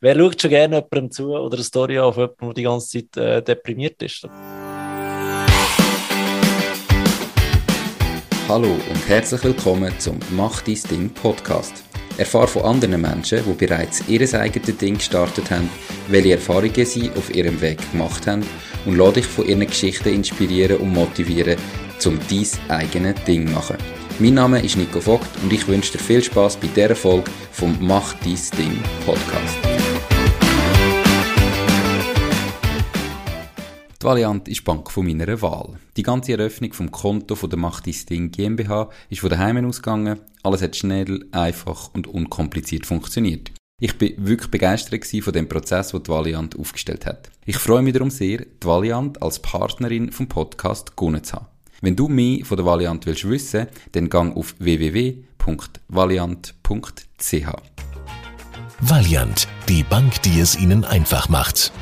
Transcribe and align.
Wer 0.00 0.14
schaut 0.14 0.40
schon 0.40 0.50
gerne 0.50 0.76
jemandem 0.76 1.10
zu 1.10 1.34
oder 1.34 1.56
eine 1.56 1.64
Story 1.64 1.98
auf 1.98 2.16
jemanden, 2.16 2.46
der 2.46 2.54
die 2.54 2.62
ganze 2.62 2.88
Zeit 2.88 3.16
äh, 3.16 3.42
deprimiert 3.42 4.00
ist? 4.00 4.28
Hallo 8.48 8.68
und 8.68 9.08
herzlich 9.08 9.42
willkommen 9.42 9.92
zum 9.98 10.20
Mach 10.30 10.62
dein 10.62 10.78
Ding 10.88 11.10
Podcast. 11.10 11.82
Erfahre 12.16 12.46
von 12.46 12.62
anderen 12.62 13.00
Menschen, 13.00 13.42
die 13.44 13.66
bereits 13.66 14.08
ihr 14.08 14.20
eigenes 14.40 14.78
Ding 14.78 14.98
gestartet 14.98 15.50
haben, 15.50 15.68
welche 16.06 16.34
Erfahrungen 16.34 16.86
sie 16.86 17.10
auf 17.16 17.34
ihrem 17.34 17.60
Weg 17.60 17.78
gemacht 17.90 18.24
haben 18.28 18.46
und 18.86 18.96
lade 18.96 19.14
dich 19.14 19.26
von 19.26 19.46
ihren 19.48 19.66
Geschichten 19.66 20.10
inspirieren 20.10 20.76
und 20.76 20.92
motivieren, 20.92 21.58
um 22.06 22.20
dein 22.30 22.46
eigenes 22.70 23.24
Ding 23.24 23.48
zu 23.48 23.52
machen. 23.52 23.76
Mein 24.20 24.34
Name 24.34 24.64
ist 24.64 24.76
Nico 24.76 25.00
Vogt 25.00 25.28
und 25.42 25.52
ich 25.52 25.66
wünsche 25.66 25.92
dir 25.92 25.98
viel 25.98 26.22
Spaß 26.22 26.58
bei 26.58 26.68
dieser 26.68 26.94
Folge 26.94 27.28
vom 27.50 27.76
Mach 27.80 28.14
dein 28.14 28.38
Ding 28.56 28.80
Podcast. 29.04 29.77
Die 34.00 34.06
Valiant 34.06 34.46
ist 34.46 34.62
Bank 34.62 34.92
von 34.92 35.04
meiner 35.04 35.42
Wahl. 35.42 35.76
Die 35.96 36.04
ganze 36.04 36.30
Eröffnung 36.30 36.72
vom 36.72 36.92
Konto 36.92 37.34
von 37.34 37.50
der 37.50 37.58
Macht 37.58 37.88
dein 37.88 37.96
Ding 38.08 38.30
GmbH 38.30 38.90
ist 39.10 39.22
von 39.22 39.30
daheim 39.30 39.66
ausgegangen. 39.66 40.20
Alles 40.44 40.62
hat 40.62 40.76
schnell, 40.76 41.26
einfach 41.32 41.90
und 41.94 42.06
unkompliziert 42.06 42.86
funktioniert. 42.86 43.50
Ich 43.80 43.98
bin 43.98 44.14
wirklich 44.18 44.52
begeistert 44.52 45.04
von 45.04 45.32
dem 45.32 45.48
Prozess, 45.48 45.88
den 45.88 46.04
die 46.04 46.10
Valiant 46.10 46.56
aufgestellt 46.56 47.06
hat. 47.06 47.28
Ich 47.44 47.58
freue 47.58 47.82
mich 47.82 47.92
darum 47.92 48.10
sehr, 48.10 48.38
die 48.38 48.66
Valiant 48.66 49.20
als 49.20 49.40
Partnerin 49.40 50.12
vom 50.12 50.28
Podcast 50.28 50.96
gewonnen 50.96 51.24
zu 51.24 51.34
haben. 51.34 51.46
Wenn 51.80 51.96
du 51.96 52.06
mehr 52.06 52.44
von 52.44 52.56
der 52.56 52.66
Valiant 52.66 53.04
willst 53.04 53.28
wissen, 53.28 53.66
dann 53.92 54.08
gang 54.08 54.36
auf 54.36 54.54
www.valiant.ch. 54.60 55.26
Valiant, 58.80 59.48
die 59.68 59.82
Bank, 59.82 60.22
die 60.22 60.38
es 60.38 60.56
Ihnen 60.56 60.84
einfach 60.84 61.28
macht. 61.28 61.72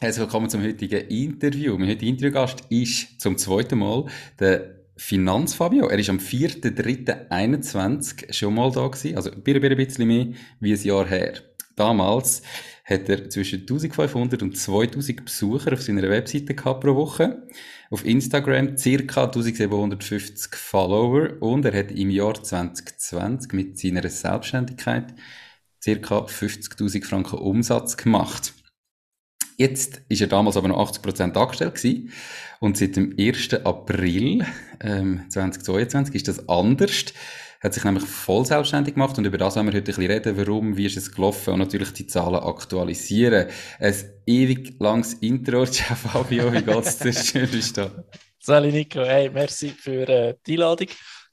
Herzlich 0.00 0.26
willkommen 0.26 0.48
zum 0.48 0.62
heutigen 0.62 1.08
Interview. 1.08 1.76
Mein 1.76 1.88
heutiger 1.88 2.06
Interviewgast 2.06 2.62
ist 2.68 3.20
zum 3.20 3.36
zweiten 3.36 3.80
Mal 3.80 4.04
der 4.38 4.76
Finanzfabio. 4.96 5.88
Er 5.88 5.98
ist 5.98 6.08
am 6.08 6.18
4.3.21 6.18 8.32
schon 8.32 8.54
mal 8.54 8.70
da 8.70 8.86
gewesen, 8.86 9.16
also 9.16 9.32
ein 9.32 9.42
bisschen 9.42 10.06
mehr 10.06 10.28
wie 10.60 10.72
ein 10.72 10.82
Jahr 10.84 11.04
her. 11.04 11.32
Damals 11.74 12.42
hat 12.84 13.08
er 13.08 13.28
zwischen 13.28 13.62
1500 13.62 14.40
und 14.40 14.56
2000 14.56 15.24
Besucher 15.24 15.72
auf 15.72 15.82
seiner 15.82 16.08
Webseite 16.08 16.54
gehabt 16.54 16.82
pro 16.82 16.94
Woche. 16.94 17.48
Auf 17.90 18.06
Instagram 18.06 18.76
circa 18.76 19.24
1750 19.24 20.54
Follower 20.54 21.42
und 21.42 21.64
er 21.64 21.76
hat 21.76 21.90
im 21.90 22.10
Jahr 22.10 22.40
2020 22.40 23.52
mit 23.52 23.80
seiner 23.80 24.08
Selbstständigkeit 24.08 25.12
circa 25.82 26.18
50.000 26.18 27.04
Franken 27.04 27.40
Umsatz 27.40 27.96
gemacht. 27.96 28.54
Jetzt 29.58 30.02
ist 30.08 30.20
er 30.20 30.28
damals 30.28 30.56
aber 30.56 30.68
noch 30.68 30.78
80% 30.78 31.36
angestellt 31.36 31.74
gewesen. 31.74 32.12
Und 32.60 32.78
seit 32.78 32.94
dem 32.94 33.14
1. 33.18 33.54
April 33.64 34.46
ähm, 34.80 35.24
2022 35.28 36.14
ist 36.14 36.28
das 36.28 36.48
anders. 36.48 37.06
Hat 37.60 37.74
sich 37.74 37.82
nämlich 37.82 38.04
voll 38.04 38.46
selbstständig 38.46 38.94
gemacht 38.94 39.18
und 39.18 39.24
über 39.24 39.36
das 39.36 39.56
wollen 39.56 39.66
wir 39.66 39.72
heute 39.72 39.78
ein 39.78 39.84
bisschen 39.84 40.06
reden. 40.06 40.36
Warum, 40.36 40.76
wie 40.76 40.86
ist 40.86 40.96
es 40.96 41.10
gelaufen 41.10 41.54
und 41.54 41.58
natürlich 41.58 41.92
die 41.92 42.06
Zahlen 42.06 42.36
aktualisieren. 42.36 43.48
Ein 43.80 43.94
ewig 44.26 44.76
langes 44.78 45.14
Intro, 45.14 45.66
Ciao 45.66 45.96
Fabio, 45.96 46.52
wie 46.52 46.62
geht's 46.62 46.98
dir? 46.98 47.12
Schön, 47.12 47.50
bist 47.50 47.76
du. 47.76 48.04
Sali 48.38 48.70
Nico, 48.70 49.00
hey, 49.00 49.28
merci 49.28 49.70
für 49.70 50.08
äh, 50.08 50.34
die 50.46 50.52
Einladung. 50.52 50.86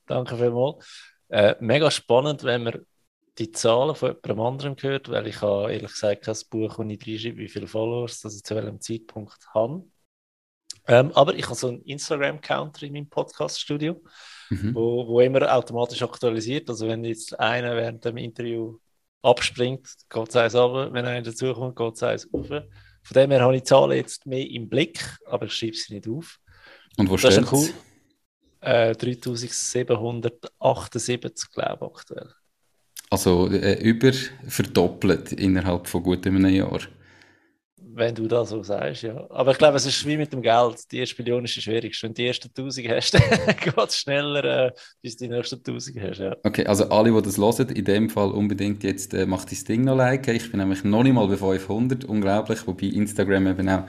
Danke 0.08 0.36
vielmals. 0.36 0.84
Äh, 1.30 1.54
mega 1.60 1.92
spannend, 1.92 2.44
wenn 2.44 2.64
man 2.64 2.86
die 3.38 3.52
Zahlen 3.52 3.96
von 3.96 4.16
jemand 4.26 4.54
anderem 4.54 4.76
gehört, 4.76 5.10
weil 5.10 5.28
ich 5.28 5.42
habe 5.42 5.74
ehrlich 5.74 5.92
gesagt 5.92 6.24
kein 6.24 6.36
Buch, 6.50 6.78
wo 6.78 6.84
ich 6.84 7.08
reinschreibe, 7.08 7.38
wie 7.38 7.50
viele 7.50 7.68
Followers 7.68 8.22
das 8.22 8.36
ich 8.36 8.44
zu 8.44 8.56
welchem 8.56 8.80
Zeitpunkt 8.80 9.38
habe. 9.54 9.84
Ähm, 10.88 11.12
aber 11.14 11.34
ich 11.36 11.46
habe 11.46 11.56
so 11.56 11.70
einen 11.70 11.82
Instagram-Counter 11.82 12.84
in 12.84 12.94
meinem 12.94 13.10
Podcast-Studio, 13.10 14.00
mhm. 14.50 14.76
wo, 14.76 15.08
wo 15.08 15.20
immer 15.20 15.52
automatisch 15.54 16.02
aktualisiert. 16.04 16.70
Also 16.70 16.88
wenn 16.88 17.04
jetzt 17.04 17.38
einer 17.40 17.76
während 17.76 18.06
dem 18.06 18.18
Interview 18.18 18.78
abspringt, 19.22 19.90
geht 20.10 20.30
es 20.30 20.36
eins 20.36 20.56
runter. 20.56 20.94
Wenn 20.94 21.06
einer 21.06 21.24
dazukommt, 21.24 21.76
geht 21.76 21.96
es 21.96 22.04
eins 22.04 22.30
rauf. 22.32 22.48
Von 22.48 22.64
dem 23.14 23.32
her 23.32 23.42
habe 23.42 23.56
ich 23.56 23.64
die 23.64 23.68
Zahlen 23.68 23.98
jetzt 23.98 24.26
mehr 24.26 24.50
im 24.50 24.70
Blick, 24.70 25.04
aber 25.26 25.48
ich 25.48 25.54
schreibe 25.54 25.76
sie 25.76 25.96
nicht 25.96 26.08
auf. 26.08 26.40
Und 26.98 27.10
wo 27.10 27.18
steht 27.18 27.52
cool. 27.52 27.68
Äh, 28.62 28.96
3778, 28.96 31.52
glaube 31.52 31.86
ich, 31.86 31.92
aktuell. 31.92 32.34
Also 33.10 33.50
äh, 33.52 33.80
über 33.82 34.12
verdoppelt 34.48 35.32
innerhalb 35.34 35.88
von 35.88 36.04
gut 36.04 36.26
einem 36.26 36.46
Jahr. 36.48 36.80
Wenn 37.98 38.14
du 38.14 38.28
das 38.28 38.50
so 38.50 38.62
sagst, 38.62 39.04
ja. 39.04 39.26
Aber 39.30 39.52
ich 39.52 39.58
glaube, 39.58 39.78
es 39.78 39.86
ist 39.86 40.06
wie 40.06 40.18
mit 40.18 40.34
dem 40.34 40.42
Geld. 40.42 40.92
Die 40.92 40.98
erste 40.98 41.22
Million 41.22 41.46
ist 41.46 41.56
das 41.56 41.64
Schwierigste. 41.64 42.04
Wenn 42.04 42.14
du 42.14 42.22
die 42.22 42.28
ersten 42.28 42.50
1000 42.50 42.90
hast, 42.90 43.14
geht 43.64 43.78
es 43.78 43.98
schneller, 43.98 44.44
äh, 44.44 44.72
bis 45.02 45.16
du 45.16 45.26
die 45.26 45.34
nächsten 45.34 45.60
1000 45.60 46.02
hast. 46.02 46.18
Ja. 46.20 46.36
Okay, 46.44 46.66
also 46.66 46.90
alle, 46.90 47.14
die 47.14 47.22
das 47.22 47.38
hören, 47.38 47.70
in 47.70 47.86
dem 47.86 48.10
Fall 48.10 48.32
unbedingt 48.32 48.84
jetzt 48.84 49.14
äh, 49.14 49.26
macht 49.26 49.50
das 49.50 49.64
Ding 49.64 49.86
noch 49.86 49.96
liken. 49.96 50.36
Ich 50.36 50.52
bin 50.52 50.60
nämlich 50.60 50.84
noch 50.84 51.04
nicht 51.04 51.14
mal 51.14 51.26
bei 51.28 51.38
500. 51.38 52.04
Unglaublich. 52.04 52.68
Wobei 52.68 52.88
Instagram 52.88 53.48
eben 53.48 53.70
auch 53.70 53.84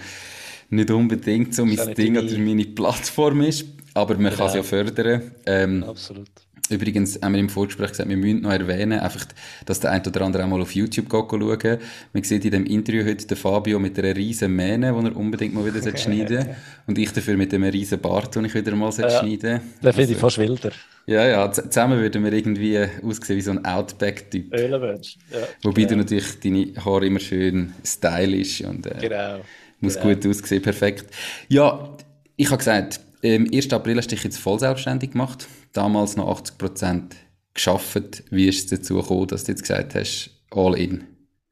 nicht 0.70 0.90
unbedingt 0.92 1.52
so 1.52 1.64
mein 1.64 1.94
Ding 1.94 2.16
oder 2.16 2.38
meine 2.38 2.64
Plattform 2.64 3.40
ist. 3.42 3.64
Aber 3.94 4.14
man 4.14 4.26
genau. 4.26 4.36
kann 4.36 4.46
es 4.48 4.54
ja 4.54 4.62
fördern. 4.62 5.32
Ähm, 5.46 5.82
Absolut. 5.82 6.28
Übrigens 6.68 7.20
haben 7.22 7.32
wir 7.32 7.40
im 7.40 7.48
Vorgespräch 7.48 7.90
gesagt, 7.90 8.08
wir 8.08 8.16
müssen 8.16 8.42
noch 8.42 8.50
erwähnen, 8.50 8.98
einfach, 8.98 9.26
dass 9.66 9.80
der 9.80 9.92
ein 9.92 10.04
oder 10.04 10.22
andere 10.22 10.44
auch 10.44 10.48
mal 10.48 10.60
auf 10.60 10.74
YouTube 10.74 11.06
schauen 11.10 11.78
Man 12.12 12.22
sieht 12.24 12.44
in 12.44 12.50
dem 12.50 12.66
Interview 12.66 13.04
heute 13.04 13.26
den 13.26 13.36
Fabio 13.36 13.78
mit 13.78 13.98
einer 13.98 14.16
riesen 14.16 14.54
Mähne, 14.54 14.92
die 14.92 15.06
er 15.06 15.16
unbedingt 15.16 15.54
mal 15.54 15.64
wieder 15.64 15.78
okay. 15.86 15.96
schneiden 15.96 16.56
Und 16.86 16.98
ich 16.98 17.12
dafür 17.12 17.36
mit 17.36 17.54
einem 17.54 17.70
riesen 17.70 18.00
Bart, 18.00 18.34
den 18.34 18.46
ich 18.46 18.54
wieder 18.54 18.74
mal 18.74 18.90
ja, 18.90 19.10
schneiden 19.10 19.60
Den 19.82 19.92
finde 19.92 20.02
ich 20.02 20.08
also, 20.08 20.20
fast 20.20 20.38
wilder. 20.38 20.72
Ja, 21.06 21.24
ja, 21.24 21.52
zusammen 21.52 22.00
würden 22.00 22.24
wir 22.24 22.32
irgendwie 22.32 22.78
aussehen 23.02 23.36
wie 23.36 23.42
so 23.42 23.52
ein 23.52 23.64
Outback-Typ. 23.64 24.52
Ölenmensch, 24.52 25.18
ja. 25.30 25.46
Wobei 25.62 25.82
genau. 25.82 25.90
du 25.90 25.96
natürlich 25.98 26.40
deine 26.40 26.84
Haare 26.84 27.06
immer 27.06 27.20
schön 27.20 27.72
stylisch 27.84 28.62
und 28.62 28.86
äh, 28.86 28.96
genau. 29.00 29.40
muss 29.80 29.94
genau. 29.94 30.14
gut 30.14 30.26
aussehen, 30.26 30.62
perfekt. 30.62 31.06
Ja, 31.48 31.96
ich 32.34 32.46
habe 32.48 32.58
gesagt, 32.58 33.00
im 33.22 33.48
1. 33.52 33.72
April 33.72 33.98
hast 33.98 34.10
du 34.10 34.16
dich 34.16 34.24
jetzt 34.24 34.38
voll 34.38 34.58
selbstständig 34.58 35.12
gemacht 35.12 35.46
damals 35.76 36.16
noch 36.16 36.28
80 36.28 36.58
Prozent 36.58 37.16
geschafft. 37.54 38.24
Wie 38.30 38.48
ist 38.48 38.72
es 38.72 38.80
dazu 38.80 38.96
gekommen, 38.96 39.26
dass 39.28 39.44
du 39.44 39.52
jetzt 39.52 39.62
gesagt 39.62 39.94
hast, 39.94 40.30
all 40.50 40.78
in? 40.78 41.06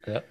Ja, 0.06 0.22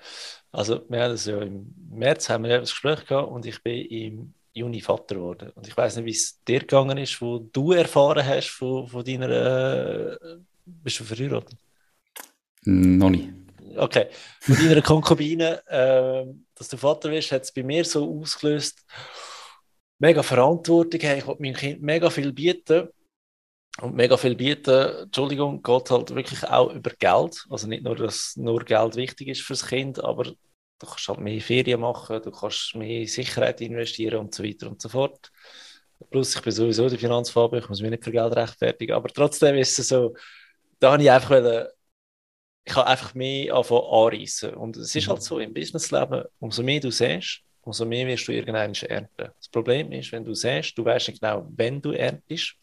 also 0.51 0.81
wir 0.87 1.01
haben 1.01 1.11
das 1.11 1.25
ja 1.25 1.41
im 1.41 1.73
März 1.89 2.29
haben 2.29 2.43
wir 2.43 2.59
das 2.59 2.71
Gespräch 2.71 3.05
gehabt 3.05 3.31
und 3.31 3.45
ich 3.45 3.61
bin 3.63 3.85
im 3.85 4.33
Juni 4.53 4.81
Vater 4.81 5.15
geworden. 5.15 5.51
Und 5.55 5.67
ich 5.67 5.75
weiß 5.75 5.95
nicht, 5.95 6.05
wie 6.05 6.11
es 6.11 6.43
dir 6.43 6.59
gegangen 6.59 6.97
ist, 6.97 7.19
wo 7.21 7.39
du 7.39 7.71
erfahren 7.71 8.25
hast 8.25 8.49
von, 8.49 8.87
von 8.87 9.03
deiner. 9.03 9.29
Äh, 9.29 10.17
bist 10.65 10.99
du 10.99 11.03
verheiratet? 11.03 11.57
Noch 12.65 13.09
nicht. 13.09 13.29
Okay. 13.75 14.07
Von 14.39 14.55
deiner 14.55 14.81
Konkubine, 14.81 15.61
äh, 15.67 16.25
dass 16.55 16.69
du 16.69 16.77
Vater 16.77 17.09
wirst, 17.11 17.31
hat 17.31 17.43
es 17.43 17.51
bei 17.51 17.63
mir 17.63 17.83
so 17.83 18.19
ausgelöst. 18.19 18.85
Mega 19.97 20.21
Verantwortung, 20.21 20.99
hey, 21.01 21.19
ich 21.19 21.27
wollte 21.27 21.41
meinem 21.41 21.55
Kind 21.55 21.81
mega 21.81 22.09
viel 22.09 22.31
bieten 22.31 22.89
und 23.81 23.95
mega 23.95 24.17
viel 24.17 24.35
bieten, 24.35 25.03
Entschuldigung, 25.03 25.63
geht 25.63 25.89
halt 25.89 26.13
wirklich 26.13 26.43
auch 26.47 26.71
über 26.73 26.91
Geld. 26.91 27.45
Also 27.49 27.67
nicht 27.67 27.83
nur, 27.83 27.95
dass 27.95 28.35
nur 28.35 28.63
Geld 28.63 28.95
wichtig 28.95 29.29
ist 29.29 29.41
fürs 29.41 29.65
Kind, 29.65 30.03
aber 30.03 30.25
du 30.25 30.35
kannst 30.79 31.07
halt 31.07 31.19
mehr 31.19 31.41
Ferien 31.41 31.81
machen, 31.81 32.21
du 32.21 32.31
kannst 32.31 32.75
mehr 32.75 33.07
Sicherheit 33.07 33.61
investieren 33.61 34.19
und 34.19 34.35
so 34.35 34.43
weiter 34.43 34.69
und 34.69 34.81
so 34.81 34.89
fort. 34.89 35.31
Plus, 36.11 36.35
ich 36.35 36.41
bin 36.41 36.51
sowieso 36.51 36.89
der 36.89 36.99
Finanzfaber, 36.99 37.57
ich 37.57 37.69
muss 37.69 37.81
mich 37.81 37.91
nicht 37.91 38.03
für 38.03 38.11
Geld 38.11 38.35
rechtfertigen, 38.35 38.93
aber 38.93 39.09
trotzdem 39.09 39.55
ist 39.55 39.79
es 39.79 39.87
so, 39.87 40.13
da 40.79 40.91
habe 40.91 41.03
ich 41.03 41.09
einfach 41.09 41.29
wollen, 41.31 41.67
ich 42.65 42.75
habe 42.75 42.87
einfach 42.87 43.13
mehr 43.13 43.53
anfangen 43.55 43.81
anreissen. 43.89 44.53
Und 44.53 44.77
es 44.77 44.95
ist 44.95 45.07
halt 45.07 45.21
so 45.21 45.39
im 45.39 45.53
Businessleben, 45.53 46.25
umso 46.39 46.63
mehr 46.63 46.79
du 46.79 46.91
siehst, 46.91 47.41
umso 47.61 47.85
mehr 47.85 48.07
wirst 48.07 48.27
du 48.27 48.31
irgendwann 48.33 48.73
ernten. 48.73 49.31
Das 49.37 49.49
Problem 49.49 49.91
ist, 49.91 50.11
wenn 50.11 50.23
du 50.23 50.33
siehst, 50.33 50.77
du 50.77 50.85
weißt 50.85 51.09
nicht 51.09 51.21
genau, 51.21 51.47
wenn 51.55 51.81
du 51.81 51.91
erntest, 51.91 52.55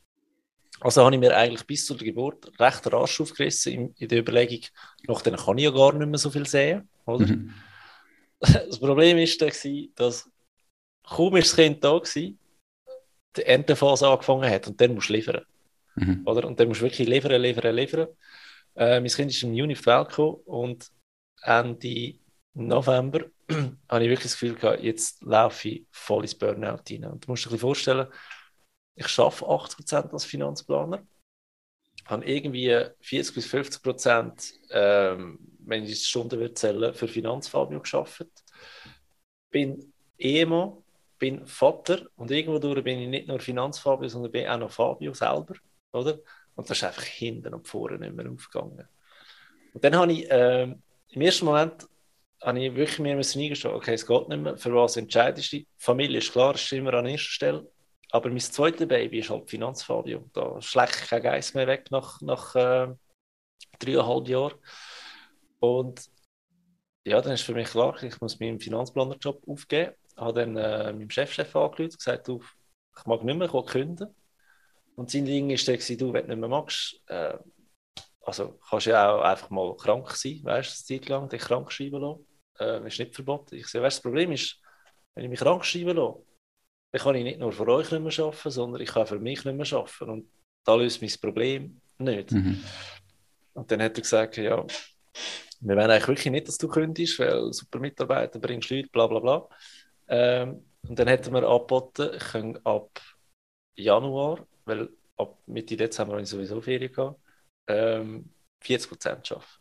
also 0.80 1.04
habe 1.04 1.14
ich 1.14 1.20
mir 1.20 1.36
eigentlich 1.36 1.66
bis 1.66 1.86
zur 1.86 1.96
Geburt 1.96 2.50
recht 2.58 2.92
rasch 2.92 3.20
aufgerissen 3.20 3.72
in, 3.72 3.94
in 3.98 4.08
der 4.08 4.20
Überlegung, 4.20 4.60
nach 5.06 5.22
dann 5.22 5.36
kann 5.36 5.58
ich 5.58 5.64
ja 5.64 5.70
gar 5.70 5.92
nicht 5.92 6.08
mehr 6.08 6.18
so 6.18 6.30
viel 6.30 6.46
sehen, 6.46 6.88
oder? 7.06 7.26
Mhm. 7.26 7.54
Das 8.40 8.78
Problem 8.78 9.18
ist 9.18 9.42
dass 9.42 10.30
kaum 11.04 11.36
ist 11.36 11.48
das 11.48 11.56
Kind 11.56 11.84
da 11.84 11.98
gewesen, 11.98 12.38
die 13.36 13.42
Erntephase 13.42 14.08
angefangen 14.08 14.50
hat 14.50 14.66
und 14.66 14.80
dann 14.80 14.94
musst 14.94 15.10
du 15.10 15.12
liefern. 15.12 15.44
Mhm. 15.96 16.22
Oder? 16.24 16.46
Und 16.46 16.58
dann 16.58 16.68
musst 16.68 16.80
du 16.80 16.84
wirklich 16.84 17.06
liefern, 17.06 17.40
liefern, 17.40 17.74
liefern. 17.74 18.08
Äh, 18.76 19.00
mein 19.00 19.10
Kind 19.10 19.30
ist 19.30 19.42
im 19.42 19.52
Juni 19.52 19.74
auf 19.74 19.80
die 19.80 19.86
Welt 19.86 20.08
gekommen 20.08 20.36
und 20.46 20.90
Ende 21.42 22.14
November 22.54 23.26
habe 23.88 24.04
ich 24.04 24.10
wirklich 24.10 24.22
das 24.22 24.38
Gefühl 24.38 24.54
gehabt, 24.54 24.82
jetzt 24.82 25.22
laufe 25.22 25.68
ich 25.68 25.86
voll 25.90 26.22
ins 26.22 26.34
Burnout 26.34 26.82
rein. 26.88 27.04
Und 27.04 27.26
du 27.26 27.30
musst 27.30 27.44
dir 27.44 27.48
ein 27.48 27.52
bisschen 27.52 27.58
vorstellen, 27.58 28.06
ich 28.94 29.18
arbeite 29.18 29.44
80% 29.44 30.12
als 30.12 30.24
Finanzplaner, 30.24 31.02
habe 32.06 32.24
irgendwie 32.24 32.86
40 33.00 33.34
bis 33.34 33.46
50% 33.46 34.52
ähm, 34.70 35.38
wenn 35.70 35.84
ich 35.84 35.90
die 35.90 36.04
Stunden 36.04 36.54
zählen, 36.56 36.92
für 36.92 37.08
Finanzfabio 37.08 37.80
geschafft. 37.80 38.26
Bin 39.50 39.92
Ehemann, 40.18 40.82
bin 41.18 41.46
Vater 41.46 42.06
und 42.16 42.30
irgendwo 42.30 42.58
durch 42.58 42.82
bin 42.82 42.98
ich 42.98 43.08
nicht 43.08 43.28
nur 43.28 43.40
Finanzfabio, 43.40 44.08
sondern 44.08 44.32
bin 44.32 44.48
auch 44.48 44.58
noch 44.58 44.70
Fabio 44.70 45.14
selber, 45.14 45.54
oder? 45.92 46.18
Und 46.54 46.68
das 46.68 46.78
ist 46.78 46.84
einfach 46.84 47.04
hinten 47.04 47.54
und 47.54 47.66
vorne 47.66 47.98
nicht 47.98 48.14
mehr 48.14 48.30
aufgegangen. 48.30 48.88
Und 49.72 49.84
dann 49.84 49.96
habe 49.96 50.12
ich 50.12 50.30
äh, 50.30 50.74
im 51.10 51.20
ersten 51.20 51.44
Moment 51.44 51.86
habe 52.42 52.58
ich 52.58 52.74
wirklich 52.74 52.98
mir 52.98 53.12
eingestehen, 53.12 53.74
okay, 53.74 53.94
es 53.94 54.06
geht 54.06 54.28
nicht 54.28 54.42
mehr, 54.42 54.56
für 54.56 54.74
was 54.74 54.96
entscheidest 54.96 55.52
du? 55.52 55.64
Familie 55.76 56.18
ist 56.18 56.32
klar, 56.32 56.54
ist 56.54 56.72
immer 56.72 56.94
an 56.94 57.06
erster 57.06 57.30
Stelle. 57.30 57.70
Aber 58.12 58.28
mein 58.28 58.40
zweites 58.40 58.88
Baby 58.88 59.20
ist 59.20 59.30
halt 59.30 59.48
Finanzfabio. 59.48 60.28
Da 60.32 60.60
schlägt 60.60 61.08
kein 61.08 61.22
Geist 61.22 61.54
mehr 61.54 61.66
weg 61.66 61.90
nach, 61.90 62.20
nach 62.20 62.54
äh, 62.56 62.88
dreieinhalb 63.78 64.28
Jahren. 64.28 64.54
Und 65.60 66.10
ja, 67.04 67.20
dann 67.20 67.32
ist 67.32 67.42
für 67.42 67.54
mich 67.54 67.68
klar, 67.68 68.02
ich 68.02 68.20
muss 68.20 68.40
meinen 68.40 68.60
Finanzplanerjob 68.60 69.46
aufgeben. 69.48 69.94
Ich 70.08 70.16
habe 70.16 70.40
dann 70.40 70.56
äh, 70.56 70.92
meinem 70.92 71.10
Chefchef 71.10 71.54
angerufen 71.54 71.84
und 71.84 71.98
gesagt, 71.98 72.28
du, 72.28 72.42
ich 72.96 73.06
mag 73.06 73.22
nicht 73.24 73.36
mehr, 73.36 73.46
ich 73.46 73.54
will 73.54 73.64
künden. 73.64 74.14
Und 74.96 75.10
sein 75.10 75.24
Ding 75.24 75.50
ist 75.50 75.66
dann, 75.68 75.76
du, 75.76 76.12
wenn 76.12 76.24
du 76.24 76.28
nicht 76.28 76.40
mehr 76.40 76.48
magst, 76.48 77.00
äh, 77.06 77.38
also 78.22 78.58
kannst 78.68 78.86
du 78.86 78.90
ja 78.90 79.14
auch 79.14 79.22
einfach 79.22 79.50
mal 79.50 79.74
krank 79.76 80.10
sein, 80.10 80.40
weißt 80.42 80.90
du, 80.90 80.94
eine 80.94 81.00
Zeit 81.00 81.08
lang 81.08 81.28
dich 81.28 81.40
krank 81.40 81.72
schreiben 81.72 82.00
lassen. 82.00 82.26
Äh, 82.58 82.86
ist 82.86 82.98
nicht 82.98 83.14
verboten. 83.14 83.54
Ich 83.54 83.68
sage, 83.68 83.84
weißt, 83.84 83.98
das 83.98 84.02
Problem 84.02 84.32
ist, 84.32 84.60
wenn 85.14 85.24
ich 85.24 85.30
mich 85.30 85.40
krank 85.40 85.64
schreiben 85.64 85.96
lasse, 85.96 86.22
dann 86.92 87.02
kann 87.02 87.14
ich 87.14 87.24
nicht 87.24 87.38
nur 87.38 87.52
für 87.52 87.68
euch 87.68 87.90
nicht 87.90 88.02
mehr 88.02 88.26
arbeiten, 88.26 88.50
sondern 88.50 88.82
ich 88.82 88.90
kann 88.90 89.06
für 89.06 89.18
mich 89.18 89.44
nicht 89.44 89.56
mehr 89.56 89.78
arbeiten. 89.78 90.10
Und 90.10 90.30
da 90.64 90.74
löst 90.74 91.00
mein 91.00 91.12
Problem 91.20 91.80
nicht. 91.98 92.32
Mhm. 92.32 92.62
Und 93.54 93.70
dann 93.70 93.82
hat 93.82 93.96
er 93.96 94.02
gesagt, 94.02 94.36
ja, 94.36 94.64
wir 95.60 95.76
wollen 95.76 95.90
eigentlich 95.90 96.08
wirklich 96.08 96.32
nicht, 96.32 96.48
dass 96.48 96.58
du 96.58 96.68
kündigst, 96.68 97.18
weil 97.18 97.52
super 97.52 97.78
Mitarbeiter 97.78 98.38
bringst 98.38 98.70
Leute, 98.70 98.88
bla 98.88 99.06
bla 99.06 99.20
bla. 99.20 99.48
Ähm, 100.08 100.64
und 100.82 100.98
dann 100.98 101.08
hätten 101.08 101.32
wir 101.32 101.46
angeboten, 101.46 102.10
ich 102.14 102.24
kann 102.24 102.58
ab 102.64 103.00
Januar, 103.76 104.46
weil 104.64 104.88
ab 105.16 105.38
Mitte 105.46 105.76
Dezember 105.76 106.14
habe 106.14 106.22
ich 106.22 106.28
sowieso 106.28 106.60
Ferien 106.60 106.92
gehabt, 106.92 107.20
ähm, 107.68 108.30
40 108.60 108.88
Prozent 108.88 109.32
arbeiten. 109.32 109.59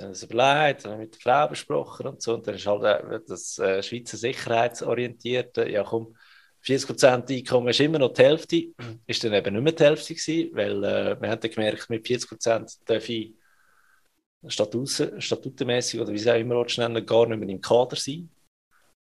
Dann 0.00 0.08
haben 0.08 0.14
sie 0.14 0.24
überlegt, 0.24 0.86
dann 0.86 0.98
mit 0.98 1.14
der 1.14 1.20
Frau 1.20 1.46
besprochen 1.46 2.06
und 2.06 2.22
so. 2.22 2.32
Und 2.32 2.46
dann 2.46 2.54
ist 2.54 2.66
halt 2.66 2.82
äh, 2.84 3.20
das 3.28 3.58
äh, 3.58 3.82
Schweizer 3.82 4.16
Sicherheitsorientierte, 4.16 5.68
ja 5.68 5.84
komm, 5.84 6.16
40% 6.64 7.30
Einkommen 7.30 7.68
ist 7.68 7.80
immer 7.80 7.98
noch 7.98 8.14
die 8.14 8.22
Hälfte, 8.22 8.64
ist 9.06 9.22
dann 9.22 9.34
eben 9.34 9.54
nicht 9.54 9.62
mehr 9.62 9.72
die 9.72 9.84
Hälfte 9.84 10.14
gewesen, 10.14 10.50
weil 10.54 10.84
äh, 10.84 11.20
wir 11.20 11.28
haben 11.28 11.40
dann 11.40 11.50
gemerkt, 11.50 11.90
mit 11.90 12.06
40% 12.06 12.78
darf 12.86 13.08
ich 13.10 13.34
statutenmäßig 14.48 16.00
oder 16.00 16.12
wie 16.12 16.18
sie 16.18 16.30
auch 16.30 16.38
immer 16.38 16.64
nennen, 16.78 17.04
gar 17.04 17.26
nicht 17.26 17.38
mehr 17.38 17.48
im 17.50 17.60
Kader 17.60 17.96
sein. 17.96 18.30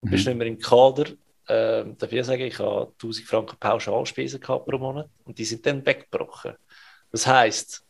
Du 0.01 0.07
mhm. 0.07 0.11
bist 0.11 0.27
nicht 0.27 0.37
mehr 0.37 0.47
im 0.47 0.59
Kader, 0.59 1.05
äh, 1.47 1.85
darf 1.97 2.11
ich 2.11 2.25
sagen, 2.25 2.41
ich 2.41 2.59
habe 2.59 2.91
1000 2.91 3.25
Franken 3.25 3.57
Pauschalspesen 3.57 4.41
gehabt 4.41 4.65
pro 4.65 4.77
Monat 4.77 5.09
und 5.23 5.37
die 5.37 5.45
sind 5.45 5.65
dann 5.65 5.85
weggebrochen. 5.85 6.55
Das 7.09 7.25
heisst, 7.25 7.85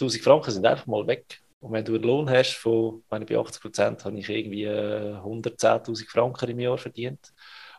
1000 0.00 0.24
Franken 0.24 0.50
sind 0.50 0.66
einfach 0.66 0.88
mal 0.88 1.06
weg. 1.06 1.40
Und 1.60 1.72
wenn 1.72 1.84
du 1.84 1.94
einen 1.94 2.04
Lohn 2.04 2.30
hast 2.30 2.54
von, 2.54 3.02
meine, 3.10 3.26
bei 3.26 3.36
80 3.36 3.60
Prozent 3.60 4.04
habe 4.04 4.18
ich 4.18 4.28
irgendwie 4.28 4.68
110.000 4.68 6.02
äh, 6.02 6.06
Franken 6.06 6.50
im 6.50 6.60
Jahr 6.60 6.78
verdient. 6.78 7.32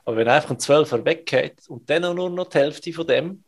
Aber 0.03 0.17
wenn 0.17 0.27
einfach 0.27 0.51
ein 0.51 0.57
12er 0.57 1.05
weggeht 1.05 1.67
und 1.69 1.89
dann 1.89 2.03
auch 2.05 2.13
nur 2.13 2.29
noch 2.29 2.49
die 2.49 2.57
Hälfte 2.57 2.91
von 2.91 3.07
dem, 3.07 3.43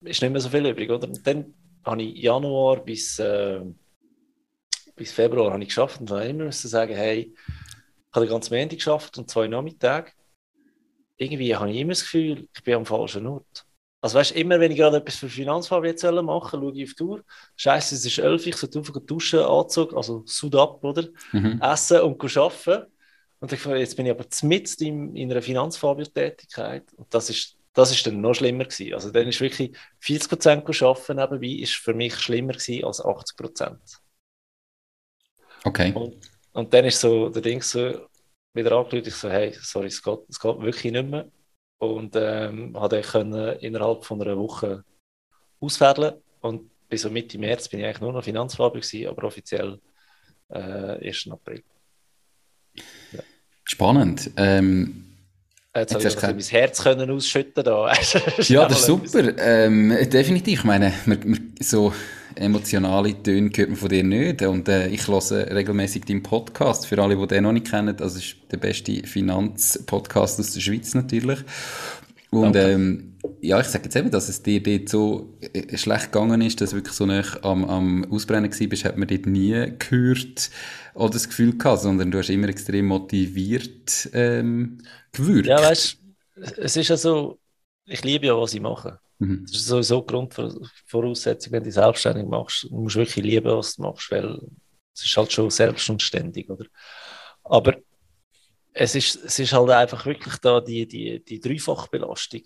ist 0.00 0.22
nicht 0.22 0.30
mehr 0.30 0.40
so 0.40 0.48
viel 0.48 0.66
übrig, 0.66 0.90
oder? 0.90 1.08
Und 1.08 1.26
dann 1.26 1.54
habe 1.84 2.02
ich 2.02 2.22
Januar 2.22 2.84
bis, 2.84 3.18
äh, 3.18 3.60
bis 4.94 5.12
Februar 5.12 5.52
habe 5.52 5.62
ich 5.62 5.68
geschafft 5.68 6.00
und 6.00 6.10
dann 6.10 6.28
immer 6.28 6.44
müssen 6.44 6.68
sagen, 6.68 6.94
hey, 6.94 7.32
ich 7.34 8.14
habe 8.14 8.26
den 8.26 8.32
ganzen 8.32 8.54
Montag 8.54 8.78
geschafft 8.78 9.18
und 9.18 9.30
zwei 9.30 9.48
Nachmittage. 9.48 10.12
Irgendwie 11.16 11.54
habe 11.56 11.70
ich 11.70 11.78
immer 11.78 11.92
das 11.92 12.02
Gefühl, 12.02 12.48
ich 12.54 12.62
bin 12.62 12.74
am 12.74 12.86
falschen 12.86 13.26
Ort. 13.26 13.67
Also 14.00 14.18
weißt 14.18 14.32
immer, 14.32 14.60
wenn 14.60 14.70
ich 14.70 14.78
gerade 14.78 14.98
etwas 14.98 15.16
für 15.16 15.28
Finanzfahrrad 15.28 16.00
machen 16.24 16.60
schaue 16.60 16.72
ich 16.76 16.88
auf 16.88 16.94
die 16.94 17.02
Uhr. 17.02 17.24
Scheiße, 17.56 17.96
es 17.96 18.04
ist 18.04 18.18
elf, 18.18 18.46
ich 18.46 18.56
sollte 18.56 18.78
einfach 18.78 19.00
duschen, 19.00 19.40
Anzug, 19.40 19.92
also 19.94 20.22
Suit 20.24 20.54
ab, 20.54 20.84
oder? 20.84 21.08
Mhm. 21.32 21.60
Essen 21.60 22.00
und 22.02 22.22
arbeiten. 22.36 22.86
Und 23.40 23.52
ich 23.52 23.64
jetzt 23.64 23.96
bin 23.96 24.06
ich 24.06 24.12
aber 24.12 24.24
mitten 24.42 24.84
in, 24.84 25.16
in 25.16 25.30
einer 25.30 25.42
Finanzfahrrad-Tätigkeit. 25.42 26.92
Und 26.94 27.12
das 27.12 27.30
ist, 27.30 27.56
das 27.72 27.90
ist 27.90 28.06
dann 28.06 28.20
noch 28.20 28.34
schlimmer 28.34 28.64
gewesen. 28.64 28.94
Also 28.94 29.10
dann 29.10 29.26
ist 29.26 29.40
wirklich 29.40 29.76
40 30.00 30.28
Prozent 30.28 30.82
arbeiten 30.82 31.16
nebenbei, 31.16 31.62
ist 31.62 31.74
für 31.74 31.94
mich 31.94 32.16
schlimmer 32.18 32.52
gewesen 32.52 32.84
als 32.84 33.04
80 33.04 33.36
Prozent. 33.36 33.80
Okay. 35.64 35.92
Und, 35.92 36.16
und 36.52 36.72
dann 36.72 36.84
ist 36.84 37.00
so 37.00 37.30
der 37.30 37.42
Ding 37.42 37.62
so 37.62 38.06
wieder 38.54 38.72
angelötet, 38.72 39.08
ich 39.08 39.14
so, 39.14 39.28
hey, 39.28 39.52
sorry, 39.60 39.88
es 39.88 40.02
geht, 40.02 40.20
es 40.28 40.38
geht 40.38 40.60
wirklich 40.60 40.92
nicht 40.92 41.08
mehr 41.08 41.28
und 41.78 42.16
ähm, 42.16 42.78
habe 42.78 43.02
können 43.02 43.58
innerhalb 43.58 44.04
von 44.04 44.20
einer 44.20 44.36
Woche 44.36 44.84
ausfädeln 45.60 46.14
und 46.40 46.70
bis 46.88 47.08
Mitte 47.08 47.38
März 47.38 47.68
bin 47.68 47.80
ich 47.80 47.86
eigentlich 47.86 48.00
nur 48.00 48.12
noch 48.12 48.24
Finanzfabrik 48.24 48.84
aber 49.08 49.24
offiziell 49.24 49.78
äh, 50.48 51.08
1. 51.08 51.28
April. 51.30 51.62
Ja. 53.12 53.20
Spannend. 53.64 54.30
Ähm, 54.36 55.07
Jetzt, 55.80 55.92
jetzt 55.92 56.22
habe 56.22 56.38
ich 56.38 56.52
mein 56.52 56.60
Herz 56.60 56.82
können 56.82 57.10
ausschütten 57.10 57.64
da. 57.64 57.92
ja, 58.38 58.66
das 58.66 58.80
ist 58.80 58.86
super. 58.86 59.38
Ähm, 59.38 59.96
definitiv. 60.10 60.60
Ich 60.60 60.64
meine, 60.64 60.92
wir, 61.06 61.22
wir, 61.22 61.38
so 61.60 61.92
emotionale 62.38 63.22
Töne 63.22 63.50
hört 63.54 63.68
man 63.68 63.76
von 63.76 63.88
dir 63.88 64.04
nicht. 64.04 64.42
Und 64.42 64.68
äh, 64.68 64.88
ich 64.88 65.06
höre 65.08 65.54
regelmäßig 65.54 66.04
deinen 66.04 66.22
Podcast. 66.22 66.86
Für 66.86 67.02
alle, 67.02 67.16
die 67.16 67.26
den 67.26 67.44
noch 67.44 67.52
nicht 67.52 67.70
kennen, 67.70 67.96
das 67.96 68.16
ist 68.16 68.36
der 68.50 68.58
beste 68.58 69.06
Finanzpodcast 69.06 70.40
aus 70.40 70.52
der 70.52 70.60
Schweiz 70.60 70.94
natürlich. 70.94 71.40
Und 72.30 72.56
ähm, 72.56 73.16
ja, 73.40 73.58
ich 73.60 73.66
sage 73.66 73.84
jetzt 73.84 73.96
eben, 73.96 74.10
dass 74.10 74.28
es 74.28 74.42
dir 74.42 74.62
dort 74.62 74.88
so 74.88 75.38
äh, 75.40 75.76
schlecht 75.76 76.12
gegangen 76.12 76.40
ist, 76.42 76.60
dass 76.60 76.70
du 76.70 76.76
wirklich 76.76 76.94
so 76.94 77.06
nah 77.06 77.22
am, 77.42 77.64
am 77.64 78.12
Ausbrennen 78.12 78.50
bist, 78.50 78.84
hat 78.84 78.98
man 78.98 79.08
dort 79.08 79.26
nie 79.26 79.72
gehört 79.78 80.50
oder 80.94 81.10
das 81.10 81.28
Gefühl 81.28 81.56
gehabt, 81.56 81.82
sondern 81.82 82.10
du 82.10 82.18
hast 82.18 82.28
immer 82.28 82.48
extrem 82.48 82.86
motiviert 82.86 84.10
ähm, 84.12 84.78
gewürgt. 85.12 85.46
Ja, 85.46 85.60
weißt 85.60 85.98
du, 86.36 86.62
es 86.62 86.76
ist 86.76 86.88
ja 86.88 86.96
so, 86.96 87.38
ich 87.86 88.04
liebe 88.04 88.26
ja, 88.26 88.36
was 88.36 88.54
ich 88.54 88.60
mache. 88.60 89.00
Mhm. 89.18 89.44
Das 89.46 89.56
ist 89.56 89.66
sowieso 89.66 90.00
die 90.00 90.06
Grundvoraussetzung, 90.06 91.52
wenn 91.52 91.64
du 91.64 91.72
selbstständig 91.72 92.26
machst. 92.26 92.64
Du 92.64 92.76
musst 92.76 92.96
wirklich 92.96 93.24
lieben, 93.24 93.56
was 93.56 93.76
du 93.76 93.82
machst, 93.82 94.10
weil 94.10 94.38
es 94.94 95.04
ist 95.04 95.16
halt 95.16 95.32
schon 95.32 95.50
selbst 95.50 95.88
und 95.88 96.02
ständig, 96.02 96.50
oder? 96.50 96.66
Aber 97.44 97.76
es 98.78 98.94
ist, 98.94 99.16
es 99.24 99.38
ist 99.38 99.52
halt 99.52 99.70
einfach 99.70 100.04
wirklich 100.06 100.36
da 100.36 100.60
die, 100.60 100.86
die, 100.86 101.24
die 101.24 101.40
Dreifachbelastung. 101.40 102.42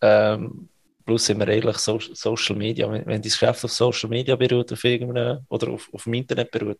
Ähm, 0.00 0.68
plus 1.04 1.26
sind 1.26 1.38
wir 1.38 1.48
ehrlich, 1.48 1.78
so, 1.78 1.98
Social 2.00 2.56
Media, 2.56 2.90
wenn, 2.90 3.06
wenn 3.06 3.20
dein 3.20 3.22
Geschäft 3.22 3.64
auf 3.64 3.72
Social 3.72 4.08
Media 4.08 4.36
beruht 4.36 4.72
auf 4.72 4.84
oder 4.84 5.68
auf, 5.70 5.88
auf 5.92 6.04
dem 6.04 6.14
Internet 6.14 6.50
beruht, 6.50 6.78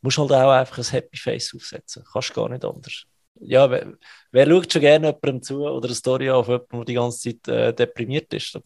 musst 0.00 0.18
du 0.18 0.22
halt 0.22 0.32
auch 0.32 0.50
einfach 0.50 0.78
ein 0.78 0.84
Happy 0.84 1.16
Face 1.16 1.54
aufsetzen. 1.54 2.04
Kannst 2.12 2.34
gar 2.34 2.48
nicht 2.48 2.64
anders 2.64 3.06
ja, 3.40 3.70
wer, 3.70 3.94
wer 4.32 4.46
schaut 4.46 4.72
schon 4.72 4.82
gerne 4.82 5.06
jemandem 5.06 5.42
zu 5.42 5.66
oder 5.66 5.88
eine 5.88 5.94
Story 5.94 6.30
auf 6.30 6.48
jemanden, 6.48 6.76
der 6.76 6.84
die 6.84 6.94
ganze 6.94 7.30
Zeit 7.30 7.48
äh, 7.48 7.72
deprimiert 7.72 8.32
ist? 8.34 8.58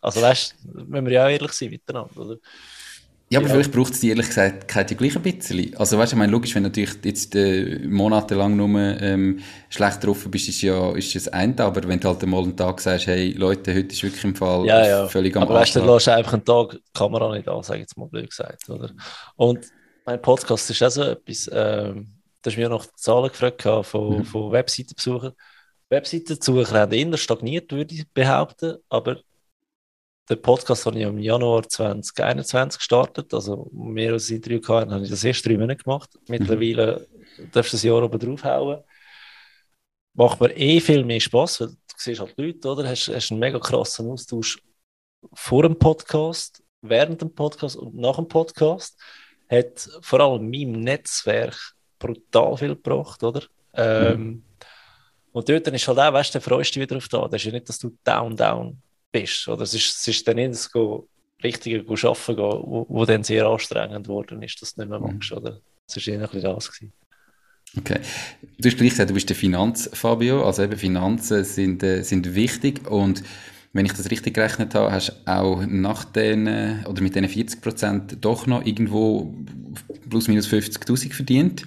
Also 0.00 0.22
weißt 0.22 0.64
müssen 0.64 1.06
wir 1.06 1.12
ja 1.12 1.26
auch 1.26 1.30
ehrlich 1.30 1.52
sein 1.52 1.70
miteinander, 1.70 2.16
oder? 2.16 2.36
Ja, 3.30 3.40
aber 3.40 3.48
ja. 3.48 3.54
vielleicht 3.54 3.72
braucht 3.72 3.92
es 3.92 4.00
die 4.00 4.08
ehrlich 4.08 4.28
gesagt 4.28 4.74
ja 4.74 4.82
gleich 4.82 5.14
ein 5.14 5.22
bisschen. 5.22 5.76
Also 5.76 5.98
weißt 5.98 6.12
du, 6.12 6.16
ich 6.16 6.18
meine, 6.18 6.32
logisch, 6.32 6.54
wenn 6.54 6.62
du 6.62 6.70
natürlich 6.70 6.94
jetzt 7.04 7.34
äh, 7.34 7.78
monatelang 7.86 8.56
nur 8.56 8.78
ähm, 8.78 9.40
schlecht 9.68 10.04
drauf 10.04 10.26
bist, 10.30 10.48
ist 10.48 10.62
ja 10.62 10.92
ist 10.96 11.14
das 11.14 11.28
eine, 11.28 11.58
aber 11.60 11.86
wenn 11.86 12.00
du 12.00 12.08
halt 12.08 12.22
einmal 12.22 12.42
einen 12.42 12.56
Tag 12.56 12.80
sagst, 12.80 13.06
hey 13.06 13.32
Leute, 13.32 13.74
heute 13.74 13.92
ist 13.92 14.02
wirklich 14.02 14.24
im 14.24 14.34
Fall 14.34 14.64
ja, 14.66 14.86
ja. 14.86 15.08
völlig 15.08 15.36
am 15.36 15.42
Aber 15.42 15.54
weißt 15.54 15.76
du, 15.76 15.80
du 15.80 15.94
lässt 15.94 16.08
einfach 16.08 16.32
einen 16.32 16.44
Tag 16.44 16.70
die 16.70 16.80
Kamera 16.94 17.34
nicht 17.34 17.48
an, 17.48 17.62
sage 17.62 17.80
ich 17.80 17.82
jetzt 17.82 17.98
mal 17.98 18.08
blöd 18.08 18.30
gesagt, 18.30 18.68
oder? 18.70 18.90
Und 19.36 19.66
mein 20.06 20.22
Podcast 20.22 20.70
ist 20.70 20.82
auch 20.82 20.90
so 20.90 21.02
etwas, 21.02 21.50
ähm, 21.52 22.18
Du 22.42 22.50
hast 22.50 22.56
mir 22.56 22.68
noch 22.68 22.86
Zahlen 22.94 23.28
gefragt 23.28 23.62
von, 23.86 24.18
mhm. 24.18 24.24
von 24.24 24.52
Webseitenbesuchern. 24.52 25.32
Webseitenbesucher 25.90 26.80
haben 26.80 26.92
eher 26.92 27.16
stagniert, 27.16 27.72
würde 27.72 27.94
ich 27.94 28.08
behaupten, 28.12 28.76
aber 28.88 29.20
der 30.28 30.36
Podcast 30.36 30.84
habe 30.84 30.98
ich 30.98 31.04
im 31.04 31.18
Januar 31.18 31.66
2021 31.66 32.78
gestartet, 32.78 33.32
also 33.32 33.70
mehr 33.72 34.12
als 34.12 34.28
ein 34.28 34.36
Interview 34.36 34.60
gehabt, 34.60 34.90
habe 34.90 35.04
ich 35.04 35.10
das 35.10 35.24
erst 35.24 35.46
drei 35.46 35.56
Monate 35.56 35.82
gemacht. 35.82 36.10
Mittlerweile 36.28 37.08
mhm. 37.38 37.50
darfst 37.50 37.72
du 37.72 37.76
das 37.76 37.82
Jahr 37.82 38.02
oben 38.02 38.18
draufhauen. 38.18 38.82
Macht 40.14 40.40
mir 40.40 40.54
eh 40.56 40.80
viel 40.80 41.04
mehr 41.04 41.20
Spaß, 41.20 41.60
weil 41.60 41.68
du 41.68 41.76
siehst 41.96 42.20
halt 42.20 42.34
Leute, 42.36 42.68
oder? 42.68 42.88
Hast, 42.88 43.08
hast 43.08 43.30
einen 43.30 43.40
mega 43.40 43.58
krassen 43.58 44.10
Austausch 44.10 44.58
vor 45.32 45.62
dem 45.62 45.78
Podcast, 45.78 46.62
während 46.82 47.22
dem 47.22 47.34
Podcast 47.34 47.76
und 47.76 47.94
nach 47.94 48.16
dem 48.16 48.28
Podcast. 48.28 49.00
Hat 49.50 49.88
vor 50.02 50.20
allem 50.20 50.50
meinem 50.50 50.80
Netzwerk 50.80 51.74
brutal 51.98 52.56
viel 52.58 52.74
gebracht, 52.74 53.22
oder? 53.22 53.44
Ähm, 53.72 54.20
mhm. 54.20 54.42
Und 55.32 55.48
dort 55.48 55.68
ist 55.68 55.88
halt 55.88 55.98
auch, 55.98 56.12
weißt 56.12 56.34
du, 56.34 56.40
freust 56.40 56.74
du 56.74 56.80
dich 56.80 56.88
wieder 56.88 56.96
auf 56.98 57.08
da. 57.08 57.28
Das 57.28 57.40
ist 57.40 57.44
ja 57.44 57.52
nicht, 57.52 57.68
dass 57.68 57.78
du 57.78 57.96
down, 58.04 58.36
down 58.36 58.82
bist. 59.22 59.48
Oder 59.48 59.62
es 59.62 59.74
ist, 59.74 59.96
es 59.96 60.08
ist 60.08 60.26
dann 60.28 60.36
nicht, 60.36 60.52
dass 60.52 60.70
du 60.70 61.08
Richtige 61.42 61.80
arbeiten 61.80 62.36
gehen, 62.36 62.38
wo, 62.38 62.86
wo 62.88 63.04
dann 63.04 63.24
sehr 63.24 63.46
anstrengend 63.46 64.06
geworden 64.06 64.42
ist, 64.42 64.60
dass 64.62 64.74
du 64.74 64.80
nicht 64.82 64.90
mehr 64.90 65.00
Mhm. 65.00 65.06
magst, 65.14 65.32
oder? 65.32 65.60
Das 65.86 65.96
war 66.06 66.14
eher 66.14 66.20
ein 66.20 66.26
bisschen 66.30 66.42
das. 66.42 66.70
Gewesen. 66.72 66.92
Okay. 67.76 68.00
Du 68.58 68.68
hast 68.68 68.78
gleich 68.78 68.90
gesagt, 68.90 69.10
du 69.10 69.14
bist 69.14 69.28
der 69.28 69.36
Finanz-Fabio, 69.36 70.44
also 70.44 70.62
eben 70.62 70.76
Finanzen 70.76 71.44
sind, 71.44 71.82
äh, 71.82 72.02
sind 72.02 72.34
wichtig 72.34 72.90
und 72.90 73.22
wenn 73.74 73.84
ich 73.84 73.92
das 73.92 74.10
richtig 74.10 74.34
gerechnet 74.34 74.74
habe, 74.74 74.90
hast 74.90 75.10
du 75.10 75.30
auch 75.30 75.64
nach 75.66 76.04
den, 76.04 76.46
äh, 76.46 76.76
oder 76.86 77.02
mit 77.02 77.14
diesen 77.14 77.28
40 77.28 77.60
Prozent 77.60 78.16
doch 78.22 78.46
noch 78.46 78.64
irgendwo 78.64 79.34
plus 80.08 80.28
minus 80.28 80.46
50'000 80.46 81.12
verdient. 81.14 81.66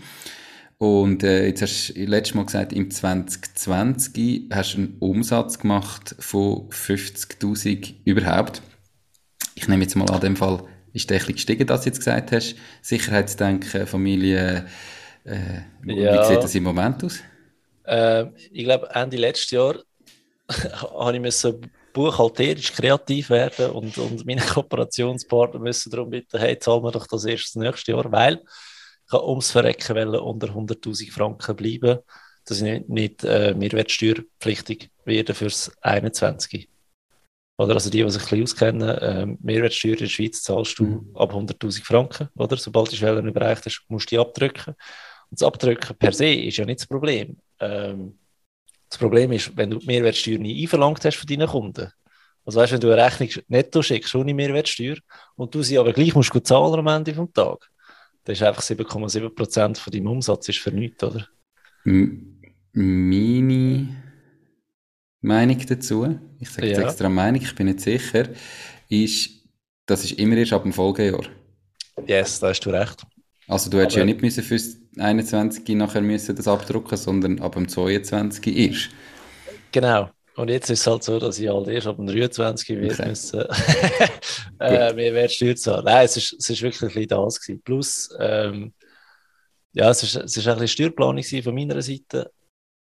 Und 0.82 1.22
äh, 1.22 1.46
jetzt 1.46 1.62
hast 1.62 1.94
du 1.96 2.06
letztes 2.06 2.34
Mal 2.34 2.44
gesagt, 2.44 2.74
im 2.74 2.90
2020 2.90 4.50
hast 4.52 4.74
du 4.74 4.78
einen 4.80 4.98
Umsatz 4.98 5.60
gemacht 5.60 6.16
von 6.18 6.70
50'000 6.72 7.94
überhaupt. 8.04 8.64
Ich 9.54 9.68
nehme 9.68 9.84
jetzt 9.84 9.96
mal 9.96 10.10
an 10.10 10.22
dem 10.22 10.36
Fall, 10.36 10.64
ist 10.92 11.08
der 11.12 11.18
ein 11.18 11.20
bisschen 11.20 11.36
gestiegen, 11.36 11.68
dass 11.68 11.82
du 11.82 11.90
jetzt 11.90 12.00
gesagt 12.00 12.32
hast, 12.32 12.56
Sicherheitsdenken, 12.82 13.86
Familie, 13.86 14.66
äh, 15.24 15.60
Ja. 15.86 16.14
wie 16.14 16.34
sieht 16.34 16.44
das 16.44 16.56
im 16.56 16.64
Moment 16.64 17.04
aus? 17.04 17.20
Ähm, 17.86 18.34
ich 18.52 18.64
glaube, 18.64 18.90
Ende 18.92 19.18
letztes 19.18 19.52
Jahr 19.52 19.76
habe 20.50 21.14
ich 21.14 21.22
müssen 21.22 21.70
buchhalterisch 21.94 22.74
kreativ 22.74 23.30
werden 23.30 23.70
und, 23.70 24.00
und 24.00 24.26
meine 24.26 24.42
Kooperationspartner 24.52 25.60
müssen 25.60 25.92
darum 25.92 26.10
bitten, 26.10 26.40
hey, 26.40 26.58
zahlen 26.58 26.84
wir 26.84 26.92
doch 26.92 27.06
das 27.06 27.24
erst 27.26 27.56
das 27.56 27.62
nächste 27.62 27.92
Jahr, 27.92 28.12
weil 28.12 28.42
habe 29.12 29.28
ums 29.28 29.52
Verrecken 29.52 29.96
wollen 29.96 30.20
unter 30.20 30.48
100'000 30.48 31.12
Franken 31.12 31.56
bleiben, 31.56 32.00
dass 32.46 32.58
ich 32.58 32.64
nicht, 32.64 32.90
nicht 32.90 33.24
äh, 33.24 33.54
mehrwertsteuerpflichtig 33.54 34.90
werde 35.06 35.34
fürs 35.34 35.72
21. 35.82 36.70
Oder 37.58 37.76
also 37.76 37.90
die, 37.90 38.04
die 38.04 38.10
sich 38.10 38.22
ein 38.24 38.30
bisschen 38.30 38.44
auskennen, 38.44 38.90
äh, 38.90 39.26
Mehrwertsteuer 39.42 39.94
in 39.94 40.00
der 40.00 40.08
Schweiz 40.08 40.42
zahlst 40.42 40.80
du 40.80 40.84
Mhm. 40.86 41.16
ab 41.16 41.34
100'000 41.34 41.86
Franken, 41.86 42.30
oder? 42.36 42.58
Sobald 42.58 42.92
die 42.92 42.96
Schwelle 42.98 43.22
erreicht 43.34 43.66
hast, 43.66 43.84
musst 43.88 44.12
du 44.12 44.16
die 44.16 44.20
abdrücken. 44.20 44.74
Und 45.30 45.40
das 45.40 45.44
Abdrücken 45.44 45.96
per 45.96 46.12
se 46.12 46.34
ist 46.34 46.58
ja 46.58 46.66
nicht 46.66 46.80
das 46.80 46.88
Problem. 46.88 47.38
Ähm, 47.60 48.18
das 48.90 48.98
Problem 48.98 49.32
ist, 49.32 49.56
wenn 49.56 49.70
du 49.70 49.78
die 49.78 49.86
Mehrwertsteuer 49.86 50.38
nie 50.40 50.64
einverlangt 50.64 51.06
hast 51.06 51.18
von 51.18 51.28
deinen 51.28 51.48
Kunden. 51.48 51.92
Also 52.44 52.60
weißt, 52.60 52.74
wenn 52.74 52.80
du 52.82 52.92
eine 52.92 53.06
Rechnung 53.06 53.30
netto 53.48 53.82
schickst 53.82 54.16
ohne 54.16 54.34
Mehrwertsteuer 54.34 54.98
und 55.36 55.54
du 55.54 55.62
sie 55.62 55.78
aber 55.78 55.94
gleich 55.94 56.16
musst 56.16 56.32
gut 56.32 56.48
zahlen 56.48 56.80
am 56.80 56.88
Ende 56.88 57.14
des 57.14 57.32
Tages, 57.34 57.68
dann 58.24 58.34
ist 58.34 58.44
einfach 58.44 58.62
7,7% 58.62 59.78
von 59.78 59.92
deinem 59.92 60.08
Umsatz 60.08 60.50
ist 60.50 60.60
für 60.60 60.72
nichts, 60.72 61.04
oder? 61.04 61.28
M 61.86 62.28
meine 62.74 63.88
Meinung 65.22 65.60
dazu, 65.68 66.18
ich 66.40 66.50
sage 66.50 66.68
jetzt 66.68 66.80
Ja. 66.80 66.88
extra 66.88 67.10
Meinung, 67.10 67.42
ich 67.42 67.54
bin 67.54 67.68
nicht 67.68 67.82
sicher, 67.82 68.30
ist, 68.90 69.30
das 69.86 70.04
ist 70.06 70.14
immer 70.14 70.38
erst 70.38 70.54
ab 70.54 70.64
dem 70.64 70.72
Folgejahr. 70.74 71.26
Yes, 72.08 72.40
da 72.40 72.48
hast 72.50 72.62
du 72.62 72.70
recht. 72.70 73.04
Also 73.48 73.70
du 73.70 73.78
hättest 73.80 73.98
Aber- 73.98 74.02
ja 74.02 74.06
nicht 74.06 74.22
müssen 74.22 74.44
fürs 74.44 74.78
21 74.98 75.68
nachher 75.76 76.02
müssen 76.02 76.36
das 76.36 76.48
abdrucken, 76.48 76.98
sondern 76.98 77.40
ab 77.40 77.54
dem 77.56 77.68
22 77.68 78.48
erst. 78.56 78.90
Genau. 79.72 80.10
Und 80.36 80.50
jetzt 80.50 80.70
ist 80.70 80.82
es 80.82 80.88
halt 80.88 81.04
so, 81.04 81.20
dass 81.20 81.40
ich 81.40 81.50
halt 81.50 81.68
erst 81.68 81.88
ab 81.88 81.98
dem 81.98 82.08
23 82.08 82.70
wird 82.80 82.94
Okay. 82.94 83.10
müssen 83.10 83.42
äh, 84.60 84.94
Mehrwertsteuer 84.94 85.56
zahlen. 85.56 85.86
Nein, 85.86 86.06
es 86.06 86.18
ist, 86.18 86.34
es 86.34 86.50
ist 86.50 86.62
wirklich 86.62 86.96
ein 86.96 87.08
das 87.08 87.40
gewesen. 87.40 87.62
Plus, 87.64 88.10
ähm, 88.20 88.74
ja, 89.74 89.90
es 89.90 90.04
ist, 90.04 90.16
es 90.16 90.38
ist 90.38 90.48
ein 90.48 90.54
bisschen 90.54 90.68
Steuerplanung 90.68 91.24
von 91.24 91.56
meiner 91.56 91.82
Seite, 91.82 92.32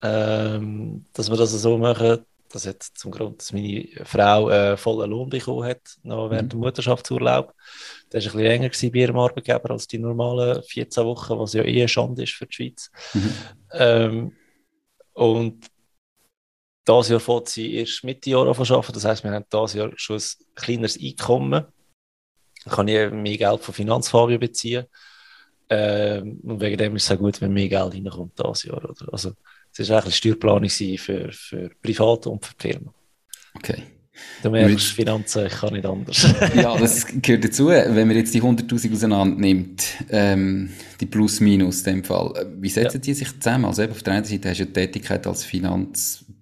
ähm, 0.01 1.05
dass 1.13 1.29
wir 1.29 1.37
das 1.37 1.51
so 1.51 1.77
machen. 1.77 2.25
Das 2.49 2.67
hat 2.67 2.83
zum 2.83 3.11
Grund, 3.11 3.41
dass 3.41 3.51
meine 3.51 3.87
Frau 4.03 4.49
äh, 4.49 4.77
vollen 4.77 5.09
Lohn 5.09 5.29
bekommen 5.29 5.67
hat, 5.67 5.81
noch 6.03 6.29
während 6.29 6.53
dem 6.53 6.59
Mutterschaftsurlaub. 6.59 7.51
Das 8.11 8.25
war 8.25 8.33
ein 8.33 8.37
bisschen 8.37 8.51
enger 8.51 8.69
gewesen 8.69 8.91
bei 8.91 8.99
ihrem 8.99 9.17
Arbeitgeber 9.17 9.71
als 9.71 9.87
die 9.87 9.97
normalen 9.97 10.61
14 10.61 11.03
Wochen, 11.03 11.39
was 11.39 11.53
ja 11.53 11.63
eh 11.63 11.79
eine 11.79 11.87
Schande 11.87 12.23
ist 12.23 12.33
für 12.33 12.45
die 12.45 12.53
Schweiz. 12.53 12.91
Mhm. 13.13 13.33
Ähm, 13.71 14.31
und 15.13 15.65
dieses 16.87 17.09
Jahr 17.09 17.19
fängt 17.19 17.49
sie 17.49 17.75
erst 17.75 18.03
Mitte 18.03 18.29
Jahr 18.29 18.41
an 18.43 18.49
arbeiten. 18.49 18.93
Das 18.93 19.05
heisst, 19.05 19.23
wir 19.23 19.31
haben 19.31 19.45
dieses 19.51 19.73
Jahr 19.73 19.91
schon 19.95 20.17
ein 20.17 20.55
kleineres 20.55 20.99
Einkommen. 20.99 21.65
Dann 22.65 22.73
kann 22.73 22.87
ich 22.87 23.11
mehr 23.11 23.37
Geld 23.37 23.61
von 23.61 23.73
Finanzfabio 23.73 24.37
beziehen. 24.39 24.85
Ähm, 25.69 26.39
und 26.43 26.59
wegen 26.61 26.77
dem 26.77 26.95
ist 26.95 27.05
es 27.05 27.11
auch 27.11 27.17
gut, 27.19 27.39
wenn 27.41 27.53
mehr 27.53 27.69
Geld 27.69 27.93
reinkommt 27.93 28.37
dieses 28.37 28.63
Jahr. 28.63 28.77
Oder? 28.77 28.93
Also, 29.11 29.33
es 29.75 29.89
war 29.89 30.01
eigentlich 30.01 30.15
Steuerplanung 30.17 30.63
gewesen 30.63 30.97
für, 30.97 31.31
für 31.31 31.69
Private 31.81 32.29
und 32.29 32.45
für 32.45 32.53
die 32.55 32.67
Firma. 32.69 32.93
Okay. 33.55 33.83
Du 34.43 34.51
merkst, 34.51 34.69
Mit- 34.69 34.81
Finanzen, 34.81 35.47
ich 35.47 35.53
kann 35.53 35.73
nicht 35.73 35.85
anders. 35.85 36.27
Ja, 36.55 36.77
das 36.77 37.07
gehört 37.07 37.45
dazu. 37.45 37.69
Wenn 37.69 38.07
man 38.07 38.15
jetzt 38.15 38.33
die 38.33 38.41
100'000 38.43 38.93
auseinander 38.93 39.35
nimmt, 39.35 39.83
ähm, 40.11 40.71
die 40.99 41.07
Plus-Minus 41.07 41.79
in 41.79 41.95
dem 41.95 42.03
Fall, 42.03 42.53
wie 42.59 42.69
setzen 42.69 43.01
die 43.01 43.13
sich 43.15 43.39
zusammen? 43.39 43.65
Also 43.65 43.81
eben 43.81 43.91
auf 43.91 44.03
der 44.03 44.13
einen 44.13 44.25
Seite 44.25 44.49
hast 44.49 44.57
du 44.59 44.63
ja 44.63 44.67
die 44.67 44.73
Tätigkeit 44.73 45.25
als 45.25 45.43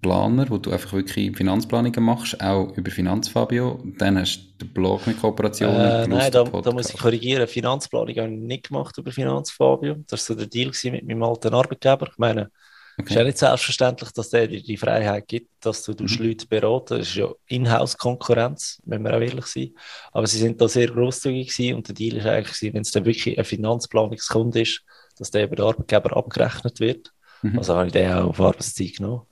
Finanzplaner, 0.02 0.50
wo 0.50 0.58
du 0.58 0.72
einfach 0.72 0.92
wirklich 0.92 1.36
Finanzplanungen 1.36 2.02
machst, 2.02 2.40
auch 2.40 2.76
über 2.76 2.90
Finanzfabio. 2.90 3.80
Dann 3.98 4.18
hast 4.18 4.38
du 4.58 4.64
den 4.64 4.72
Blog 4.72 5.06
mit 5.06 5.20
Kooperationen. 5.20 5.80
Äh, 5.80 6.08
nein, 6.08 6.32
da, 6.32 6.42
da 6.42 6.72
muss 6.72 6.90
ich 6.90 6.98
korrigieren. 6.98 7.46
Finanzplanung 7.46 8.16
habe 8.16 8.32
ich 8.32 8.40
nicht 8.40 8.68
gemacht 8.68 8.98
über 8.98 9.12
Finanzfabio. 9.12 9.96
Das 10.08 10.28
war 10.28 10.34
so 10.36 10.40
der 10.40 10.48
Deal 10.48 10.72
mit 10.90 11.06
meinem 11.06 11.22
alten 11.22 11.54
Arbeitgeber. 11.54 12.08
Ich 12.10 12.18
meine, 12.18 12.50
es 12.98 13.06
ist 13.06 13.14
ja 13.14 13.24
nicht 13.24 13.38
selbstverständlich, 13.38 14.10
dass 14.10 14.30
der 14.30 14.48
dir 14.48 14.60
die 14.60 14.76
Freiheit 14.76 15.28
gibt, 15.28 15.64
dass 15.64 15.84
du 15.84 15.92
mhm. 15.92 16.08
Leute 16.18 16.46
beraten. 16.48 16.98
Das 16.98 17.08
ist 17.08 17.14
ja 17.14 17.28
Inhouse-Konkurrenz, 17.46 18.82
wenn 18.84 19.02
wir 19.02 19.16
auch 19.16 19.20
ehrlich 19.20 19.46
sind. 19.46 19.72
Aber 20.10 20.26
sie 20.26 20.38
sind 20.38 20.60
da 20.60 20.68
sehr 20.68 20.88
grosszügig 20.88 21.48
gewesen 21.48 21.76
und 21.76 21.88
der 21.88 21.94
Deal 21.94 22.16
ist 22.16 22.26
eigentlich, 22.26 22.74
wenn 22.74 22.82
es 22.82 22.90
dann 22.90 23.04
wirklich 23.04 23.38
ein 23.38 23.44
Finanzplanungskunde 23.44 24.62
ist, 24.62 24.82
dass 25.16 25.30
der 25.30 25.44
über 25.44 25.56
den 25.56 25.64
Arbeitgeber 25.64 26.16
abgerechnet 26.16 26.80
wird. 26.80 27.12
Mhm. 27.42 27.58
Also 27.58 27.74
habe 27.74 27.86
ich 27.86 27.92
den 27.92 28.12
auch 28.12 28.28
auf 28.30 28.40
Arbeitszeit 28.40 28.96
genommen. 28.96 29.26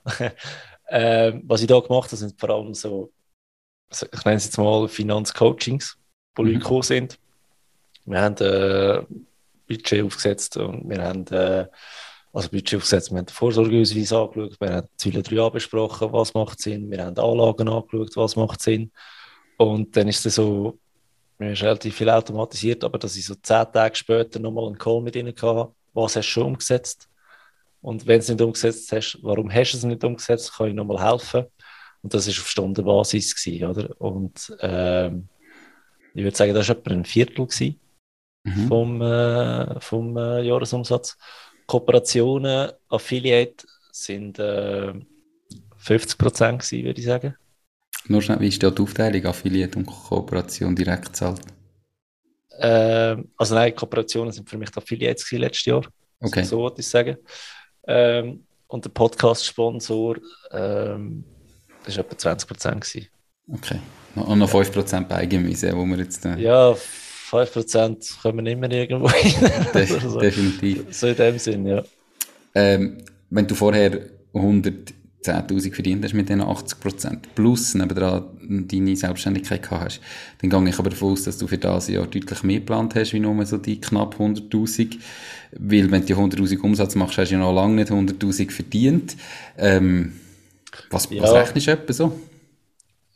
ähm, 0.89 1.43
was 1.45 1.61
ich 1.61 1.67
da 1.67 1.79
gemacht 1.79 2.07
habe, 2.09 2.17
sind 2.17 2.39
vor 2.39 2.49
allem 2.49 2.73
so, 2.73 3.11
ich 3.91 4.25
nenne 4.25 4.37
es 4.37 4.45
jetzt 4.45 4.57
mal 4.57 4.87
Finanzcoachings, 4.87 5.97
Leute 6.37 6.51
Mhm. 6.51 6.59
gekommen 6.59 6.81
sind. 6.83 7.19
Wir 8.05 8.21
haben 8.21 8.35
äh, 8.37 9.03
Budget 9.67 10.03
aufgesetzt 10.05 10.57
und 10.57 10.89
wir 10.89 11.01
haben 11.03 11.25
äh, 11.27 11.67
also 12.33 12.49
Budget 12.49 12.75
aufgesetzt, 12.77 13.11
wir 13.11 13.17
haben 13.17 13.25
den 13.25 13.33
Vorsorgeausweis 13.33 14.13
angeschaut, 14.13 14.59
wir 14.59 14.73
haben 14.73 14.87
Ziele 14.97 15.21
3a 15.21 15.49
besprochen, 15.51 16.11
was 16.13 16.33
macht 16.33 16.59
Sinn, 16.61 16.89
wir 16.89 17.05
haben 17.05 17.17
Anlagen 17.17 17.67
angeschaut, 17.67 18.15
was 18.15 18.35
macht 18.35 18.61
Sinn. 18.61 18.91
Und 19.57 19.95
dann 19.95 20.07
ist 20.07 20.25
es 20.25 20.35
so, 20.35 20.79
wir 21.37 21.49
haben 21.49 21.55
relativ 21.55 21.95
viel 21.95 22.09
automatisiert, 22.09 22.83
aber 22.83 22.97
dass 22.97 23.15
ich 23.15 23.25
so 23.25 23.35
zehn 23.35 23.65
Tage 23.71 23.95
später 23.95 24.39
nochmal 24.39 24.67
einen 24.67 24.77
Call 24.77 25.01
mit 25.01 25.15
ihnen 25.15 25.35
hatte, 25.35 25.71
was 25.93 26.15
hast 26.15 26.25
du 26.27 26.31
schon 26.31 26.47
umgesetzt? 26.47 27.09
Und 27.81 28.05
wenn 28.05 28.19
du 28.19 28.23
es 28.23 28.29
nicht 28.29 28.41
umgesetzt 28.41 28.91
hast, 28.91 29.19
warum 29.21 29.51
hast 29.51 29.73
du 29.73 29.77
es 29.77 29.83
nicht 29.83 30.03
umgesetzt? 30.03 30.53
Kann 30.55 30.67
ich 30.69 30.73
nochmal 30.73 31.03
helfen? 31.03 31.45
Und 32.01 32.13
das 32.13 32.27
war 32.27 32.31
auf 32.31 32.49
Stundenbasis, 32.49 33.35
gewesen, 33.35 33.65
oder? 33.65 34.01
Und 34.01 34.55
ähm, 34.59 35.27
ich 36.13 36.23
würde 36.23 36.37
sagen, 36.37 36.53
das 36.53 36.67
war 36.69 36.77
etwa 36.77 36.91
ein 36.91 37.05
Viertel 37.05 37.47
gewesen 37.47 37.79
Mhm. 38.43 38.67
vom, 38.67 39.01
äh, 39.01 39.79
vom 39.79 40.17
äh, 40.17 40.41
Jahresumsatz. 40.41 41.15
Kooperationen, 41.67 42.71
Affiliate 42.89 43.65
sind 43.91 44.39
äh, 44.39 44.93
50 45.77 46.17
Prozent 46.17 46.61
gewesen, 46.61 46.85
würde 46.85 46.99
ich 46.99 47.05
sagen. 47.05 47.35
Nur 48.07 48.21
schnell, 48.21 48.39
wie 48.39 48.47
ist 48.47 48.61
da 48.63 48.71
die 48.71 48.81
Aufteilung? 48.81 49.25
Affiliate 49.25 49.77
und 49.77 49.85
Kooperation 49.85 50.75
direkt 50.75 51.15
zahlt? 51.15 51.41
Ähm, 52.59 53.29
also 53.37 53.55
nein, 53.55 53.75
Kooperationen 53.75 54.31
sind 54.31 54.49
für 54.49 54.57
mich 54.57 54.71
die 54.71 54.77
Affiliates 54.77 55.31
letztes 55.31 55.65
Jahr. 55.65 55.85
Okay. 56.19 56.43
So 56.43 56.57
wollte 56.57 56.81
ich 56.81 56.87
sagen. 56.87 57.17
Ähm, 57.87 58.43
und 58.67 58.85
der 58.85 58.89
Podcast-Sponsor 58.91 60.17
ähm, 60.51 61.23
das 61.85 61.97
war 61.97 62.05
etwa 62.05 62.17
20 62.17 62.47
Prozent. 62.47 62.81
gewesen. 62.81 63.07
Okay. 63.51 63.79
Und 64.15 64.39
noch 64.39 64.49
5% 64.51 65.07
bei 65.07 65.15
Eigengemüse, 65.15 65.75
wo 65.75 65.85
wir 65.85 65.97
jetzt 65.97 66.25
äh, 66.25 66.37
Ja, 66.37 66.73
5 66.75 67.53
Prozent 67.53 68.17
kommen 68.21 68.45
immer 68.45 68.69
irgendwo 68.71 69.09
hin. 69.11 69.49
de 69.73 69.85
so. 69.85 70.19
definitiv. 70.19 70.85
so 70.91 71.07
in 71.07 71.15
dem 71.15 71.39
Sinn, 71.39 71.65
ja. 71.65 71.83
Ähm, 72.53 73.03
wenn 73.29 73.47
du 73.47 73.55
vorher 73.55 74.01
110.000 75.23 75.73
verdient 75.73 76.03
hast 76.03 76.13
mit 76.13 76.29
diesen 76.29 76.41
80% 76.41 77.29
plus 77.35 77.75
nebendran 77.75 78.25
deine 78.67 78.95
Selbstständigkeit 78.95 79.61
gehabt 79.63 79.83
hast, 79.85 80.01
dann 80.41 80.49
gehe 80.49 80.69
ich 80.69 80.79
aber 80.79 80.89
davon 80.89 81.13
aus, 81.13 81.23
dass 81.23 81.37
du 81.37 81.47
für 81.47 81.57
das 81.57 81.87
Jahr 81.87 82.07
deutlich 82.07 82.43
mehr 82.43 82.59
geplant 82.59 82.95
hast, 82.95 83.13
wie 83.13 83.19
nur 83.19 83.45
so 83.45 83.57
die 83.57 83.79
knapp 83.79 84.19
100.000. 84.19 84.99
Weil 85.51 85.91
wenn 85.91 86.01
du 86.01 86.07
die 86.07 86.15
100.000 86.15 86.61
Umsatz 86.63 86.95
machst, 86.95 87.17
hast 87.17 87.29
du 87.29 87.35
ja 87.35 87.39
noch 87.41 87.53
lange 87.53 87.75
nicht 87.75 87.91
100.000 87.91 88.51
verdient. 88.51 89.15
Ähm, 89.57 90.13
was, 90.89 91.09
was 91.19 91.31
Ja. 91.31 91.33
rechnest 91.33 91.67
du 91.67 91.71
etwa 91.71 91.93
so? 91.93 92.19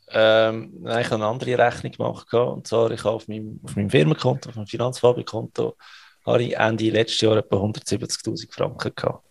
Ähm, 0.08 0.72
nein, 0.82 1.00
ich 1.00 1.06
habe 1.10 1.16
eine 1.16 1.26
andere 1.26 1.58
Rechnung 1.58 1.92
gemacht. 1.92 2.32
Und 2.34 2.66
zwar, 2.66 2.90
ich 2.92 3.04
habe 3.04 3.14
auf 3.16 3.28
meinem, 3.28 3.60
auf 3.64 3.74
meinem 3.76 3.90
Firmenkonto, 3.90 4.50
auf 4.50 4.56
meinem 4.56 4.66
Finanzfabrikkonto, 4.66 5.76
habe 6.24 6.42
ich 6.44 6.56
Ende 6.56 6.90
letztes 6.90 7.20
Jahr 7.20 7.36
etwa 7.36 7.56
170.000 7.56 8.52
Franken 8.52 8.92
gehabt. 8.94 9.24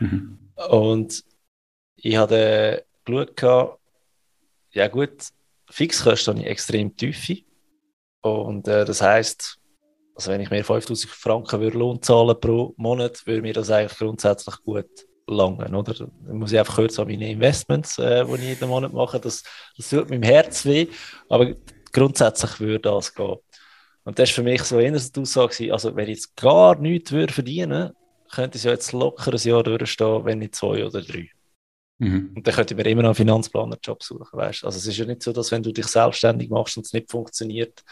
Mhm. 0.00 0.38
Und 0.68 1.22
ich 2.00 2.16
habe 2.16 2.84
geschaut, 3.04 3.78
ja 4.72 4.88
gut, 4.88 5.28
Fixkosten 5.70 6.34
habe 6.34 6.44
ich 6.44 6.50
extrem 6.50 6.96
tiefe. 6.96 7.42
Und 8.22 8.68
äh, 8.68 8.84
das 8.84 9.02
heisst, 9.02 9.58
also 10.14 10.30
wenn 10.30 10.40
ich 10.40 10.50
mir 10.50 10.64
5000 10.64 11.10
Franken 11.10 11.60
würde 11.60 11.78
Lohn 11.78 12.02
zahlen 12.02 12.38
pro 12.40 12.74
Monat, 12.76 13.26
würde 13.26 13.42
mir 13.42 13.52
das 13.52 13.70
eigentlich 13.70 13.98
grundsätzlich 13.98 14.56
gut 14.62 14.88
langen, 15.26 15.74
oder? 15.74 15.94
Dann 15.94 16.38
muss 16.38 16.52
ich 16.52 16.58
einfach 16.58 16.76
kurz 16.76 16.98
an 16.98 17.08
meine 17.08 17.30
Investments, 17.30 17.98
äh, 17.98 18.24
die 18.24 18.34
ich 18.34 18.40
jeden 18.40 18.68
Monat 18.68 18.92
mache, 18.92 19.20
das, 19.20 19.42
das 19.76 19.90
tut 19.90 20.10
meinem 20.10 20.22
Herz 20.22 20.64
weh, 20.64 20.86
aber 21.28 21.54
grundsätzlich 21.92 22.60
würde 22.60 22.90
das 22.90 23.14
gehen. 23.14 23.36
Und 24.04 24.18
das 24.18 24.30
ist 24.30 24.34
für 24.34 24.42
mich 24.42 24.62
so 24.62 24.78
die 24.78 25.20
Aussage, 25.20 25.72
also 25.72 25.94
wenn 25.94 26.08
ich 26.08 26.16
jetzt 26.16 26.36
gar 26.36 26.76
nichts 26.76 27.12
würde 27.12 27.32
verdienen 27.32 27.92
könnte 28.30 28.58
ich 28.58 28.64
ja 28.64 28.72
jetzt 28.72 28.92
locker 28.92 29.32
ein 29.32 29.38
Jahr 29.38 29.62
durchstehen, 29.62 30.24
wenn 30.24 30.38
nicht 30.40 30.54
zwei 30.54 30.84
oder 30.84 31.02
drei. 31.02 31.30
Mhm. 31.98 32.32
Und 32.36 32.46
dann 32.46 32.54
könnte 32.54 32.74
ich 32.74 32.78
mir 32.78 32.88
immer 32.90 33.02
noch 33.02 33.08
einen 33.08 33.16
Finanzplanerjob 33.16 34.02
suchen, 34.02 34.38
weißt 34.38 34.64
Also 34.64 34.78
es 34.78 34.86
ist 34.86 34.96
ja 34.96 35.04
nicht 35.04 35.22
so, 35.22 35.32
dass 35.32 35.50
wenn 35.50 35.62
du 35.62 35.72
dich 35.72 35.86
selbstständig 35.86 36.48
machst 36.48 36.76
und 36.76 36.86
es 36.86 36.92
nicht 36.92 37.10
funktioniert, 37.10 37.82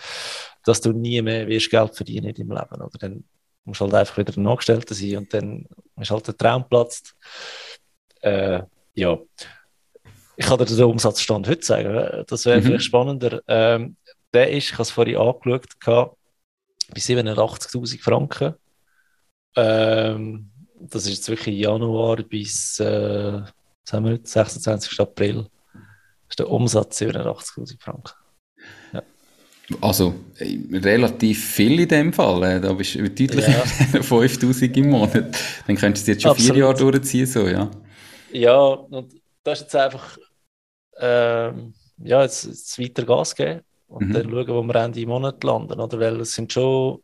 dass 0.64 0.80
du 0.80 0.92
nie 0.92 1.20
mehr 1.22 1.46
wirst 1.48 1.70
Geld 1.70 1.94
verdienen 1.96 2.28
in 2.28 2.34
deinem 2.34 2.56
Leben, 2.56 2.82
oder? 2.82 2.98
Dann 2.98 3.24
musst 3.64 3.80
du 3.80 3.84
halt 3.84 3.94
einfach 3.94 4.16
wieder 4.16 4.36
ein 4.36 4.46
Angestellter 4.46 4.94
sein 4.94 5.16
und 5.18 5.34
dann 5.34 5.66
ist 6.00 6.10
halt 6.10 6.26
der 6.26 6.36
Traum 6.36 6.68
platzt. 6.68 7.16
Äh, 8.20 8.62
ja, 8.94 9.18
ich 10.36 10.46
kann 10.46 10.58
dir 10.58 10.66
den 10.66 10.84
Umsatzstand 10.84 11.48
heute 11.48 11.64
sagen, 11.64 12.24
das 12.26 12.46
wäre 12.46 12.60
mhm. 12.60 12.64
vielleicht 12.64 12.84
spannender. 12.84 13.42
Ähm, 13.48 13.96
der 14.32 14.50
ist, 14.50 14.66
ich 14.66 14.72
habe 14.72 14.82
es 14.82 14.90
vorhin 14.90 15.16
angeschaut, 15.16 15.66
bei 16.88 17.00
87.000 17.00 18.02
Franken. 18.02 18.54
Ähm, 19.56 20.50
das 20.78 21.06
ist 21.06 21.16
jetzt 21.16 21.28
wirklich 21.28 21.58
Januar 21.58 22.16
bis 22.16 22.78
äh, 22.78 23.40
haben 23.92 24.04
wir 24.04 24.12
jetzt, 24.12 24.32
26. 24.32 25.00
April. 25.00 25.46
Ist 26.28 26.38
der 26.38 26.50
Umsatz 26.50 27.00
87.000 27.00 27.80
Franken. 27.80 28.12
Ja. 28.92 29.02
Also 29.80 30.14
äh, 30.38 30.58
relativ 30.72 31.44
viel 31.52 31.80
in 31.80 31.88
dem 31.88 32.12
Fall. 32.12 32.42
Äh, 32.42 32.60
da 32.60 32.72
bist 32.72 32.94
du 32.94 33.02
deutlich 33.02 33.46
ja. 33.46 34.02
5000 34.02 34.76
im 34.76 34.90
Monat. 34.90 35.14
Dann 35.66 35.76
könntest 35.76 36.06
du 36.06 36.12
jetzt 36.12 36.22
schon 36.22 36.32
Absolut. 36.32 36.54
vier 36.54 36.64
Jahre 36.64 36.74
durchziehen. 36.74 37.26
So, 37.26 37.46
ja. 37.46 37.70
ja, 38.32 38.56
und 38.56 39.14
das 39.44 39.60
ist 39.60 39.64
jetzt 39.66 39.76
einfach 39.76 40.18
ähm, 40.98 41.74
ja, 42.02 42.22
jetzt, 42.22 42.44
jetzt 42.44 42.78
weiter 42.78 43.04
Gas 43.04 43.34
geben 43.34 43.60
und 43.88 44.08
mhm. 44.08 44.12
dann 44.12 44.30
schauen, 44.30 44.48
wo 44.48 44.62
wir 44.62 44.74
Ende 44.76 45.06
Monat 45.06 45.42
landen. 45.44 45.80
Oder? 45.80 45.98
Weil 45.98 46.20
es 46.20 46.34
sind 46.34 46.52
schon 46.52 47.02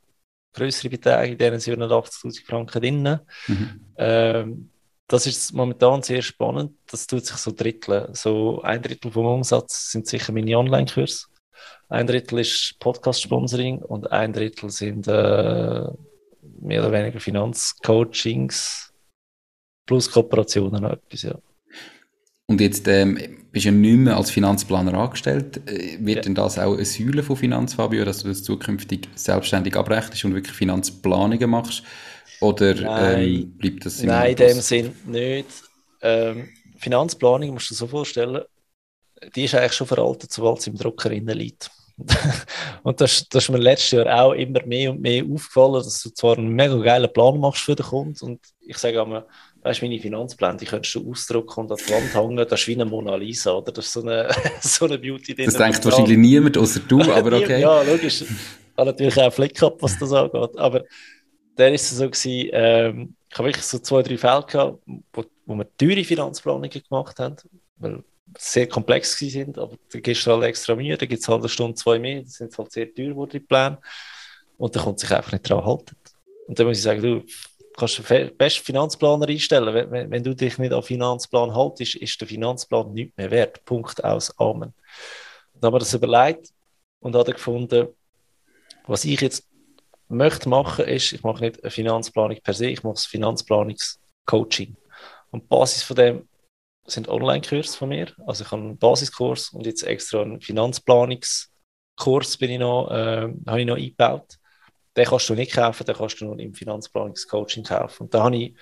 größere 0.55 0.91
Beträge, 0.91 1.33
in 1.33 1.39
denen 1.39 1.61
780.000 1.61 2.47
Franken 2.47 2.81
drin. 2.81 3.19
Mhm. 3.47 3.81
Ähm, 3.97 4.71
das 5.09 5.27
ist 5.27 5.53
momentan 5.53 6.03
sehr 6.03 6.23
spannend. 6.23 6.73
Das 6.91 7.07
tut 7.07 7.27
sich 7.27 7.37
so 7.37 7.53
dritteln. 7.53 8.15
So 8.15 8.63
ein 8.63 8.81
Drittel 8.81 9.11
vom 9.11 9.27
Umsatz 9.27 9.91
sind 9.91 10.07
sicher 10.07 10.33
meine 10.33 10.57
Online-Kurse. 10.57 11.27
Ein 11.89 12.07
Drittel 12.07 12.39
ist 12.39 12.77
Podcast-Sponsoring 12.81 13.79
und 13.79 14.11
ein 14.11 14.33
Drittel 14.33 14.71
sind 14.71 15.07
äh, 15.09 15.87
mehr 16.61 16.81
oder 16.81 16.93
weniger 16.93 17.21
Finanzcoachings 17.21 18.93
plus 19.87 20.11
Kooperationen 20.11 20.83
noch 20.83 20.93
etwas, 20.93 21.23
ja. 21.23 21.39
Und 22.47 22.61
jetzt 22.61 22.87
ähm, 22.89 23.19
bist 23.51 23.65
du 23.65 23.71
ja 23.71 23.75
nicht 23.75 23.99
mehr 23.99 24.17
als 24.17 24.31
Finanzplaner 24.31 24.95
angestellt. 24.95 25.61
Äh, 25.69 25.99
wird 26.01 26.17
ja. 26.17 26.23
denn 26.23 26.35
das 26.35 26.59
auch 26.59 26.75
eine 26.75 26.85
Säule 26.85 27.23
von 27.23 27.37
Finanzfabio, 27.37 28.05
dass 28.05 28.23
du 28.23 28.29
das 28.29 28.43
zukünftig 28.43 29.09
selbstständig 29.15 29.77
abrechnest 29.77 30.25
und 30.25 30.35
wirklich 30.35 30.55
Finanzplanungen 30.55 31.49
machst? 31.49 31.83
Oder 32.41 33.17
ähm, 33.17 33.53
bleibt 33.57 33.87
das 33.87 34.01
im 34.01 34.09
Nein, 34.09 34.31
in 34.31 34.37
dem 34.37 34.61
Sinn 34.61 34.95
nicht. 35.07 35.47
Ähm, 36.01 36.49
Finanzplanung 36.79 37.51
musst 37.51 37.71
du 37.71 37.75
dir 37.75 37.79
so 37.79 37.87
vorstellen, 37.87 38.43
die 39.37 39.45
ist 39.45 39.55
eigentlich 39.55 39.73
schon 39.73 39.87
veraltet, 39.87 40.33
sobald 40.33 40.59
es 40.59 40.67
im 40.67 40.77
Drucker 40.77 41.11
liegt. 41.11 41.71
und 42.83 43.01
das, 43.01 43.29
das 43.29 43.45
ist 43.45 43.51
mir 43.51 43.59
letztes 43.59 43.93
Jahr 43.93 44.25
auch 44.25 44.33
immer 44.33 44.65
mehr 44.65 44.91
und 44.91 45.01
mehr 45.01 45.23
aufgefallen, 45.25 45.75
dass 45.75 46.03
du 46.03 46.11
zwar 46.11 46.39
einen 46.39 46.49
mega 46.49 46.77
geilen 46.77 47.13
Plan 47.13 47.39
machst 47.39 47.63
für 47.63 47.77
den 47.77 47.87
Kunden 47.87 48.25
und 48.25 48.41
ich 48.61 48.79
sage 48.79 49.01
einmal, 49.01 49.27
weißt 49.63 49.83
du, 49.83 49.87
meine 49.87 50.01
Finanzpläne, 50.01 50.57
die 50.57 50.65
könntest 50.65 50.95
du 50.95 51.11
ausdrucken 51.11 51.61
und 51.61 51.73
an 51.73 51.79
die 51.79 51.93
Wand 51.93 52.15
hängen, 52.15 52.47
das 52.49 52.61
ist 52.61 52.69
wie 52.69 52.75
eine 52.75 52.85
Mona 52.85 53.15
Lisa, 53.15 53.53
oder? 53.53 53.73
Das 53.73 53.87
ist 53.87 53.93
so 53.93 54.03
eine, 54.03 54.29
so 54.61 54.87
eine 54.87 54.99
Beauty. 54.99 55.35
Das 55.35 55.55
denkt 55.55 55.85
wahrscheinlich 55.85 56.19
niemand, 56.19 56.59
außer 56.59 56.81
du, 56.81 57.01
aber 57.13 57.37
okay. 57.37 57.61
ja, 57.61 57.83
logisch. 57.83 58.23
Ich 58.23 58.29
habe 58.77 58.91
natürlich 58.91 59.17
auch 59.17 59.23
einen 59.23 59.33
Flick 59.33 59.55
gehabt, 59.55 59.83
was 59.83 59.99
das 59.99 60.13
angeht, 60.13 60.57
aber 60.57 60.85
dann 61.57 61.75
ist 61.75 61.91
es 61.91 61.99
so 61.99 62.09
gewesen, 62.09 62.51
ähm, 62.53 63.17
ich 63.31 63.39
habe 63.39 63.49
wirklich 63.49 63.65
so 63.65 63.79
zwei, 63.79 64.03
drei 64.03 64.19
Fälle 64.19 64.45
gehabt, 64.45 64.83
wo, 65.13 65.25
wo 65.47 65.55
wir 65.55 65.77
teure 65.77 66.05
Finanzplanungen 66.05 66.71
gemacht 66.71 67.19
haben, 67.19 67.37
weil 67.77 68.03
sehr 68.39 68.69
komplex 68.69 69.19
sind, 69.19 69.59
aber 69.59 69.77
da 69.93 70.01
gehst 70.01 70.27
du 70.27 70.33
halt 70.33 70.45
extra 70.45 70.75
Mühe, 70.75 70.97
da 70.97 71.07
gibt 71.07 71.23
es 71.23 71.29
halt 71.29 71.41
eine 71.41 71.49
Stunde, 71.49 71.75
zwei 71.75 71.99
mehr, 71.99 72.23
das 72.23 72.35
sind 72.35 72.57
halt 72.57 72.73
sehr 72.73 72.93
teuer 72.95 73.09
geworden, 73.09 73.31
die 73.33 73.41
Pläne, 73.41 73.79
und 74.59 74.75
da 74.77 74.81
kommt 74.81 75.01
sich 75.01 75.11
einfach 75.11 75.33
nicht 75.33 75.49
dran 75.49 75.65
halten. 75.65 75.97
Und 76.47 76.59
dann 76.59 76.67
muss 76.67 76.79
ich 76.79 76.83
sagen, 76.83 77.03
du 77.03 77.23
kannst 77.77 78.09
den 78.11 78.37
besten 78.37 78.65
Finanzplaner 78.65 79.29
einstellen, 79.29 79.75
wenn, 79.75 79.91
wenn, 79.91 80.11
wenn, 80.11 80.23
du 80.23 80.35
dich 80.35 80.59
nicht 80.59 80.73
an 80.73 80.83
Finanzplan 80.83 81.55
haltest, 81.55 81.97
ist 81.97 82.21
der 82.21 82.29
Finanzplan 82.29 82.93
nicht 82.93 83.17
mehr 83.17 83.31
wert. 83.31 83.65
Punkt 83.65 84.03
aus, 84.05 84.39
Amen. 84.39 84.75
Dann 85.55 85.69
haben 85.69 85.75
wir 85.75 85.79
das 85.79 85.95
überlegt 85.95 86.51
und 87.01 87.15
haben 87.15 87.33
gefunden, 87.33 87.89
was 88.87 89.05
ich 89.05 89.21
jetzt 89.21 89.49
möchte 90.13 90.49
machen, 90.49 90.85
ist, 90.85 91.13
ich 91.13 91.23
mache 91.23 91.43
nicht 91.43 91.63
eine 91.63 91.71
Finanzplanung 91.71 92.39
per 92.43 92.55
se, 92.55 92.67
ich 92.67 92.83
mache 92.83 92.95
das 92.95 93.07
Finanzplanungscoaching. 93.07 94.77
Und 95.31 95.43
die 95.43 95.49
Basis 95.49 95.83
von 95.83 95.97
dem 95.97 96.29
sind 96.87 97.09
Online-Kurse 97.09 97.77
von 97.77 97.89
mir. 97.89 98.13
Also 98.27 98.45
ich 98.45 98.51
habe 98.51 98.63
einen 98.63 98.79
Basiskurs 98.79 99.51
und 99.51 99.67
jetzt 99.67 99.83
extra 99.83 100.23
einen 100.23 100.41
Finanzplanungskurs 100.41 102.37
bin 102.39 102.51
ich 102.51 102.59
noch, 102.59 102.91
äh, 102.91 103.33
habe 103.47 103.61
ich 103.61 103.67
noch 103.67 103.77
eingebaut. 103.77 104.39
Den 104.97 105.07
kannst 105.07 105.29
du 105.29 105.35
nicht 105.35 105.53
kaufen, 105.53 105.87
den 105.87 105.97
kannst 105.97 106.21
du 106.21 106.27
nur 106.27 106.39
im 106.39 106.55
Finanzplanungscoaching 106.55 107.65
kaufen. 107.65 108.05
Und 108.05 108.15
da 108.15 108.25
habe 108.25 108.37
ich 108.37 108.55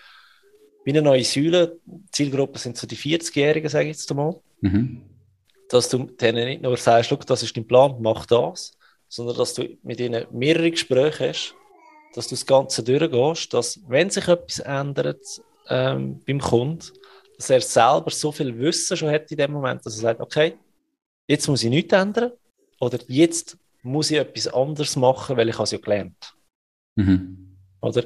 wie 0.84 0.90
eine 0.90 1.02
neue 1.02 1.24
Säule. 1.24 1.78
Zielgruppe 2.12 2.58
sind 2.58 2.76
so 2.76 2.86
die 2.86 2.96
40-Jährigen, 2.96 3.68
sage 3.68 3.86
ich 3.86 3.96
jetzt 3.96 4.10
einmal. 4.10 4.40
Mhm. 4.60 5.02
Dass 5.68 5.88
du 5.88 6.04
denen 6.04 6.46
nicht 6.46 6.62
nur 6.62 6.76
sagst, 6.76 7.14
das 7.26 7.42
ist 7.42 7.56
dein 7.56 7.66
Plan, 7.66 7.96
mach 8.00 8.26
das, 8.26 8.76
sondern 9.10 9.36
dass 9.36 9.54
du 9.54 9.76
mit 9.82 10.00
ihnen 10.00 10.26
mehrere 10.30 10.70
Gespräche 10.70 11.28
hast, 11.28 11.54
dass 12.14 12.28
du 12.28 12.34
das 12.34 12.46
Ganze 12.46 12.82
durchgehst, 12.82 13.52
dass, 13.52 13.80
wenn 13.88 14.08
sich 14.08 14.26
etwas 14.28 14.60
ändert 14.60 15.42
ähm, 15.68 16.22
beim 16.26 16.40
Kunden, 16.40 16.86
dass 17.36 17.50
er 17.50 17.60
selber 17.60 18.10
so 18.10 18.32
viel 18.32 18.56
Wissen 18.58 18.96
schon 18.96 19.10
hat 19.10 19.30
in 19.30 19.36
dem 19.36 19.52
Moment, 19.52 19.84
dass 19.84 19.96
er 19.96 20.02
sagt, 20.02 20.20
okay, 20.20 20.56
jetzt 21.26 21.48
muss 21.48 21.64
ich 21.64 21.70
nichts 21.70 21.92
ändern 21.92 22.32
oder 22.78 22.98
jetzt 23.08 23.58
muss 23.82 24.10
ich 24.10 24.18
etwas 24.18 24.48
anderes 24.48 24.94
machen, 24.96 25.36
weil 25.36 25.48
ich 25.48 25.58
es 25.58 25.70
ja 25.72 25.78
gelernt 25.78 26.34
mhm. 26.96 27.56
Oder 27.80 28.04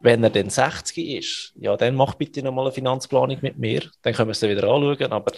wenn 0.00 0.24
er 0.24 0.30
dann 0.30 0.48
60 0.48 1.18
ist, 1.18 1.52
ja, 1.56 1.76
dann 1.76 1.94
mach 1.94 2.14
bitte 2.14 2.42
nochmal 2.42 2.66
eine 2.66 2.72
Finanzplanung 2.72 3.38
mit 3.42 3.58
mir, 3.58 3.90
dann 4.02 4.14
können 4.14 4.28
wir 4.28 4.32
es 4.32 4.40
dann 4.40 4.50
wieder 4.50 4.64
anschauen, 4.64 5.12
aber 5.12 5.32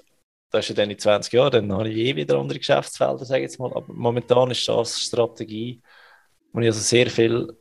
das 0.52 0.66
ist 0.66 0.68
ja 0.68 0.74
dann 0.74 0.90
in 0.90 0.98
20 0.98 1.32
Jahren, 1.32 1.68
dann 1.68 1.78
habe 1.78 1.88
ich 1.88 1.96
eh 1.96 2.14
wieder 2.14 2.38
andere 2.38 2.58
Geschäftsfelder, 2.58 3.24
sage 3.24 3.40
ich 3.40 3.50
jetzt 3.50 3.58
mal. 3.58 3.72
Aber 3.72 3.92
momentan 3.92 4.50
ist 4.50 4.68
das 4.68 5.00
Strategie, 5.00 5.80
wo 6.52 6.60
ich 6.60 6.66
also 6.66 6.80
sehr 6.80 7.08
viel 7.08 7.56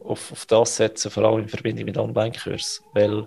auf, 0.00 0.30
auf 0.30 0.46
das 0.46 0.76
setze, 0.76 1.10
vor 1.10 1.24
allem 1.24 1.42
in 1.42 1.48
Verbindung 1.48 1.86
mit 1.86 1.98
Online-Kursen. 1.98 2.86
Weil 2.94 3.26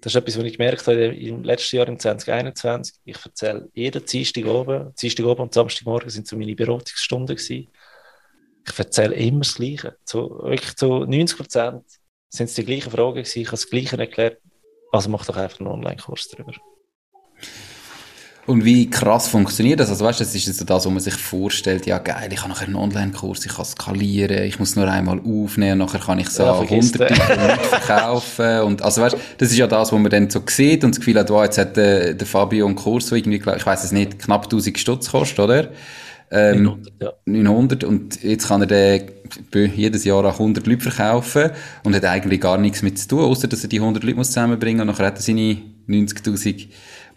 das 0.00 0.14
ist 0.14 0.20
etwas, 0.20 0.38
was 0.38 0.44
ich 0.44 0.56
gemerkt 0.56 0.86
habe 0.86 1.06
im 1.06 1.42
letzten 1.42 1.76
Jahr, 1.76 1.88
im 1.88 1.98
2021. 1.98 3.00
Ich 3.04 3.24
erzähle 3.24 3.68
jeden 3.74 4.06
Dienstag 4.06 4.46
oben, 4.46 4.94
Dienstag 4.94 5.26
oben 5.26 5.42
und 5.42 5.54
Samstagmorgen 5.54 6.08
sind 6.08 6.28
so 6.28 6.36
meine 6.36 6.54
Beratungsstunden 6.54 7.34
gewesen. 7.34 7.68
Ich 8.64 8.78
erzähle 8.78 9.16
immer 9.16 9.40
das 9.40 9.56
Gleiche. 9.56 9.96
So, 10.04 10.42
wirklich 10.44 10.76
zu 10.76 11.04
90 11.04 11.36
Prozent 11.36 11.84
sind 12.28 12.46
es 12.46 12.54
die 12.54 12.64
gleichen 12.64 12.92
Fragen 12.92 13.16
gewesen. 13.16 13.40
Ich 13.40 13.48
habe 13.48 13.56
das 13.56 13.68
Gleiche 13.68 13.98
erklärt. 13.98 14.40
Also 14.92 15.10
mach 15.10 15.26
doch 15.26 15.36
einfach 15.36 15.58
einen 15.58 15.68
Online-Kurs 15.68 16.28
darüber. 16.28 16.52
Und 18.48 18.64
wie 18.64 18.88
krass 18.88 19.28
funktioniert 19.28 19.78
das? 19.78 19.90
Also 19.90 20.06
weißt, 20.06 20.20
das 20.20 20.34
ist 20.34 20.46
so 20.46 20.64
das, 20.64 20.86
was 20.86 20.90
man 20.90 21.00
sich 21.00 21.12
vorstellt, 21.12 21.84
ja 21.84 21.98
geil, 21.98 22.30
ich 22.32 22.40
habe 22.40 22.48
nachher 22.48 22.66
einen 22.66 22.76
Online-Kurs, 22.76 23.44
ich 23.44 23.54
kann 23.54 23.66
skalieren, 23.66 24.42
ich 24.44 24.58
muss 24.58 24.74
nur 24.74 24.90
einmal 24.90 25.20
aufnehmen, 25.20 25.76
nachher 25.76 26.00
kann 26.00 26.18
ich 26.18 26.30
so 26.30 26.44
ja, 26.44 26.58
hunderte 26.58 27.14
verkaufen 27.14 28.60
und 28.64 28.80
also 28.80 29.02
weißt, 29.02 29.16
das 29.36 29.50
ist 29.50 29.58
ja 29.58 29.66
das, 29.66 29.92
was 29.92 30.00
man 30.00 30.10
dann 30.10 30.30
so 30.30 30.40
sieht 30.46 30.82
und 30.82 30.92
das 30.92 31.00
Gefühl 31.00 31.18
hat, 31.18 31.28
wow, 31.28 31.44
jetzt 31.44 31.58
hat 31.58 31.76
der, 31.76 32.14
der 32.14 32.26
Fabio 32.26 32.64
einen 32.64 32.74
Kurs, 32.74 33.08
so 33.08 33.16
irgendwie, 33.16 33.36
ich 33.36 33.66
weiß 33.66 33.84
es 33.84 33.92
nicht, 33.92 34.18
knapp 34.18 34.44
1000 34.44 34.78
Stutz 34.78 35.10
kostet, 35.10 35.40
oder? 35.40 35.68
Ähm, 36.30 36.62
900, 36.62 36.92
ja. 37.02 37.12
900 37.26 37.84
und 37.84 38.22
jetzt 38.22 38.48
kann 38.48 38.62
er 38.62 38.66
den 38.66 39.10
jedes 39.74 40.04
Jahr 40.04 40.24
auch 40.24 40.40
100 40.40 40.66
Leute 40.66 40.90
verkaufen 40.90 41.50
und 41.84 41.94
hat 41.94 42.04
eigentlich 42.06 42.40
gar 42.40 42.56
nichts 42.56 42.80
mit 42.80 42.98
zu 42.98 43.08
tun, 43.08 43.20
außer 43.24 43.46
dass 43.46 43.62
er 43.62 43.68
die 43.68 43.80
100 43.80 44.02
Leute 44.04 44.16
muss 44.16 44.28
zusammenbringen 44.28 44.80
und 44.80 44.86
nachher 44.86 45.04
hat 45.04 45.16
er 45.16 45.22
seine 45.22 45.58
90'000 45.86 46.68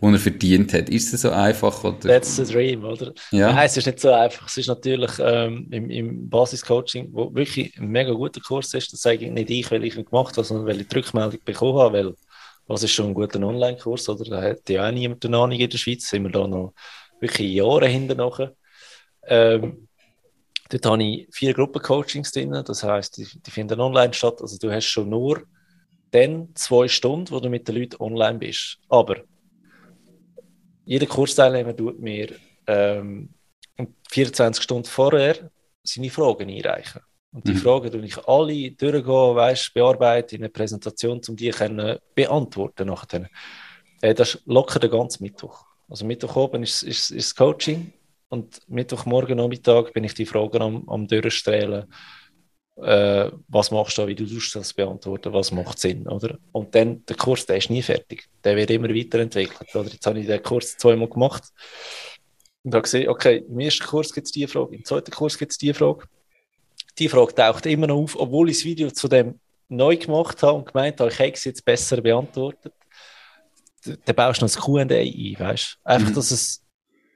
die 0.02 0.08
er 0.08 0.20
verdient 0.20 0.74
hat. 0.74 0.90
Ist 0.90 1.14
es 1.14 1.22
so 1.22 1.30
einfach? 1.30 1.84
Oder? 1.84 2.00
That's 2.00 2.36
the 2.36 2.44
dream, 2.44 2.84
oder? 2.84 3.14
Ja. 3.32 3.54
Nein, 3.54 3.66
es 3.66 3.78
ist 3.78 3.86
nicht 3.86 4.00
so 4.00 4.12
einfach. 4.12 4.48
Es 4.48 4.58
ist 4.58 4.68
natürlich 4.68 5.12
ähm, 5.20 5.68
im, 5.72 5.90
im 5.90 6.30
Basiscoaching, 6.30 7.10
wo 7.12 7.34
wirklich 7.34 7.78
ein 7.78 7.88
mega 7.88 8.12
guter 8.12 8.42
Kurs 8.42 8.74
ist, 8.74 8.92
das 8.92 9.02
sage 9.02 9.26
ich 9.26 9.32
nicht 9.32 9.50
ich, 9.50 9.70
weil 9.70 9.84
ich 9.84 9.96
ihn 9.96 10.06
gemacht 10.06 10.36
habe, 10.38 10.46
sondern 10.46 10.66
weil 10.66 10.82
ich 10.82 10.88
die 10.88 10.96
Rückmeldung 10.96 11.40
bekommen 11.46 11.80
habe, 11.80 11.98
weil 11.98 12.14
was 12.68 12.84
ist 12.84 12.92
schon 12.92 13.08
ein 13.08 13.14
guter 13.14 13.42
Online-Kurs, 13.42 14.10
oder? 14.10 14.24
Da 14.24 14.42
hat 14.42 14.70
ja 14.70 14.88
auch 14.88 14.92
niemand 14.92 15.26
eine 15.26 15.38
Ahnung 15.38 15.60
in 15.60 15.70
der 15.70 15.78
Schweiz, 15.78 16.08
sind 16.10 16.24
wir 16.24 16.32
da 16.32 16.48
noch 16.48 16.74
wirklich 17.20 17.54
Jahre 17.54 17.88
hinten 17.88 18.18
nachher. 18.18 18.54
Ähm, 19.28 19.88
Dort 20.72 20.86
habe 20.86 21.04
ich 21.04 21.28
vier 21.32 21.54
Gruppencoachings 21.54 22.32
drin, 22.32 22.52
das 22.66 22.84
heisst, 22.84 23.18
die, 23.18 23.28
die 23.46 23.52
finden 23.52 23.82
online 23.82 24.14
statt. 24.14 24.42
Also 24.42 24.58
du 24.58 24.72
hast 24.72 24.86
schon 24.86 25.10
nur 25.10 25.44
dann 26.12 26.50
zwei 26.56 26.88
Stunden, 26.88 27.30
wo 27.30 27.42
du 27.42 27.50
mit 27.50 27.68
den 27.68 27.76
Leuten 27.76 28.02
online 28.02 28.40
bist. 28.40 28.78
Aber 28.88 29.18
jeder 30.86 31.06
Kursteilnehmer 31.06 31.76
tut 31.76 32.00
mir 32.00 32.36
ähm, 32.68 33.30
24 34.10 34.64
Stunden 34.64 34.86
vorher 34.86 35.50
seine 35.84 36.10
Fragen 36.10 36.50
einreichen. 36.50 37.02
Und 37.34 37.48
die 37.48 37.54
mhm. 37.54 37.58
Fragen 37.58 37.92
tue 37.92 38.06
ich 38.06 38.18
alle 38.28 38.72
durchgehen, 38.72 39.36
weißt, 39.36 39.74
bearbeiten 39.74 40.36
in 40.36 40.44
einer 40.44 40.52
Präsentation, 40.52 41.22
um 41.28 41.36
die 41.36 41.50
können 41.50 41.98
beantworten 42.14 42.88
nachher. 42.88 43.30
Äh, 44.02 44.14
das 44.14 44.36
ist 44.36 44.42
locker 44.46 44.80
der 44.80 44.90
ganze 44.90 45.24
Mittwoch. 45.24 45.66
Also 45.90 46.06
Mittwoch 46.06 46.36
oben 46.36 46.64
ist, 46.64 46.84
ist, 46.84 47.12
ist 47.12 47.30
das 47.30 47.36
Coaching 47.36 47.94
und 48.30 48.60
Mittwochmorgen 48.68 49.38
Nachmittag 49.38 49.94
bin 49.94 50.04
ich 50.04 50.14
die 50.14 50.26
Fragen 50.26 50.62
am, 50.62 50.90
am 50.90 51.08
durchstrahlen. 51.08 51.86
Äh, 52.78 53.32
was 53.48 53.70
machst 53.70 53.98
du, 53.98 54.08
wie 54.08 54.16
du 54.16 54.26
das 54.26 54.74
beantworten, 54.74 55.34
was 55.34 55.52
macht 55.52 55.78
Sinn, 55.78 56.08
oder? 56.08 56.38
Und 56.52 56.74
dann, 56.74 57.06
der 57.06 57.16
Kurs, 57.16 57.46
der 57.46 57.58
ist 57.58 57.70
nie 57.70 57.82
fertig. 57.82 58.30
Der 58.44 58.56
wird 58.56 58.72
immer 58.72 58.90
weiterentwickelt, 58.90 59.76
oder? 59.76 59.90
Jetzt 59.90 60.06
habe 60.06 60.20
ich 60.20 60.28
den 60.28 60.42
Kurs 60.42 60.78
zweimal 60.78 61.10
gemacht 61.10 61.44
und 62.64 62.74
habe 62.74 62.84
gesehen, 62.84 63.10
okay, 63.10 63.44
im 63.48 63.60
ersten 63.60 63.86
Kurs 63.86 64.14
gibt 64.14 64.28
es 64.28 64.32
die 64.32 64.48
Frage, 64.48 64.76
im 64.76 64.86
zweiten 64.86 65.12
Kurs 65.12 65.38
gibt 65.38 65.52
es 65.52 65.58
die 65.58 65.74
Frage. 65.74 66.06
Die 66.98 67.10
Frage 67.10 67.36
taucht 67.36 67.66
immer 67.66 67.88
noch 67.88 67.98
auf, 67.98 68.20
obwohl 68.20 68.50
ich 68.50 68.58
das 68.58 68.66
Video 68.66 68.90
zu 68.90 69.08
dem 69.08 69.40
neu 69.68 69.96
gemacht 69.98 70.42
habe 70.44 70.58
und 70.58 70.72
gemeint 70.72 71.00
habe, 71.00 71.12
ich 71.12 71.20
hätte 71.20 71.38
es 71.38 71.44
jetzt 71.46 71.66
besser 71.66 72.02
beantwortet. 72.02 72.74
Dann 73.86 74.16
baust 74.16 74.42
du 74.42 74.46
noch 74.46 74.52
das 74.52 74.62
Q&A 74.62 74.82
ein, 74.82 75.36
weißt 75.40 75.80
du? 75.84 75.90
Einfach, 75.90 76.10
mhm. 76.10 76.14
dass 76.14 76.32
es 76.32 76.64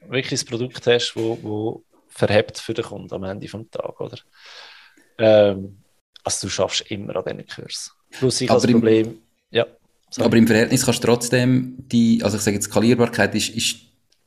wirklich 0.07 0.41
ein 0.41 0.47
Produkt 0.47 0.87
hast, 0.87 1.15
wo, 1.15 1.37
wo 1.41 1.83
verhebt 2.07 2.57
für 2.57 2.73
den 2.73 2.85
Kunden 2.85 3.13
am 3.13 3.23
Ende 3.23 3.45
des 3.45 3.69
Tages, 3.71 3.99
oder? 3.99 4.17
Ähm, 5.17 5.78
also 6.23 6.47
du 6.47 6.51
schaffst 6.51 6.82
immer 6.89 7.15
an 7.15 7.23
diesen 7.25 7.47
Kurs. 7.47 7.91
Plus 8.12 8.41
ich 8.41 8.47
das 8.47 8.65
Problem, 8.65 9.19
ja. 9.51 9.65
Sorry. 10.10 10.28
Aber 10.28 10.38
im 10.38 10.47
Verhältnis 10.47 10.86
kannst 10.86 11.04
du 11.04 11.08
trotzdem 11.08 11.75
die, 11.78 12.21
also 12.23 12.38
ich 12.38 12.43
sage 12.43 12.56
jetzt, 12.56 12.65
Skalierbarkeit 12.65 13.36
ist, 13.36 13.49
ist 13.49 13.78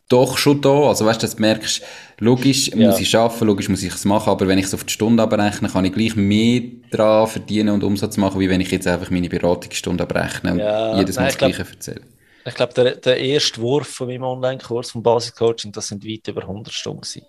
doch 0.08 0.38
schon 0.38 0.60
da. 0.60 0.88
Also 0.88 1.06
weißt 1.06 1.22
du, 1.22 1.26
das 1.26 1.38
merkst 1.38 1.82
logisch 2.18 2.68
ja. 2.68 2.88
muss 2.88 3.00
ich 3.00 3.14
arbeiten, 3.16 3.46
logisch 3.46 3.68
muss 3.68 3.82
ich 3.82 3.94
es 3.94 4.04
machen, 4.04 4.30
aber 4.30 4.48
wenn 4.48 4.58
ich 4.58 4.66
es 4.66 4.74
auf 4.74 4.84
die 4.84 4.92
Stunde 4.92 5.22
abrechne, 5.22 5.68
kann 5.68 5.84
ich 5.84 5.92
gleich 5.92 6.16
mehr 6.16 6.62
daran 6.90 7.26
verdienen 7.26 7.70
und 7.70 7.84
Umsatz 7.84 8.16
machen, 8.16 8.40
wie 8.40 8.48
wenn 8.48 8.60
ich 8.60 8.70
jetzt 8.70 8.86
einfach 8.86 9.10
meine 9.10 9.28
Beratungsstunde 9.28 10.04
abrechne 10.04 10.52
und 10.52 10.58
ja, 10.58 10.98
jedes 10.98 11.16
Mal 11.16 11.26
das 11.26 11.38
Gleiche 11.38 11.66
erzähle. 11.70 12.02
Ich 12.44 12.54
glaube, 12.54 12.72
der, 12.72 12.96
der 12.96 13.18
erste 13.18 13.60
Wurf 13.60 13.88
von 13.88 14.08
meinem 14.08 14.22
Online-Kurs 14.22 14.92
vom 14.92 15.02
Basiscoaching, 15.02 15.70
das 15.72 15.88
sind 15.88 16.04
weit 16.04 16.26
über 16.28 16.42
100 16.42 16.72
Stunden 16.72 17.02
gewesen. 17.02 17.26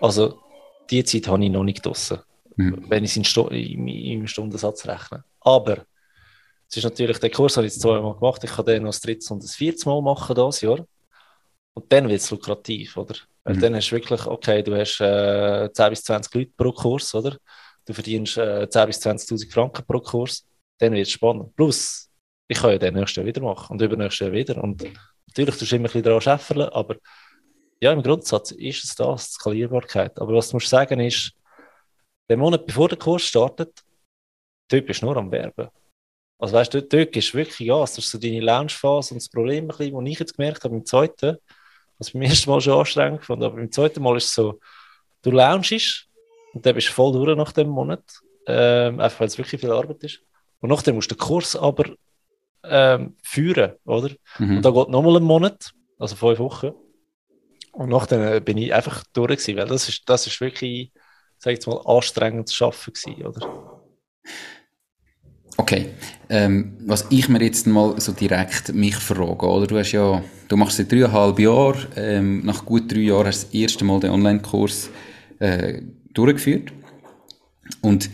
Also, 0.00 0.38
die 0.90 1.02
Zeit 1.02 1.26
habe 1.26 1.44
ich 1.44 1.50
noch 1.50 1.64
nicht 1.64 1.84
draussen, 1.84 2.20
mhm. 2.56 2.84
wenn 2.88 3.04
ich 3.04 3.16
es 3.16 3.36
in, 3.36 3.88
im 3.88 4.26
Stundensatz 4.26 4.86
rechne. 4.86 5.24
Aber, 5.40 5.84
es 6.68 6.78
ist 6.78 6.84
natürlich, 6.84 7.18
der 7.18 7.30
Kurs 7.30 7.56
habe 7.56 7.66
ich 7.66 7.74
jetzt 7.74 7.82
zweimal 7.82 8.14
gemacht, 8.14 8.42
ich 8.44 8.50
kann 8.50 8.64
den 8.64 8.84
noch 8.84 8.90
das 8.90 9.02
dritte 9.02 9.34
und 9.34 9.42
das 9.42 9.54
vierte 9.54 9.86
Mal 9.88 10.00
machen 10.00 10.34
dieses 10.34 10.62
Jahr. 10.62 10.86
Und 11.74 11.92
dann 11.92 12.08
wird 12.08 12.20
es 12.20 12.30
lukrativ, 12.30 12.96
oder? 12.96 13.14
Weil 13.44 13.56
mhm. 13.56 13.60
dann 13.60 13.76
hast 13.76 13.88
du 13.90 13.96
wirklich, 13.96 14.26
okay, 14.26 14.62
du 14.62 14.74
hast 14.74 15.00
äh, 15.00 15.70
10 15.72 15.90
bis 15.90 16.04
20 16.04 16.34
Leute 16.34 16.52
pro 16.56 16.72
Kurs, 16.72 17.14
oder? 17.14 17.36
Du 17.84 17.92
verdienst 17.92 18.38
äh, 18.38 18.68
10 18.68 18.86
bis 18.86 19.00
20.000 19.00 19.52
Franken 19.52 19.84
pro 19.84 20.00
Kurs, 20.00 20.46
dann 20.78 20.92
wird 20.92 21.06
es 21.06 21.12
spannend. 21.12 21.54
Plus, 21.56 22.08
ich 22.48 22.58
kann 22.58 22.70
ja 22.70 22.78
den 22.78 22.94
nächsten 22.94 23.20
Jahr 23.20 23.26
wieder 23.26 23.42
machen 23.42 23.72
und 23.72 23.82
übernächsten 23.82 24.28
Jahr 24.28 24.34
wieder. 24.34 24.62
Und 24.62 24.82
natürlich 25.26 25.56
tust 25.56 25.72
du 25.72 25.76
immer 25.76 25.84
ein 25.84 25.92
bisschen 25.92 26.02
daran 26.04 26.20
scheffeln, 26.20 26.68
aber 26.68 26.96
ja, 27.80 27.92
im 27.92 28.02
Grundsatz 28.02 28.52
ist 28.52 28.84
es 28.84 28.94
das, 28.94 29.28
die 29.28 29.34
Skalierbarkeit. 29.34 30.18
Aber 30.20 30.34
was 30.34 30.50
du 30.50 30.56
musst 30.56 30.68
sagen 30.68 31.00
ist, 31.00 31.32
den 32.28 32.38
Monat 32.38 32.66
bevor 32.66 32.88
der 32.88 32.98
Kurs 32.98 33.22
startet, 33.22 33.82
dort 34.68 34.86
bist 34.86 35.02
du 35.02 35.06
nur 35.06 35.16
am 35.16 35.30
Werben. 35.30 35.68
Also 36.38 36.54
weißt 36.54 36.74
du, 36.74 36.82
dort, 36.82 37.16
ist 37.16 37.34
wirklich 37.34 37.68
Gas. 37.68 37.94
Das 37.94 38.04
ist 38.04 38.10
so 38.10 38.18
deine 38.18 38.40
Launchphase 38.40 39.14
und 39.14 39.22
das 39.22 39.28
Problem, 39.28 39.68
das 39.68 39.78
ich 39.80 40.18
jetzt 40.18 40.36
gemerkt 40.36 40.64
habe, 40.64 40.74
im 40.74 40.84
zweiten, 40.84 41.36
was 41.98 42.10
beim 42.10 42.22
ersten 42.22 42.50
Mal 42.50 42.60
schon 42.60 42.78
anstrengend 42.80 43.24
fand, 43.24 43.42
aber 43.42 43.56
beim 43.56 43.70
zweiten 43.70 44.02
Mal 44.02 44.16
ist 44.16 44.24
es 44.26 44.34
so, 44.34 44.58
du 45.22 45.30
launchst 45.30 46.08
und 46.52 46.66
dann 46.66 46.74
bist 46.74 46.88
du 46.88 46.92
voll 46.92 47.12
durch 47.12 47.36
nach 47.36 47.52
dem 47.52 47.68
Monat, 47.68 48.02
ähm, 48.46 49.00
einfach 49.00 49.20
weil 49.20 49.28
es 49.28 49.38
wirklich 49.38 49.60
viel 49.60 49.70
Arbeit 49.70 50.02
ist. 50.02 50.20
Und 50.60 50.70
nachdem 50.70 50.96
musst 50.96 51.10
du 51.10 51.14
den 51.14 51.20
Kurs 51.20 51.54
aber 51.54 51.90
ähm, 52.64 53.16
führen, 53.22 53.72
oder? 53.84 54.10
Mhm. 54.38 54.56
Und 54.56 54.62
da 54.64 54.70
geht 54.70 54.88
nochmal 54.88 55.16
ein 55.16 55.22
Monat, 55.22 55.72
also 55.98 56.16
fünf 56.16 56.38
Wochen. 56.38 56.72
Und 57.72 57.88
nachdem 57.88 58.22
äh, 58.22 58.40
bin 58.40 58.58
ich 58.58 58.74
einfach 58.74 59.04
durch 59.12 59.28
gewesen, 59.28 59.56
weil 59.56 59.66
das 59.66 59.88
ist, 59.88 60.08
das 60.08 60.26
ist 60.26 60.40
wirklich, 60.40 60.92
sag 61.42 61.52
ich 61.52 61.56
jetzt 61.56 61.66
mal, 61.66 61.80
anstrengendes 61.84 62.62
Arbeiten 62.62 62.92
gewesen, 62.92 63.26
oder? 63.26 63.80
Okay, 65.56 65.86
ähm, 66.28 66.76
was 66.86 67.06
ich 67.10 67.28
mir 67.28 67.42
jetzt 67.42 67.66
mal 67.66 68.00
so 68.00 68.12
direkt 68.12 68.72
mich 68.72 68.94
frage, 68.94 69.46
oder? 69.46 69.66
Du 69.66 69.76
hast 69.76 69.92
ja, 69.92 70.22
du 70.48 70.56
machst 70.56 70.76
seit 70.76 70.92
dreieinhalb 70.92 71.38
Jahren, 71.40 71.86
ähm, 71.96 72.46
nach 72.46 72.64
gut 72.64 72.90
drei 72.90 73.00
Jahren 73.00 73.26
hast 73.26 73.42
du 73.42 73.46
das 73.46 73.54
erste 73.54 73.84
Mal 73.84 74.00
den 74.00 74.10
Online-Kurs 74.10 74.88
äh, 75.40 75.82
durchgeführt. 76.14 76.72
Und 77.80 78.08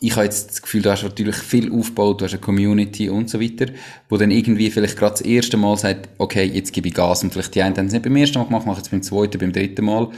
ich 0.00 0.12
habe 0.12 0.24
jetzt 0.24 0.50
das 0.50 0.62
Gefühl, 0.62 0.82
du 0.82 0.90
hast 0.90 1.02
natürlich 1.02 1.36
viel 1.36 1.70
aufgebaut, 1.72 2.20
du 2.20 2.24
hast 2.24 2.32
eine 2.32 2.40
Community 2.40 3.10
und 3.10 3.28
so 3.28 3.40
weiter, 3.40 3.66
wo 4.08 4.16
dann 4.16 4.30
irgendwie 4.30 4.70
vielleicht 4.70 4.96
gerade 4.96 5.12
das 5.12 5.20
erste 5.20 5.58
Mal 5.58 5.76
sagt, 5.76 6.08
okay, 6.16 6.44
jetzt 6.44 6.72
gebe 6.72 6.88
ich 6.88 6.94
Gas 6.94 7.22
und 7.22 7.34
vielleicht 7.34 7.54
die 7.54 7.62
einen 7.62 7.76
haben 7.76 7.86
es 7.86 7.92
nicht 7.92 8.02
beim 8.02 8.16
ersten 8.16 8.38
Mal 8.38 8.46
gemacht, 8.46 8.66
machen 8.66 8.82
es 8.82 8.88
beim 8.88 9.02
zweiten, 9.02 9.38
beim 9.38 9.52
dritten 9.52 9.84
Mal 9.84 10.10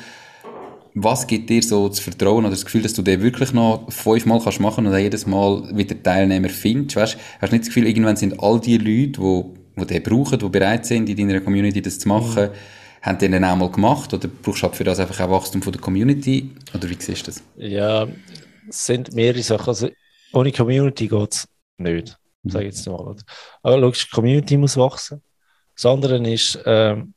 was 0.99 1.27
gibt 1.27 1.51
dir 1.51 1.63
so 1.63 1.89
das 1.89 2.01
Vertrauen 2.01 2.47
oder 2.47 2.55
das 2.55 2.65
Gefühl, 2.65 2.81
dass 2.81 2.95
du 2.95 3.03
den 3.03 3.21
wirklich 3.21 3.53
noch 3.53 3.93
fünfmal 3.93 4.41
kannst 4.43 4.61
machen 4.61 4.87
und 4.87 4.97
jedes 4.97 5.27
Mal 5.27 5.77
wieder 5.77 6.03
Teilnehmer 6.03 6.49
findest? 6.49 6.97
Weißt, 6.97 7.19
hast 7.39 7.53
du 7.53 7.55
nicht 7.55 7.67
das 7.67 7.75
Gefühl, 7.75 7.87
irgendwann 7.87 8.17
sind 8.17 8.43
all 8.43 8.59
die 8.59 8.79
Leute, 8.79 9.21
die, 9.21 9.45
die 9.77 9.87
den 9.87 10.03
brauchen, 10.03 10.39
die 10.39 10.49
bereit 10.49 10.87
sind, 10.87 11.11
in 11.11 11.17
deiner 11.17 11.43
Community 11.43 11.83
das 11.83 11.99
zu 11.99 12.09
machen, 12.09 12.45
mhm. 12.45 13.03
haben 13.03 13.19
den 13.19 13.33
dann 13.33 13.45
auch 13.45 13.57
mal 13.57 13.71
gemacht 13.71 14.15
oder 14.15 14.27
brauchst 14.27 14.63
du 14.63 14.69
halt 14.69 14.77
für 14.77 14.85
das 14.85 14.99
einfach 14.99 15.21
auch 15.21 15.31
Wachstum 15.33 15.61
von 15.61 15.75
der 15.75 15.83
Community? 15.83 16.51
Oder 16.73 16.89
wie 16.89 16.97
siehst 16.99 17.27
du 17.27 17.31
das? 17.31 17.43
Ja, 17.57 18.09
es 18.67 18.87
sind 18.87 19.13
mehrere 19.13 19.43
Sachen. 19.43 19.69
Also, 19.69 19.91
ohne 20.33 20.51
Community 20.51 21.09
geht 21.09 21.33
es 21.35 21.47
nicht, 21.77 22.17
mhm. 22.43 22.51
sage 22.51 22.69
ich 22.69 22.75
jetzt 22.75 22.89
mal. 22.89 23.15
Aber 23.63 23.77
logisch, 23.77 24.09
die 24.09 24.15
Community 24.15 24.57
muss 24.57 24.79
wachsen. 24.79 25.23
Das 25.75 25.85
andere 25.85 26.27
ist, 26.27 26.59
ähm, 26.65 27.13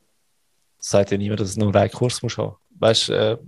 sagt 0.78 1.12
ja 1.12 1.16
niemand, 1.16 1.40
dass 1.40 1.48
es 1.48 1.56
nur 1.56 1.74
einen 1.74 1.90
Kurs 1.90 2.22
muss 2.22 2.36
haben. 2.36 2.56
Weißt, 2.78 3.08
äh, 3.08 3.38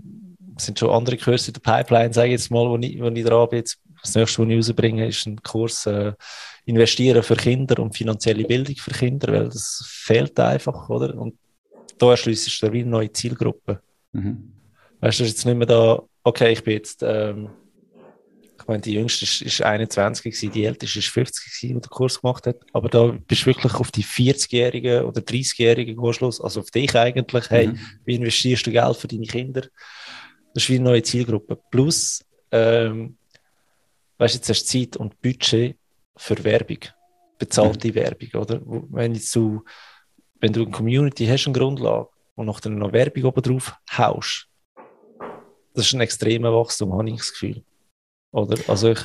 sind 0.66 0.78
schon 0.78 0.90
andere 0.90 1.16
Kurse 1.16 1.48
in 1.48 1.54
der 1.54 1.60
Pipeline, 1.60 2.12
sage 2.12 2.28
ich 2.28 2.32
jetzt 2.32 2.50
mal, 2.50 2.68
wo 2.68 2.76
ich, 2.78 3.00
wo 3.00 3.08
ich 3.08 3.24
dran 3.24 3.48
bin. 3.48 3.58
Jetzt, 3.58 3.78
das 4.00 4.14
nächste, 4.14 4.42
was 4.42 4.48
ich 4.48 4.56
rausbringe, 4.56 5.06
ist 5.06 5.26
ein 5.26 5.42
Kurs 5.42 5.86
äh, 5.86 6.12
Investieren 6.64 7.22
für 7.22 7.36
Kinder 7.36 7.82
und 7.82 7.96
finanzielle 7.96 8.44
Bildung 8.44 8.76
für 8.76 8.92
Kinder, 8.92 9.32
weil 9.32 9.44
das 9.48 9.84
fehlt 9.86 10.38
einfach, 10.38 10.88
oder? 10.88 11.16
Und 11.16 11.34
da 11.98 12.10
erschließt 12.10 12.62
du 12.62 12.72
wieder 12.72 12.88
neue 12.88 13.12
Zielgruppe. 13.12 13.80
Mhm. 14.12 14.52
Weißt 15.00 15.20
du, 15.20 15.24
jetzt 15.24 15.44
nicht 15.44 15.56
mehr 15.56 15.66
da, 15.66 16.00
okay, 16.22 16.52
ich 16.52 16.62
bin 16.62 16.74
jetzt, 16.74 17.02
ähm, 17.02 17.50
ich 18.60 18.68
meine, 18.68 18.80
die 18.80 18.94
jüngste 18.94 19.24
ist, 19.24 19.42
ist 19.42 19.62
21 19.62 20.22
gewesen, 20.22 20.52
die 20.52 20.64
älteste 20.64 21.00
ist 21.00 21.08
50 21.08 21.44
gewesen, 21.44 21.74
die 21.74 21.80
den 21.80 21.90
Kurs 21.90 22.20
gemacht 22.20 22.46
hat, 22.46 22.56
aber 22.72 22.88
da 22.88 23.18
bist 23.26 23.42
du 23.42 23.46
wirklich 23.46 23.74
auf 23.74 23.90
die 23.90 24.04
40-Jährigen 24.04 25.04
oder 25.04 25.20
30-Jährigen 25.20 26.12
Schluss, 26.12 26.40
also 26.40 26.60
auf 26.60 26.70
dich 26.70 26.94
eigentlich, 26.94 27.50
hey, 27.50 27.68
mhm. 27.68 27.80
wie 28.04 28.14
investierst 28.14 28.64
du 28.64 28.70
Geld 28.70 28.96
für 28.96 29.08
deine 29.08 29.26
Kinder? 29.26 29.62
Das 30.54 30.64
ist 30.64 30.68
wie 30.70 30.76
eine 30.76 30.84
neue 30.84 31.02
Zielgruppe. 31.02 31.58
Plus, 31.70 32.24
ähm, 32.50 33.16
weißt 34.18 34.34
du, 34.34 34.38
jetzt 34.38 34.48
hast 34.48 34.64
du 34.64 34.80
Zeit 34.80 34.96
und 34.96 35.20
Budget 35.20 35.76
für 36.16 36.42
Werbung, 36.44 36.78
bezahlte 37.38 37.88
mhm. 37.88 37.94
Werbung, 37.94 38.28
oder? 38.40 38.60
Wenn, 38.90 39.14
du, 39.14 39.64
wenn 40.40 40.52
du 40.52 40.62
eine 40.62 40.70
Community 40.70 41.26
hast, 41.26 41.46
eine 41.46 41.58
Grundlage 41.58 42.08
und 42.34 42.46
noch 42.46 42.62
noch 42.64 42.92
Werbung 42.92 43.24
oben 43.24 43.42
drauf 43.42 43.74
haust, 43.96 44.48
das 45.74 45.86
ist 45.86 45.94
ein 45.94 46.00
extremer 46.02 46.52
Wachstum, 46.52 46.92
habe 46.92 47.08
ich 47.08 47.16
das 47.16 47.32
Gefühl. 47.32 47.64
Oder? 48.30 48.58
Also 48.68 48.90
ich, 48.90 49.00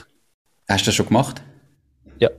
Hast 0.70 0.86
du 0.86 0.90
das 0.90 0.96
schon 0.96 1.08
gemacht? 1.08 1.42
Ja. 2.20 2.30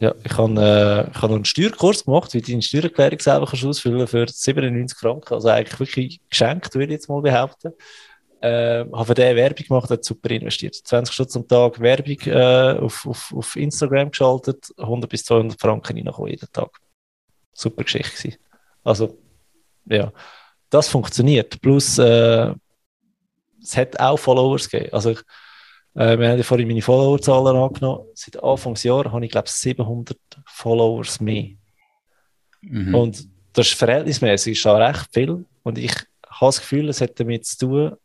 Ja, 0.00 0.14
ich 0.22 0.36
habe, 0.36 0.60
äh, 0.60 1.10
ich 1.10 1.22
habe 1.22 1.34
einen 1.34 1.44
Steuerkurs 1.44 2.04
gemacht, 2.04 2.34
wie 2.34 2.42
du 2.42 2.50
deine 2.50 2.62
Steuererklärung 2.62 3.18
selber 3.18 3.46
kannst 3.46 3.64
ausfüllen 3.64 4.06
für 4.06 4.26
97 4.28 4.98
Franken. 4.98 5.34
Also 5.34 5.48
eigentlich 5.48 5.80
wirklich 5.80 6.20
geschenkt, 6.28 6.74
würde 6.74 6.92
ich 6.92 6.98
jetzt 6.98 7.08
mal 7.08 7.22
behaupten. 7.22 7.72
Äh, 8.40 8.84
habe 8.92 9.04
für 9.04 9.14
den 9.14 9.34
Werbung 9.34 9.66
gemacht, 9.66 9.90
hat 9.90 10.04
super 10.04 10.30
investiert. 10.30 10.74
20 10.74 11.12
Stunden 11.12 11.38
am 11.38 11.48
Tag 11.48 11.80
Werbung 11.80 12.20
äh, 12.26 12.78
auf, 12.78 13.04
auf, 13.06 13.34
auf 13.34 13.56
Instagram 13.56 14.10
geschaltet, 14.10 14.72
100 14.76 15.10
bis 15.10 15.24
200 15.24 15.60
Franken 15.60 15.96
reinkommen 15.98 16.30
jeden 16.30 16.52
Tag. 16.52 16.70
Super 17.52 17.82
Geschichte 17.82 18.16
gewesen. 18.16 18.38
Also, 18.84 19.18
ja, 19.86 20.12
das 20.70 20.88
funktioniert. 20.88 21.60
Plus, 21.60 21.98
äh, 21.98 22.54
es 23.60 23.76
hat 23.76 23.98
auch 23.98 24.18
Followers 24.18 24.68
gegeben. 24.68 24.92
Also, 24.92 25.10
ich, 25.10 25.20
äh, 25.94 26.16
wir 26.16 26.28
haben 26.30 26.38
ja 26.38 26.44
vorhin 26.44 26.68
meine 26.68 26.82
Followerzahlen 26.82 27.56
angenommen. 27.56 28.06
Seit 28.14 28.40
Anfangsjahr 28.40 29.10
habe 29.10 29.24
ich, 29.24 29.32
glaube 29.32 29.48
ich, 29.48 29.52
700 29.52 30.16
Followers 30.46 31.20
mehr. 31.20 31.50
Mhm. 32.60 32.94
Und 32.94 33.28
das 33.52 33.66
ist 33.66 33.74
verhältnismäßig, 33.78 34.64
auch 34.66 34.78
recht 34.78 35.08
viel. 35.12 35.44
Und 35.64 35.78
ich 35.78 35.92
habe 36.28 36.46
das 36.46 36.60
Gefühl, 36.60 36.88
es 36.88 37.00
hat 37.00 37.18
damit 37.18 37.44
zu 37.44 37.58
tun, 37.58 37.96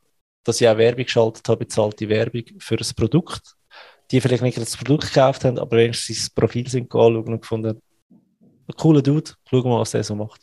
dass 0.43 0.61
ich 0.61 0.67
auch 0.67 0.77
Werbung 0.77 1.05
geschaltet 1.05 1.47
habe, 1.47 1.65
bezahlte 1.65 2.09
Werbung 2.09 2.43
für 2.59 2.75
ein 2.75 2.95
Produkt. 2.95 3.55
Die 4.11 4.21
vielleicht 4.21 4.43
nicht 4.43 4.57
das 4.57 4.77
Produkt 4.77 5.07
gekauft 5.07 5.45
haben, 5.45 5.57
aber 5.57 5.77
wenigstens 5.77 6.25
sein 6.25 6.31
Profil 6.35 6.67
sind 6.67 6.93
anschauen 6.93 7.15
und 7.17 7.41
gefunden, 7.41 7.81
ein 8.09 8.75
cooler 8.77 9.01
Dude, 9.01 9.31
schauen 9.49 9.63
wir 9.63 9.69
mal, 9.69 9.79
was 9.79 9.91
der 9.91 10.03
so 10.03 10.15
macht. 10.15 10.42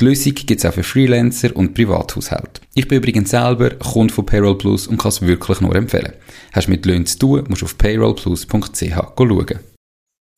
Die 0.00 0.06
Lösung 0.06 0.34
gibt 0.34 0.50
es 0.52 0.64
auch 0.64 0.72
für 0.72 0.82
Freelancer 0.82 1.54
und 1.54 1.74
Privathaushalte. 1.74 2.62
Ich 2.74 2.88
bin 2.88 2.98
übrigens 2.98 3.30
selber 3.30 3.70
Kunde 3.70 4.14
von 4.14 4.24
Payroll 4.24 4.56
Plus 4.56 4.86
und 4.86 4.96
kann 4.96 5.10
es 5.10 5.20
wirklich 5.20 5.60
nur 5.60 5.76
empfehlen. 5.76 6.14
Hast 6.52 6.68
du 6.68 6.70
mit 6.70 6.86
Löhnen 6.86 7.04
zu 7.04 7.18
tun, 7.18 7.44
musst 7.48 7.60
du 7.60 7.66
auf 7.66 7.76
payrollplus.ch 7.76 8.88
schauen. 8.88 9.58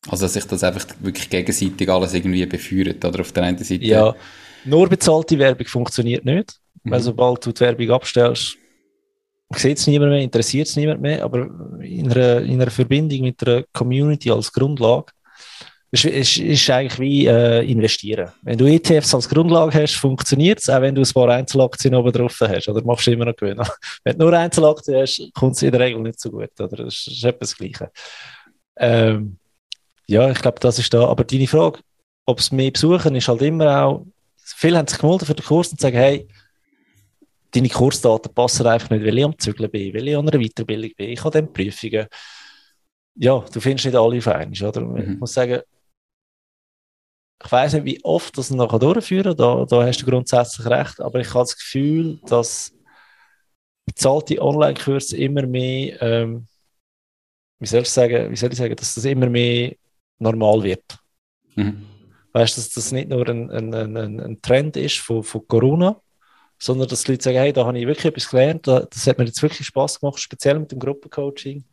Also, 0.09 0.25
dass 0.25 0.33
sich 0.33 0.43
das 0.43 0.65
einfach 0.65 0.85
wirklich 0.99 1.29
gegenseitig 1.29 1.89
alles 1.89 2.13
irgendwie 2.13 2.45
beführt, 2.45 3.05
oder 3.05 3.21
auf 3.21 3.31
der 3.31 3.43
einen 3.43 3.57
Seite. 3.57 3.85
Ja, 3.85 4.13
nur 4.65 4.89
bezahlte 4.89 5.39
Werbung 5.39 5.65
funktioniert 5.65 6.25
nicht, 6.25 6.59
mhm. 6.83 6.91
weil 6.91 6.99
sobald 6.99 7.45
du 7.45 7.53
die 7.53 7.61
Werbung 7.61 7.91
abstellst, 7.91 8.57
sieht 9.55 9.77
es 9.77 9.87
niemand 9.87 10.11
mehr, 10.11 10.21
interessiert 10.21 10.67
es 10.67 10.75
niemand 10.75 11.01
mehr, 11.01 11.23
aber 11.23 11.47
in 11.81 12.11
einer, 12.11 12.41
in 12.41 12.61
einer 12.61 12.71
Verbindung 12.71 13.21
mit 13.21 13.41
der 13.41 13.63
Community 13.71 14.29
als 14.29 14.51
Grundlage 14.51 15.13
ist, 15.93 16.05
ist, 16.05 16.37
ist 16.37 16.69
eigentlich 16.71 16.99
wie 16.99 17.27
äh, 17.27 17.63
investieren. 17.69 18.31
Wenn 18.41 18.57
du 18.57 18.65
ETFs 18.65 19.13
als 19.13 19.29
Grundlage 19.29 19.79
hast, 19.79 19.93
funktioniert 19.93 20.57
es, 20.59 20.67
auch 20.67 20.81
wenn 20.81 20.95
du 20.95 21.01
ein 21.01 21.13
paar 21.13 21.29
Einzelaktien 21.29 21.93
oben 21.93 22.11
drauf 22.11 22.35
hast, 22.41 22.67
oder 22.67 22.83
machst 22.83 23.05
du 23.05 23.11
immer 23.11 23.25
noch 23.25 23.35
Gewinn. 23.35 23.61
wenn 24.03 24.17
du 24.17 24.25
nur 24.25 24.33
Einzelaktien 24.33 25.01
hast, 25.01 25.29
kommt 25.35 25.55
es 25.55 25.61
in 25.61 25.71
der 25.71 25.81
Regel 25.81 26.01
nicht 26.01 26.19
so 26.19 26.31
gut, 26.31 26.49
oder? 26.59 26.77
Das 26.85 27.05
ist 27.05 27.23
etwas 27.23 27.49
das 27.51 27.57
Gleiche. 27.57 27.91
Ähm, 28.75 29.37
ja, 30.07 30.31
ich 30.31 30.41
glaube, 30.41 30.59
das 30.59 30.79
ist 30.79 30.91
da. 30.91 31.05
Aber 31.05 31.23
deine 31.25 31.45
Frage, 31.45 31.79
ob 32.25 32.39
es 32.39 32.51
mehr 32.51 32.71
besuchen, 32.71 33.15
ist 33.15 33.27
halt 33.27 33.43
immer 33.43 33.85
auch, 33.85 34.07
viele 34.43 34.79
haben 34.79 34.87
sich 34.87 34.97
gemeldet 34.97 35.27
für 35.27 35.35
den 35.35 35.45
Kurs 35.45 35.69
und 35.69 35.79
sagen, 35.79 35.97
hey, 35.97 36.27
deine 37.51 37.69
Kursdaten 37.69 38.33
passen 38.33 38.65
einfach 38.65 38.89
nicht, 38.89 39.05
weil 39.05 39.19
ich 39.19 39.25
am 39.25 39.37
Zügeln 39.37 39.69
bin, 39.69 39.93
weil 39.93 40.07
ich 40.07 40.17
an 40.17 40.27
einer 40.27 40.43
Weiterbildung 40.43 40.89
bin, 40.97 41.09
ich 41.11 41.23
habe 41.23 41.39
dann 41.39 41.53
Prüfungen. 41.53 42.07
Ja, 43.15 43.45
du 43.53 43.59
findest 43.59 43.85
nicht 43.85 43.95
alle 43.95 44.17
auf 44.17 44.27
einmal, 44.27 44.69
oder? 44.69 44.81
Mhm. 44.81 44.97
Ich 44.97 45.19
muss 45.19 45.33
sagen, 45.33 45.61
ich 47.43 47.51
weiß 47.51 47.73
nicht, 47.73 47.85
wie 47.85 48.03
oft 48.03 48.37
das 48.37 48.51
nachher 48.51 48.79
durchführen, 48.79 49.35
da, 49.35 49.65
da 49.65 49.85
hast 49.85 50.01
du 50.01 50.05
grundsätzlich 50.05 50.65
recht, 50.67 51.01
aber 51.01 51.19
ich 51.19 51.29
habe 51.29 51.39
das 51.39 51.57
Gefühl, 51.57 52.19
dass 52.25 52.73
bezahlte 53.85 54.41
Online-Kurse 54.41 55.17
immer 55.17 55.45
mehr, 55.45 56.01
ähm, 56.01 56.47
wie 57.59 57.67
soll 57.67 57.81
ich 57.81 57.89
sagen, 57.89 58.31
wie 58.31 58.35
soll 58.35 58.51
ich 58.51 58.57
sagen, 58.57 58.75
dass 58.75 58.95
das 58.95 59.05
immer 59.05 59.29
mehr 59.29 59.75
normal 60.19 60.63
wird. 60.63 60.97
Mhm. 61.55 61.85
Weißt 62.31 62.57
du, 62.57 62.61
dass 62.61 62.69
das 62.69 62.91
nicht 62.91 63.09
nur 63.09 63.27
ein, 63.27 63.51
ein, 63.51 63.73
ein, 63.73 64.19
ein 64.19 64.41
Trend 64.41 64.77
ist 64.77 64.99
von, 64.99 65.23
von 65.23 65.47
Corona, 65.47 66.01
sondern 66.57 66.87
dass 66.87 67.03
die 67.03 67.11
Leute 67.11 67.23
sagen, 67.25 67.37
hey, 67.37 67.53
da 67.53 67.65
habe 67.65 67.77
ich 67.77 67.85
wirklich 67.85 68.05
etwas 68.05 68.29
gelernt, 68.29 68.67
das 68.67 69.05
hat 69.05 69.17
mir 69.17 69.25
jetzt 69.25 69.41
wirklich 69.41 69.67
Spaß 69.67 69.99
gemacht, 69.99 70.19
speziell 70.19 70.59
mit 70.59 70.71
dem 70.71 70.79
Gruppencoaching. 70.79 71.65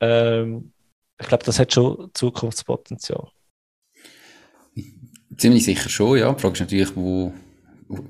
Ähm, 0.00 0.72
ich 1.20 1.26
glaube, 1.26 1.44
das 1.44 1.58
hat 1.58 1.72
schon 1.72 2.10
Zukunftspotenzial. 2.14 3.28
Ziemlich 5.38 5.64
sicher 5.64 5.88
schon, 5.88 6.18
ja. 6.18 6.32
Die 6.32 6.40
Frage 6.40 6.54
ist 6.54 6.60
natürlich, 6.60 6.96
wo, 6.96 7.32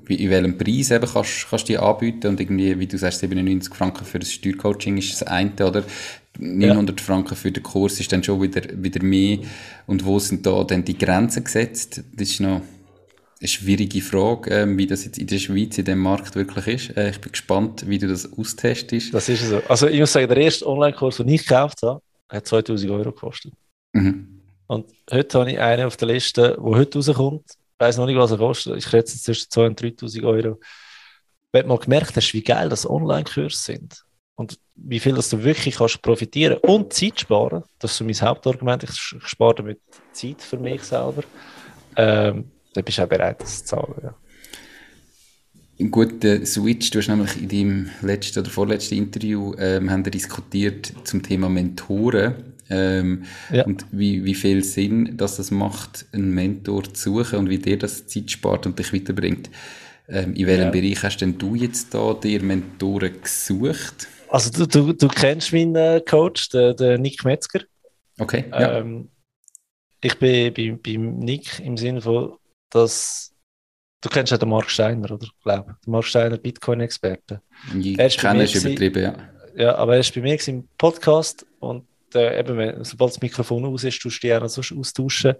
in 0.07 0.29
welchem 0.29 0.57
Preis 0.57 0.91
eben 0.91 1.07
kannst, 1.07 1.47
kannst 1.49 1.69
du 1.69 1.73
die 1.73 1.77
anbieten 1.77 2.27
und 2.27 2.39
irgendwie, 2.39 2.77
wie 2.79 2.87
du 2.87 2.97
sagst, 2.97 3.19
97 3.19 3.73
Franken 3.73 4.03
für 4.03 4.19
das 4.19 4.33
Steuercoaching 4.33 4.97
ist 4.97 5.13
das 5.13 5.23
eine 5.23 5.51
oder 5.59 5.83
900 6.39 6.99
ja. 6.99 7.05
Franken 7.05 7.35
für 7.35 7.51
den 7.51 7.63
Kurs 7.63 7.99
ist 7.99 8.11
dann 8.11 8.23
schon 8.23 8.41
wieder, 8.41 8.61
wieder 8.73 9.03
mehr 9.03 9.39
und 9.87 10.05
wo 10.05 10.19
sind 10.19 10.45
da 10.45 10.63
dann 10.63 10.83
die 10.83 10.97
Grenzen 10.97 11.43
gesetzt? 11.43 12.03
Das 12.15 12.29
ist 12.29 12.39
noch 12.39 12.61
eine 13.39 13.47
schwierige 13.47 14.01
Frage, 14.01 14.49
ähm, 14.49 14.77
wie 14.77 14.87
das 14.87 15.05
jetzt 15.05 15.17
in 15.17 15.27
der 15.27 15.37
Schweiz, 15.37 15.77
in 15.77 15.85
dem 15.85 15.99
Markt 15.99 16.35
wirklich 16.35 16.67
ist. 16.67 16.97
Äh, 16.97 17.11
ich 17.11 17.21
bin 17.21 17.31
gespannt, 17.31 17.87
wie 17.87 17.97
du 17.97 18.07
das 18.07 18.31
austestest. 18.37 19.13
Das 19.13 19.29
ist 19.29 19.47
so. 19.47 19.61
Also 19.69 19.87
ich 19.87 19.99
muss 19.99 20.11
sagen, 20.11 20.27
der 20.27 20.37
erste 20.37 20.67
Online-Kurs, 20.67 21.17
den 21.17 21.29
ich 21.29 21.45
gekauft 21.45 21.81
habe, 21.83 22.01
hat 22.27 22.47
2000 22.47 22.91
Euro 22.91 23.11
gekostet. 23.11 23.53
Mhm. 23.93 24.28
Und 24.69 24.91
heute 25.11 25.39
habe 25.39 25.51
ich 25.51 25.59
einen 25.59 25.87
auf 25.87 25.97
der 25.97 26.09
Liste, 26.09 26.55
der 26.55 26.63
heute 26.63 26.99
rauskommt. 26.99 27.43
Ich 27.49 27.79
weiß 27.79 27.97
noch 27.97 28.05
nicht, 28.05 28.17
was 28.17 28.29
er 28.29 28.37
kostet. 28.37 28.77
Ich 28.77 28.85
schätze 28.85 29.19
zwischen 29.19 29.49
2.000 29.49 29.67
und 29.67 29.81
3.000 29.81 30.23
Euro. 30.27 30.59
Wenn 31.51 31.63
du 31.63 31.69
mal 31.69 31.79
gemerkt 31.79 32.15
hast, 32.15 32.33
wie 32.33 32.43
geil 32.43 32.69
das 32.69 32.87
Online-Kurse 32.87 33.57
sind 33.57 34.03
und 34.35 34.59
wie 34.75 34.99
viel 34.99 35.15
dass 35.15 35.31
du 35.31 35.43
wirklich 35.43 35.77
kannst 35.77 36.03
profitieren 36.03 36.59
und 36.61 36.93
Zeit 36.93 37.19
sparen, 37.19 37.63
das 37.79 37.91
ist 37.91 37.97
so 37.97 38.03
mein 38.03 38.21
Hauptargument. 38.21 38.83
Ich 38.83 38.91
spare 38.91 39.55
damit 39.55 39.79
Zeit 40.11 40.39
für 40.39 40.57
mich 40.57 40.83
selber. 40.83 41.23
Ähm, 41.95 42.51
dann 42.75 42.83
bist 42.83 42.99
du 42.99 43.03
auch 43.03 43.09
bereit, 43.09 43.41
das 43.41 43.65
zu 43.65 43.65
zahlen. 43.65 43.95
Ja. 44.03 44.15
Ein 45.79 45.89
guter 45.89 46.45
Switch, 46.45 46.91
du 46.91 46.99
hast 46.99 47.07
nämlich 47.07 47.41
in 47.41 47.49
deinem 47.49 47.89
letzten 48.03 48.41
oder 48.41 48.51
vorletzten 48.51 48.97
Interview 48.97 49.55
ähm, 49.57 49.89
haben 49.89 50.05
wir 50.05 50.11
diskutiert 50.11 50.93
zum 51.05 51.23
Thema 51.23 51.49
Mentoren 51.49 52.48
ähm, 52.69 53.23
ja. 53.51 53.65
Und 53.65 53.85
wie, 53.91 54.23
wie 54.23 54.35
viel 54.35 54.63
Sinn 54.63 55.17
dass 55.17 55.37
das 55.37 55.51
macht, 55.51 56.05
einen 56.11 56.33
Mentor 56.33 56.83
zu 56.93 57.23
suchen 57.23 57.39
und 57.39 57.49
wie 57.49 57.57
dir 57.57 57.77
das 57.77 58.07
Zeit 58.07 58.31
spart 58.31 58.65
und 58.65 58.77
dich 58.77 58.93
weiterbringt. 58.93 59.49
Ähm, 60.07 60.33
in 60.33 60.47
welchem 60.47 60.65
ja. 60.65 60.69
Bereich 60.71 61.03
hast 61.03 61.17
denn 61.17 61.37
du 61.37 61.55
jetzt 61.55 61.93
da 61.93 62.13
dir 62.13 62.41
Mentoren 62.41 63.21
gesucht? 63.21 64.07
Also 64.29 64.51
du, 64.51 64.67
du, 64.67 64.93
du 64.93 65.07
kennst 65.07 65.53
meinen 65.53 65.75
äh, 65.75 66.01
Coach, 66.01 66.49
den, 66.49 66.75
den 66.75 67.01
Nick 67.01 67.23
Metzger. 67.23 67.61
Okay. 68.19 68.45
Ja. 68.51 68.79
Ähm, 68.79 69.09
ich 70.01 70.17
bin 70.17 70.53
beim, 70.53 70.81
beim 70.81 71.19
Nick 71.19 71.59
im 71.59 71.77
Sinne 71.77 72.01
von, 72.01 72.37
dass 72.69 73.33
du 74.01 74.09
kennst 74.09 74.31
ja 74.31 74.37
den 74.37 74.49
Mark 74.49 74.69
Steiner, 74.69 75.11
oder? 75.11 75.23
Ich 75.23 75.43
glaube, 75.43 75.75
der 75.85 75.91
Mark 75.91 76.05
Steiner, 76.05 76.37
Bitcoin-Experte. 76.37 77.41
Ich 77.77 78.17
kenne 78.17 78.43
es 78.43 78.55
übertrieben, 78.55 79.03
ja. 79.03 79.15
Ja, 79.55 79.75
aber 79.75 79.95
er 79.95 79.99
ist 79.99 80.13
bei 80.15 80.21
mir 80.21 80.37
im 80.47 80.67
Podcast 80.77 81.45
und 81.59 81.85
äh, 82.15 82.39
eben, 82.39 82.57
wenn, 82.57 82.83
sobald 82.83 83.11
das 83.11 83.21
Mikrofon 83.21 83.65
aus 83.65 83.83
ist, 83.83 84.01
tust 84.01 84.23
du 84.23 84.27
dich 84.27 84.35
auch 84.35 84.41
noch 84.41 84.49
so 84.49 84.61
austauschen. 84.75 85.35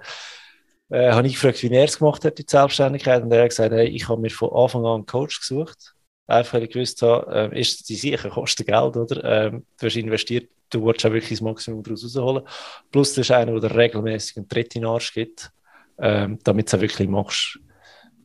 Äh, 0.89 1.11
habe 1.11 1.27
ich 1.27 1.33
gefragt, 1.33 1.61
wie 1.61 1.69
er 1.69 1.83
es 1.83 1.99
gemacht 1.99 2.25
hat, 2.25 2.37
die 2.37 2.45
Selbstständigkeit. 2.47 3.23
Und 3.23 3.31
er 3.31 3.43
hat 3.43 3.49
gesagt, 3.49 3.71
hey, 3.71 3.87
ich 3.87 4.07
habe 4.09 4.21
mir 4.21 4.29
von 4.29 4.49
Anfang 4.51 4.85
an 4.85 4.95
einen 4.95 5.05
Coach 5.05 5.39
gesucht. 5.39 5.93
Einfach, 6.27 6.53
weil 6.53 6.63
ich 6.63 6.69
gewusst 6.69 7.01
habe, 7.01 7.51
äh, 7.53 7.59
ist 7.59 7.89
die 7.89 7.95
sicher, 7.95 8.29
kostet 8.29 8.67
Geld, 8.67 8.97
oder? 8.97 9.23
Ähm, 9.23 9.65
du 9.79 9.85
hast 9.85 9.95
investiert, 9.95 10.49
du 10.69 10.85
willst 10.85 11.05
auch 11.05 11.11
wirklich 11.11 11.39
das 11.39 11.41
Maximum 11.41 11.83
daraus 11.83 12.03
rausholen. 12.03 12.43
Plus, 12.91 13.13
du 13.13 13.21
bist 13.21 13.31
einer, 13.31 13.59
der 13.59 13.75
regelmäßig 13.75 14.37
einen 14.37 14.49
Tritt 14.49 14.75
in 14.75 14.81
den 14.81 14.89
Arsch 14.89 15.13
gibt, 15.13 15.51
ähm, 15.99 16.39
damit 16.43 16.67
du 16.67 16.69
es 16.69 16.73
auch 16.75 16.81
wirklich 16.81 17.07
machst. 17.07 17.59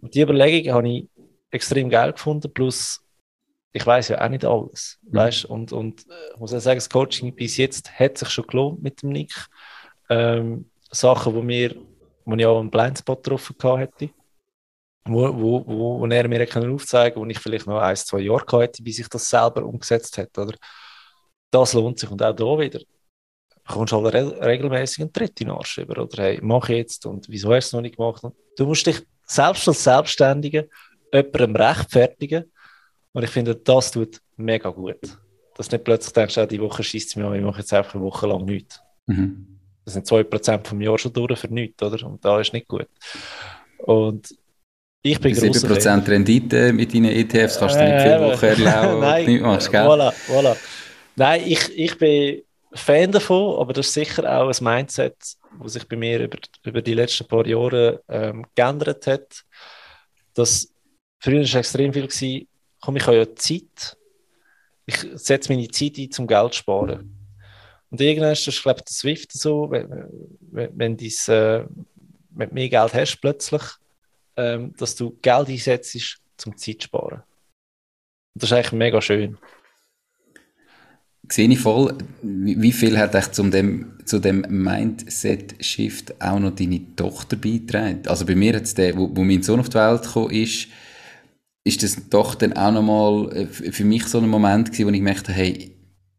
Und 0.00 0.14
die 0.14 0.20
Überlegung 0.20 0.74
habe 0.74 0.88
ich 0.88 1.08
extrem 1.50 1.88
geil 1.88 2.12
gefunden. 2.12 2.52
Plus, 2.52 3.03
ich 3.74 3.84
weiß 3.84 4.08
ja 4.08 4.24
auch 4.24 4.28
nicht 4.28 4.44
alles. 4.44 4.98
Mhm. 5.02 5.16
Weißt? 5.16 5.44
Und, 5.46 5.72
und 5.72 6.00
äh, 6.08 6.32
ich 6.32 6.40
muss 6.40 6.54
auch 6.54 6.60
sagen, 6.60 6.78
das 6.78 6.88
Coaching 6.88 7.34
bis 7.34 7.56
jetzt 7.56 7.98
hat 7.98 8.16
sich 8.16 8.30
schon 8.30 8.46
gelohnt 8.46 8.82
mit 8.82 9.02
dem 9.02 9.10
Nick. 9.10 9.34
Ähm, 10.08 10.70
Sachen, 10.90 11.34
wo, 11.34 11.42
mir, 11.42 11.74
wo 12.24 12.34
ich 12.36 12.46
auch 12.46 12.60
einen 12.60 12.70
Blindspot 12.70 13.24
getroffen 13.24 13.56
hätte, 13.78 14.10
wo, 15.04 15.28
wo, 15.34 15.66
wo, 15.66 16.00
wo 16.00 16.06
er 16.06 16.28
mir 16.28 16.46
kann 16.46 16.72
aufzeigen 16.72 17.14
kann, 17.14 17.24
wo 17.24 17.28
ich 17.28 17.38
vielleicht 17.38 17.66
noch 17.66 17.80
ein, 17.80 17.96
zwei 17.96 18.20
Jahre 18.20 18.62
hatte, 18.62 18.82
bis 18.82 19.00
ich 19.00 19.08
das 19.08 19.28
selber 19.28 19.64
umgesetzt 19.64 20.16
hätte. 20.16 20.42
Oder? 20.42 20.54
Das 21.50 21.72
lohnt 21.72 21.98
sich. 21.98 22.10
Und 22.10 22.22
auch 22.22 22.32
da 22.32 22.58
wieder 22.58 22.80
du 23.66 23.80
halt 23.80 24.14
re 24.14 24.46
regelmäßig 24.46 25.00
einen 25.00 25.12
Tritt 25.12 25.40
in 25.40 25.48
den 25.48 25.56
Arsch 25.56 25.78
über. 25.78 26.02
Oder 26.02 26.22
hey, 26.22 26.38
mach 26.42 26.68
jetzt 26.68 27.06
und 27.06 27.28
wieso 27.28 27.52
hast 27.52 27.66
du 27.66 27.68
es 27.68 27.72
noch 27.72 27.80
nicht 27.80 27.96
gemacht? 27.96 28.22
du 28.56 28.66
musst 28.66 28.86
dich 28.86 29.02
selbst 29.26 29.66
als 29.66 29.82
Selbstständiger 29.82 30.64
jemandem 31.12 31.56
rechtfertigen, 31.56 32.52
und 33.14 33.22
ich 33.22 33.30
finde, 33.30 33.54
das 33.54 33.92
tut 33.92 34.20
mega 34.36 34.68
gut. 34.70 34.98
Dass 35.56 35.70
nicht 35.70 35.84
plötzlich 35.84 36.12
denkst, 36.12 36.36
ah, 36.36 36.46
die 36.46 36.60
Woche 36.60 36.82
schießt 36.82 37.10
es 37.10 37.16
mir 37.16 37.26
an, 37.26 37.36
ich 37.36 37.42
mache 37.42 37.60
jetzt 37.60 37.72
einfach 37.72 37.94
eine 37.94 38.02
Woche 38.02 38.26
lang 38.26 38.44
nichts. 38.44 38.82
Mhm. 39.06 39.60
Das 39.84 39.94
sind 39.94 40.06
2% 40.06 40.66
vom 40.66 40.80
Jahr 40.80 40.98
schon 40.98 41.12
durch 41.12 41.38
für 41.38 41.48
nichts, 41.48 41.80
oder? 41.82 42.06
Und 42.06 42.24
da 42.24 42.40
ist 42.40 42.52
nicht 42.52 42.66
gut. 42.66 42.88
Und 43.78 44.34
ich 45.02 45.20
bin 45.20 45.32
7% 45.34 45.80
Fan. 45.80 46.00
Rendite 46.00 46.72
mit 46.72 46.92
deinen 46.92 47.12
ETFs 47.12 47.58
kannst 47.58 47.76
du 47.76 47.84
nicht 47.84 48.02
viele 48.02 48.20
Wochen 48.20 48.44
erlauben, 48.44 49.00
Nein, 49.00 49.26
nicht 49.26 49.42
machst, 49.42 49.70
gell? 49.70 49.86
Voilà, 49.86 50.12
voilà. 50.28 50.56
Nein, 51.14 51.42
ich, 51.46 51.78
ich 51.78 51.96
bin 51.98 52.42
Fan 52.72 53.12
davon, 53.12 53.60
aber 53.60 53.74
das 53.74 53.86
ist 53.86 53.94
sicher 53.94 54.24
auch 54.24 54.48
ein 54.48 54.64
Mindset, 54.64 55.14
das 55.62 55.72
sich 55.72 55.86
bei 55.86 55.96
mir 55.96 56.20
über, 56.20 56.38
über 56.64 56.82
die 56.82 56.94
letzten 56.94 57.28
paar 57.28 57.46
Jahre 57.46 58.02
ähm, 58.08 58.44
geändert 58.56 59.06
hat. 59.06 59.44
Das, 60.32 60.72
früher 61.20 61.36
war 61.36 61.42
es 61.44 61.54
extrem 61.54 61.92
viel, 61.92 62.08
gewesen, 62.08 62.48
komm, 62.84 62.96
ich 62.96 63.06
habe 63.06 63.16
ja 63.16 63.34
Zeit. 63.34 63.96
Ich 64.86 64.96
setze 65.14 65.52
meine 65.52 65.68
Zeit 65.68 65.96
ein, 65.98 66.10
zum 66.10 66.26
Geld 66.26 66.52
zu 66.52 66.58
sparen. 66.58 67.10
Und 67.90 68.00
irgendwann 68.00 68.32
ist 68.32 68.46
das, 68.46 68.60
glaube 68.60 68.80
ich, 68.80 68.84
der 68.84 68.92
Swift 68.92 69.32
so, 69.32 69.70
wenn, 69.70 69.88
wenn, 70.52 70.70
wenn, 70.74 70.96
dies, 70.96 71.28
äh, 71.28 71.64
du 71.64 72.46
mehr 72.50 72.68
Geld 72.68 72.92
hast 72.92 73.20
plötzlich, 73.20 73.62
ähm, 74.36 74.74
dass 74.76 74.96
du 74.96 75.16
Geld 75.22 75.48
einsetzt, 75.48 76.18
zum 76.36 76.56
Zeit 76.56 76.82
zu 76.82 76.86
sparen. 76.86 77.22
Und 78.34 78.42
das 78.42 78.50
ist 78.50 78.52
eigentlich 78.52 78.72
mega 78.72 79.00
schön. 79.00 79.38
Sehe 81.30 81.48
ich 81.48 81.60
voll, 81.60 81.96
wie 82.22 82.72
viel 82.72 82.98
hat 82.98 83.14
echt 83.14 83.34
zu 83.34 83.44
dem, 83.44 83.98
zu 84.04 84.18
dem 84.18 84.44
Mindset-Shift 84.46 86.20
auch 86.20 86.38
noch 86.38 86.54
deine 86.54 86.94
Tochter 86.96 87.36
beigetragen? 87.36 88.02
Also 88.06 88.26
bei 88.26 88.34
mir 88.34 88.56
hat 88.56 88.76
der, 88.76 88.94
wo, 88.96 89.08
wo 89.16 89.24
mein 89.24 89.42
Sohn 89.42 89.60
auf 89.60 89.70
die 89.70 89.76
Welt 89.76 90.02
gekommen 90.02 90.32
ist, 90.32 90.68
ist 91.64 91.82
das 91.82 92.08
doch 92.10 92.34
dann 92.34 92.52
auch 92.52 92.70
nochmal 92.70 93.36
äh, 93.36 93.46
für 93.46 93.84
mich 93.84 94.04
so 94.06 94.18
ein 94.18 94.28
Moment 94.28 94.70
gewesen, 94.70 94.86
wo 94.86 94.90
ich 94.90 94.98
gemerkt 94.98 95.28
habe, 95.28 95.38
hey, 95.38 95.74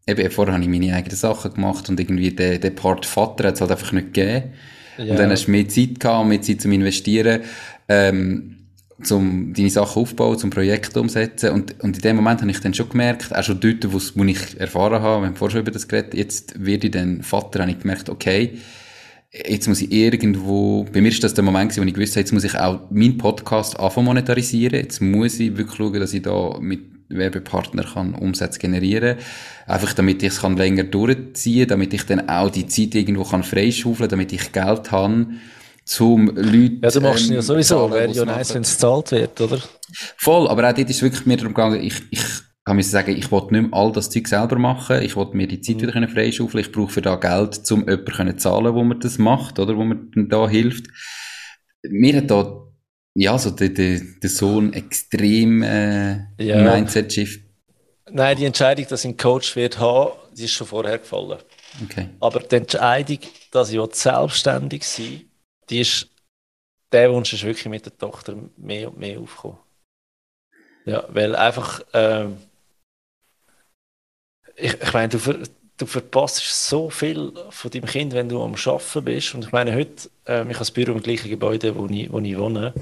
eben, 0.08 0.32
vorher 0.32 0.54
habe 0.54 0.64
ich 0.64 0.70
meine 0.70 0.94
eigenen 0.94 1.16
Sachen 1.16 1.54
gemacht 1.54 1.88
und 1.88 2.00
irgendwie 2.00 2.32
der, 2.32 2.58
der 2.58 2.72
Part 2.72 3.06
Vater 3.06 3.48
hat 3.48 3.56
es 3.56 3.62
halt 3.62 3.72
einfach 3.72 3.92
nicht 3.92 4.14
gegeben. 4.14 4.54
Ja. 4.98 5.12
Und 5.12 5.20
dann 5.20 5.30
hast 5.30 5.46
du 5.46 5.52
mehr 5.52 5.68
Zeit 5.68 6.00
gehabt, 6.00 6.28
mehr 6.28 6.42
Zeit 6.42 6.62
zum 6.62 6.72
Investieren, 6.72 7.42
ähm, 7.90 8.52
zum 9.04 9.54
deine 9.54 9.70
Sachen 9.70 10.02
aufbauen, 10.02 10.38
zum 10.38 10.50
Projekt 10.50 10.96
umsetzen. 10.96 11.52
Und, 11.52 11.84
und 11.84 11.98
in 11.98 12.02
dem 12.02 12.16
Moment 12.16 12.42
habe 12.42 12.50
ich 12.50 12.60
dann 12.62 12.74
schon 12.74 12.90
gemerkt, 12.90 13.36
auch 13.36 13.44
schon 13.44 13.60
dort, 13.60 13.94
wo, 13.94 14.00
wo 14.16 14.24
ich 14.24 14.60
erfahren 14.60 15.02
habe, 15.02 15.24
wir 15.24 15.28
haben 15.28 15.36
vorher 15.36 15.52
schon 15.52 15.62
über 15.62 15.72
das 15.72 15.88
geredet, 15.88 16.14
jetzt 16.14 16.66
werde 16.66 16.88
ich 16.88 16.94
dann 16.94 17.22
Vater, 17.22 17.62
habe 17.62 17.72
ich 17.72 17.80
gemerkt, 17.80 18.10
okay, 18.10 18.58
jetzt 19.48 19.68
muss 19.68 19.82
ich 19.82 19.92
irgendwo, 19.92 20.86
bei 20.92 21.02
mir 21.02 21.10
ist 21.10 21.24
das 21.24 21.34
der 21.34 21.44
Moment 21.44 21.76
wo 21.78 21.84
ich 21.84 21.94
gewusst 21.94 22.14
habe, 22.14 22.22
jetzt 22.22 22.32
muss 22.32 22.44
ich 22.44 22.56
auch 22.58 22.80
meinen 22.90 23.18
Podcast 23.18 23.80
anfangen 23.80 24.06
monetarisieren, 24.06 24.80
jetzt 24.80 25.02
muss 25.02 25.40
ich 25.40 25.58
wirklich 25.58 25.78
schauen, 25.78 26.00
dass 26.00 26.14
ich 26.14 26.22
da 26.22 26.58
mit 26.60 26.82
Werbepartner 27.10 27.84
kann 27.84 28.16
Umsätze 28.16 28.60
generieren. 28.60 29.18
Einfach 29.68 29.94
damit 29.94 30.24
ich 30.24 30.30
es 30.30 30.42
kann 30.42 30.58
länger 30.58 30.84
durchziehen 30.84 31.68
damit 31.68 31.94
ich 31.94 32.04
dann 32.06 32.30
auch 32.30 32.50
die 32.50 32.68
Zeit 32.68 32.96
irgendwo 32.96 33.24
kann 33.24 33.44
freischaufeln 33.44 34.10
damit 34.10 34.34
ich 34.34 34.52
Geld 34.52 34.92
habe, 34.92 35.28
zum 35.84 36.28
Leuten... 36.36 36.80
Ja, 36.82 36.90
du 36.90 37.02
machst 37.02 37.30
ähm, 37.30 37.36
ja 37.36 37.42
sowieso, 37.42 37.92
wäre 37.92 38.12
ja 38.12 38.26
nice, 38.26 38.56
wenn 38.56 38.64
es 38.64 38.74
gezahlt 38.74 39.12
wird, 39.12 39.40
oder? 39.40 39.60
Voll, 40.18 40.48
aber 40.48 40.68
auch 40.68 40.74
dort 40.74 40.90
ist 40.90 41.02
wirklich 41.04 41.26
mir 41.28 41.38
darum 41.38 41.54
gegangen, 41.54 41.80
ich, 41.82 42.02
ich 42.10 42.24
kann 42.66 42.78
mir 42.78 42.84
sagen, 42.84 43.16
ich 43.16 43.32
wollte 43.32 43.54
nicht 43.54 43.70
mehr 43.70 43.80
all 43.80 43.92
das 43.92 44.10
Zeug 44.10 44.28
selber 44.28 44.58
machen, 44.58 45.02
ich 45.02 45.16
wollte 45.16 45.38
mir 45.38 45.48
die 45.48 45.62
Zeit 45.62 45.78
mhm. 45.78 45.82
wieder 45.82 46.08
freischaufeln, 46.08 46.66
ich 46.66 46.72
brauche 46.72 46.92
für 46.92 47.02
da 47.02 47.16
Geld, 47.16 47.72
um 47.72 47.82
jemanden 47.82 48.12
können 48.12 48.40
zahlen, 48.40 48.74
wo 48.74 48.84
mir 48.84 48.98
das 48.98 49.18
macht, 49.18 49.60
oder, 49.60 49.78
wo 49.78 49.84
mir 49.84 49.98
da 50.28 50.50
hilft. 50.50 50.88
Mir 51.84 52.18
hat 52.18 52.32
da, 52.32 52.64
ja, 53.14 53.38
so 53.38 53.52
der, 53.52 53.70
der, 53.70 54.02
der 54.22 54.30
Sohn 54.30 54.74
extrem 54.74 55.62
äh, 55.62 56.26
ja. 56.44 56.74
Mindset-Shift. 56.74 57.42
Nein, 58.10 58.38
die 58.38 58.46
Entscheidung, 58.46 58.86
dass 58.90 59.02
ich 59.02 59.10
einen 59.10 59.18
Coach 59.18 59.56
wird 59.56 59.80
haben, 59.80 60.12
die 60.34 60.46
ist 60.46 60.52
schon 60.52 60.68
vorher 60.68 60.98
gefallen. 60.98 61.40
Okay. 61.84 62.10
Aber 62.20 62.40
die 62.40 62.56
Entscheidung, 62.56 63.20
dass 63.52 63.72
ich 63.72 63.80
selbstständig 63.94 64.84
sein 64.84 65.22
die 65.70 65.82
ist, 65.82 66.10
der 66.92 67.12
Wunsch 67.12 67.34
ist 67.34 67.44
wirklich 67.44 67.66
mit 67.66 67.86
der 67.86 67.98
Tochter 67.98 68.36
mehr 68.58 68.90
und 68.90 68.98
mehr 68.98 69.20
aufgekommen. 69.20 69.58
Ja, 70.86 71.06
weil 71.10 71.36
einfach, 71.36 71.82
ähm, 71.94 72.38
ich, 74.56 74.74
ich 74.82 74.94
meine, 74.94 75.10
du, 75.10 75.20
ver, 75.20 75.40
du 75.78 75.86
verpasst 75.86 76.68
so 76.68 76.90
viel 76.90 77.34
von 77.50 77.72
deinem 77.72 77.86
Kind, 77.86 78.14
wenn 78.14 78.30
du 78.30 78.42
am 78.42 78.56
Arbeiten 78.56 79.04
bist. 79.06 79.34
Und 79.36 79.46
ich 79.46 79.52
meine, 79.52 79.74
heute, 79.76 80.10
äh, 80.28 80.42
ich 80.42 80.48
habe 80.48 80.54
das 80.60 80.72
Büro 80.72 80.92
im 80.94 81.02
gleichen 81.04 81.30
Gebäude, 81.30 81.76
wo 81.76 81.88
ich, 81.88 82.12
wo 82.12 82.20
ich 82.20 82.38
wohne. 82.38 82.74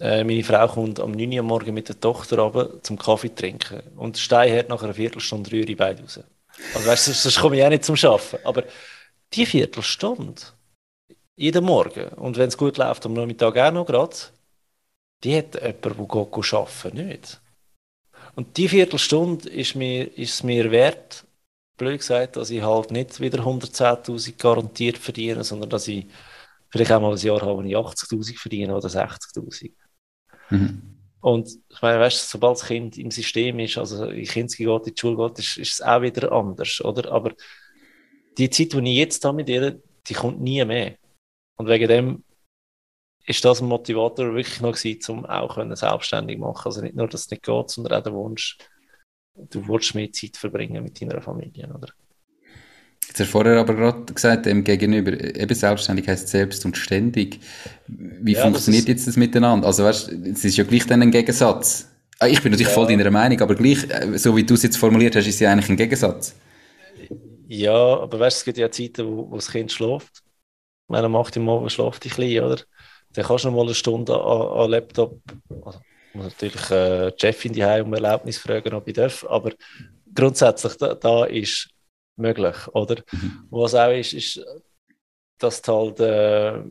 Äh, 0.00 0.24
meine 0.24 0.42
Frau 0.42 0.66
kommt 0.66 0.98
am 1.00 1.12
9 1.12 1.32
Uhr 1.32 1.42
morgen 1.42 1.74
mit 1.74 1.88
der 1.88 2.00
Tochter 2.00 2.38
runter 2.38 2.82
zum 2.82 2.98
Kaffee 2.98 3.34
trinken. 3.34 3.82
Und 3.96 4.18
Stein 4.18 4.56
hat 4.56 4.68
nach 4.68 4.82
einer 4.82 4.94
Viertelstunde 4.94 5.50
rühre 5.52 5.76
beide 5.76 6.02
raus. 6.02 6.20
Also 6.74 6.86
weißt 6.88 7.08
du, 7.08 7.12
sonst 7.12 7.40
komme 7.40 7.56
ich 7.56 7.64
auch 7.64 7.68
nicht 7.68 7.84
zum 7.84 7.96
Arbeiten. 7.96 8.38
Aber 8.44 8.64
die 9.32 9.46
Viertelstunde, 9.46 10.42
jeden 11.36 11.64
Morgen. 11.64 12.08
Und 12.10 12.36
wenn 12.36 12.48
es 12.48 12.58
gut 12.58 12.76
läuft, 12.76 13.06
am 13.06 13.14
Nachmittag 13.14 13.56
auch 13.56 13.72
noch 13.72 13.86
gerade, 13.86 14.16
die 15.22 15.36
hat 15.36 15.54
jemand, 15.54 15.84
der 15.84 15.92
geht 15.92 16.54
arbeiten 16.54 17.08
nicht. 17.08 17.40
Und 18.36 18.56
die 18.56 18.68
Viertelstunde 18.68 19.48
ist, 19.48 19.74
mir, 19.74 20.16
ist 20.18 20.34
es 20.34 20.42
mir 20.42 20.70
wert, 20.70 21.26
blöd 21.76 21.98
gesagt, 21.98 22.36
dass 22.36 22.50
ich 22.50 22.62
halt 22.62 22.90
nicht 22.90 23.20
wieder 23.20 23.40
110.000 23.44 24.36
garantiert 24.38 24.98
verdiene, 24.98 25.44
sondern 25.44 25.70
dass 25.70 25.88
ich 25.88 26.06
vielleicht 26.70 26.92
auch 26.92 27.00
mal 27.00 27.12
ein 27.12 27.18
Jahr 27.18 27.40
habe, 27.40 27.56
wo 27.56 27.62
ich 27.62 27.76
80.000 27.76 28.38
verdiene 28.38 28.76
oder 28.76 28.88
60.000. 28.88 29.72
Mhm. 30.50 30.82
Und 31.20 31.48
ich 31.70 31.80
meine, 31.80 32.00
weißt 32.00 32.22
du, 32.22 32.26
sobald 32.32 32.58
das 32.58 32.66
Kind 32.66 32.98
im 32.98 33.10
System 33.10 33.58
ist, 33.58 33.78
also 33.78 34.06
in 34.06 34.26
Kinski 34.26 34.64
geht, 34.64 34.86
in 34.86 34.94
die 34.94 35.00
Schule 35.00 35.28
geht, 35.28 35.38
ist, 35.38 35.56
ist 35.56 35.72
es 35.74 35.82
auch 35.82 36.02
wieder 36.02 36.30
anders, 36.32 36.80
oder? 36.82 37.10
Aber 37.12 37.32
die 38.36 38.50
Zeit, 38.50 38.72
die 38.72 38.90
ich 38.90 38.96
jetzt 38.98 39.24
habe 39.24 39.36
mit 39.36 39.48
ihr, 39.48 39.80
die 40.06 40.14
kommt 40.14 40.40
nie 40.40 40.62
mehr. 40.64 40.96
Und 41.56 41.68
wegen 41.68 41.88
dem 41.88 42.24
ist 43.26 43.44
das 43.44 43.60
ein 43.60 43.68
Motivator 43.68 44.34
wirklich 44.34 44.60
noch 44.60 44.72
gewesen, 44.72 45.12
um 45.12 45.26
auch 45.26 45.54
können 45.54 45.76
selbstständig 45.76 46.38
machen. 46.38 46.66
Also 46.66 46.82
nicht 46.82 46.94
nur, 46.94 47.08
dass 47.08 47.22
es 47.22 47.30
nicht 47.30 47.42
geht, 47.42 47.70
sondern 47.70 47.98
auch 47.98 48.02
der 48.02 48.12
Wunsch, 48.12 48.58
du 49.34 49.66
willst 49.66 49.94
mehr 49.94 50.12
Zeit 50.12 50.36
verbringen 50.36 50.82
mit 50.82 51.00
deiner 51.00 51.20
Familie, 51.20 51.68
oder? 51.68 51.88
Jetzt 53.06 53.20
hast 53.20 53.28
du 53.28 53.32
vorher 53.32 53.58
aber 53.58 53.74
gerade 53.74 54.12
gesagt, 54.12 54.46
dem 54.46 54.64
Gegenüber, 54.64 55.12
eben 55.12 55.54
selbstständig 55.54 56.08
heißt 56.08 56.28
selbst 56.28 56.64
und 56.64 56.76
ständig. 56.76 57.40
Wie 57.86 58.32
ja, 58.32 58.42
funktioniert 58.42 58.84
das 58.84 58.88
jetzt 58.88 59.08
das 59.08 59.16
miteinander? 59.16 59.66
Also 59.66 59.84
weißt, 59.84 60.10
es 60.10 60.44
ist 60.44 60.56
ja 60.56 60.64
gleich 60.64 60.86
dann 60.86 61.02
ein 61.02 61.10
Gegensatz. 61.10 61.90
Ah, 62.18 62.26
ich 62.26 62.42
bin 62.42 62.52
natürlich 62.52 62.68
ja. 62.68 62.74
voll 62.74 62.86
deiner 62.86 63.10
Meinung, 63.10 63.40
aber 63.40 63.54
gleich, 63.54 63.88
äh, 63.90 64.16
so 64.18 64.36
wie 64.36 64.44
du 64.44 64.54
es 64.54 64.62
jetzt 64.62 64.76
formuliert 64.76 65.16
hast, 65.16 65.26
ist 65.26 65.34
es 65.34 65.40
ja 65.40 65.52
eigentlich 65.52 65.68
ein 65.68 65.76
Gegensatz. 65.76 66.34
Ja, 67.46 67.74
aber 67.74 68.20
weißt, 68.20 68.38
es 68.38 68.44
gibt 68.44 68.56
ja 68.58 68.70
Zeiten, 68.70 69.06
wo, 69.06 69.30
wo 69.30 69.34
das 69.36 69.50
Kind 69.50 69.70
schläft 69.70 70.24
wenn 70.88 71.02
er 71.02 71.08
macht 71.08 71.36
im 71.36 71.44
Morgen 71.44 71.70
schläft 71.70 72.04
ein 72.04 72.08
bisschen, 72.08 72.44
oder? 72.44 72.58
Dann 73.14 73.24
kannst 73.24 73.44
du 73.44 73.48
noch 73.48 73.56
mal 73.56 73.62
eine 73.62 73.74
Stunde 73.74 74.14
an, 74.14 74.42
an 74.58 74.70
Laptop, 74.70 75.20
also 75.64 75.80
muss 76.14 76.26
natürlich 76.26 76.70
äh, 76.70 77.10
die 77.10 77.20
Chefin 77.20 77.52
die 77.52 77.62
um 77.62 77.92
Erlaubnis 77.94 78.38
fragen, 78.38 78.74
ob 78.74 78.86
ich 78.88 78.94
darf, 78.94 79.24
aber 79.28 79.52
grundsätzlich 80.14 80.76
da, 80.76 80.94
da 80.94 81.24
ist 81.24 81.68
möglich, 82.16 82.56
oder? 82.68 83.02
Mhm. 83.12 83.48
Was 83.50 83.74
auch 83.74 83.90
ist, 83.90 84.12
ist, 84.12 84.44
dass 85.38 85.60
du 85.62 85.72
halt, 85.72 86.00
äh, 86.00 86.62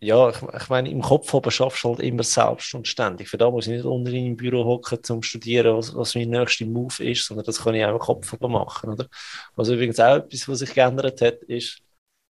ja, 0.00 0.30
ich, 0.30 0.36
ich 0.42 0.68
meine, 0.68 0.90
im 0.90 1.02
Kopf 1.02 1.32
oben 1.34 1.50
schaffst 1.50 1.84
du 1.84 1.90
halt 1.90 2.00
immer 2.00 2.22
selbst 2.22 2.74
und 2.74 2.88
ständig. 2.88 3.28
Für 3.28 3.38
da 3.38 3.50
muss 3.50 3.66
ich 3.66 3.72
nicht 3.72 3.84
unter 3.84 4.12
im 4.12 4.36
Büro 4.36 4.64
hocken, 4.64 5.02
zum 5.02 5.22
studieren, 5.22 5.76
was, 5.76 5.94
was 5.94 6.14
mein 6.14 6.30
nächster 6.30 6.66
Move 6.66 7.04
ist, 7.04 7.26
sondern 7.26 7.46
das 7.46 7.62
kann 7.62 7.74
ich 7.74 7.84
auch 7.84 7.92
im 7.92 7.98
Kopf 7.98 8.32
oben 8.32 8.52
machen, 8.52 8.90
oder? 8.90 9.06
Was 9.54 9.68
übrigens 9.68 10.00
auch 10.00 10.16
etwas, 10.16 10.48
was 10.48 10.60
sich 10.60 10.74
geändert 10.74 11.20
hat, 11.20 11.42
ist, 11.44 11.82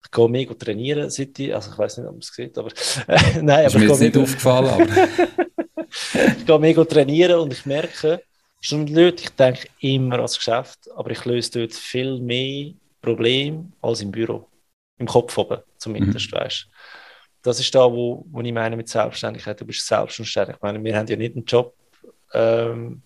ich 0.02 0.10
gehe 0.10 0.28
mega 0.28 0.54
trainieren, 0.54 1.10
seit 1.10 1.38
ich, 1.38 1.54
also 1.54 1.70
ich 1.72 1.78
weiß 1.78 1.98
nicht, 1.98 2.06
ob 2.06 2.12
man 2.12 2.20
es 2.20 2.28
sieht, 2.28 2.56
aber 2.58 2.70
äh, 3.06 3.42
nein, 3.42 3.66
ist 3.66 3.74
aber 3.74 3.84
mir 3.84 3.90
jetzt 3.90 4.00
nicht 4.00 4.16
aufgefallen, 4.16 4.68
aber 4.68 4.86
ich 6.38 6.46
gehe 6.46 6.58
mega 6.58 6.84
trainieren 6.84 7.40
und 7.40 7.52
ich 7.52 7.66
merke, 7.66 8.22
schon 8.60 8.84
nicht, 8.84 9.20
ich 9.20 9.30
denke 9.30 9.68
immer 9.80 10.16
ans 10.16 10.36
Geschäft, 10.36 10.90
aber 10.94 11.10
ich 11.10 11.24
löse 11.24 11.50
dort 11.52 11.74
viel 11.74 12.20
mehr 12.20 12.72
Probleme 13.00 13.72
als 13.80 14.02
im 14.02 14.10
Büro, 14.10 14.46
im 14.98 15.06
Kopf 15.06 15.36
oben 15.38 15.58
zumindest, 15.78 16.32
mhm. 16.32 16.36
weißt. 16.36 16.68
Das 17.42 17.58
ist 17.58 17.74
da, 17.74 17.90
wo, 17.90 18.24
wo 18.30 18.40
ich 18.42 18.52
meine 18.52 18.76
mit 18.76 18.88
Selbstständigkeit. 18.88 19.58
Du 19.58 19.64
bist 19.64 19.86
selbstständig. 19.86 20.56
Ich 20.56 20.62
meine, 20.62 20.82
wir 20.84 20.94
haben 20.94 21.06
ja 21.06 21.16
nicht 21.16 21.34
einen 21.34 21.46
Job. 21.46 21.74
Ähm, 22.34 23.00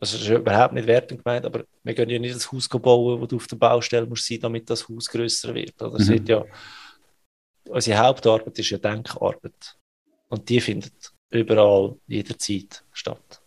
das 0.00 0.14
ist 0.14 0.28
überhaupt 0.28 0.74
nicht 0.74 0.86
wertend 0.86 1.24
gemeint, 1.24 1.44
aber 1.44 1.64
wir 1.82 1.94
können 1.94 2.10
ja 2.10 2.18
nicht 2.18 2.36
das 2.36 2.50
Haus 2.52 2.68
bauen, 2.68 3.20
wo 3.20 3.26
du 3.26 3.36
auf 3.36 3.46
der 3.48 3.56
Baustelle 3.56 4.06
musst 4.06 4.26
sein, 4.26 4.38
damit 4.40 4.70
das 4.70 4.88
Haus 4.88 5.06
größer 5.08 5.52
wird. 5.54 5.80
Oder? 5.82 5.98
Mhm. 5.98 6.08
wird 6.08 6.28
ja, 6.28 6.44
unsere 7.68 7.98
Hauptarbeit 7.98 8.58
ist 8.58 8.70
ja 8.70 8.78
Denkarbeit. 8.78 9.76
Und 10.28 10.48
die 10.48 10.60
findet 10.60 11.12
überall, 11.30 11.96
jederzeit 12.06 12.84
statt. 12.92 13.42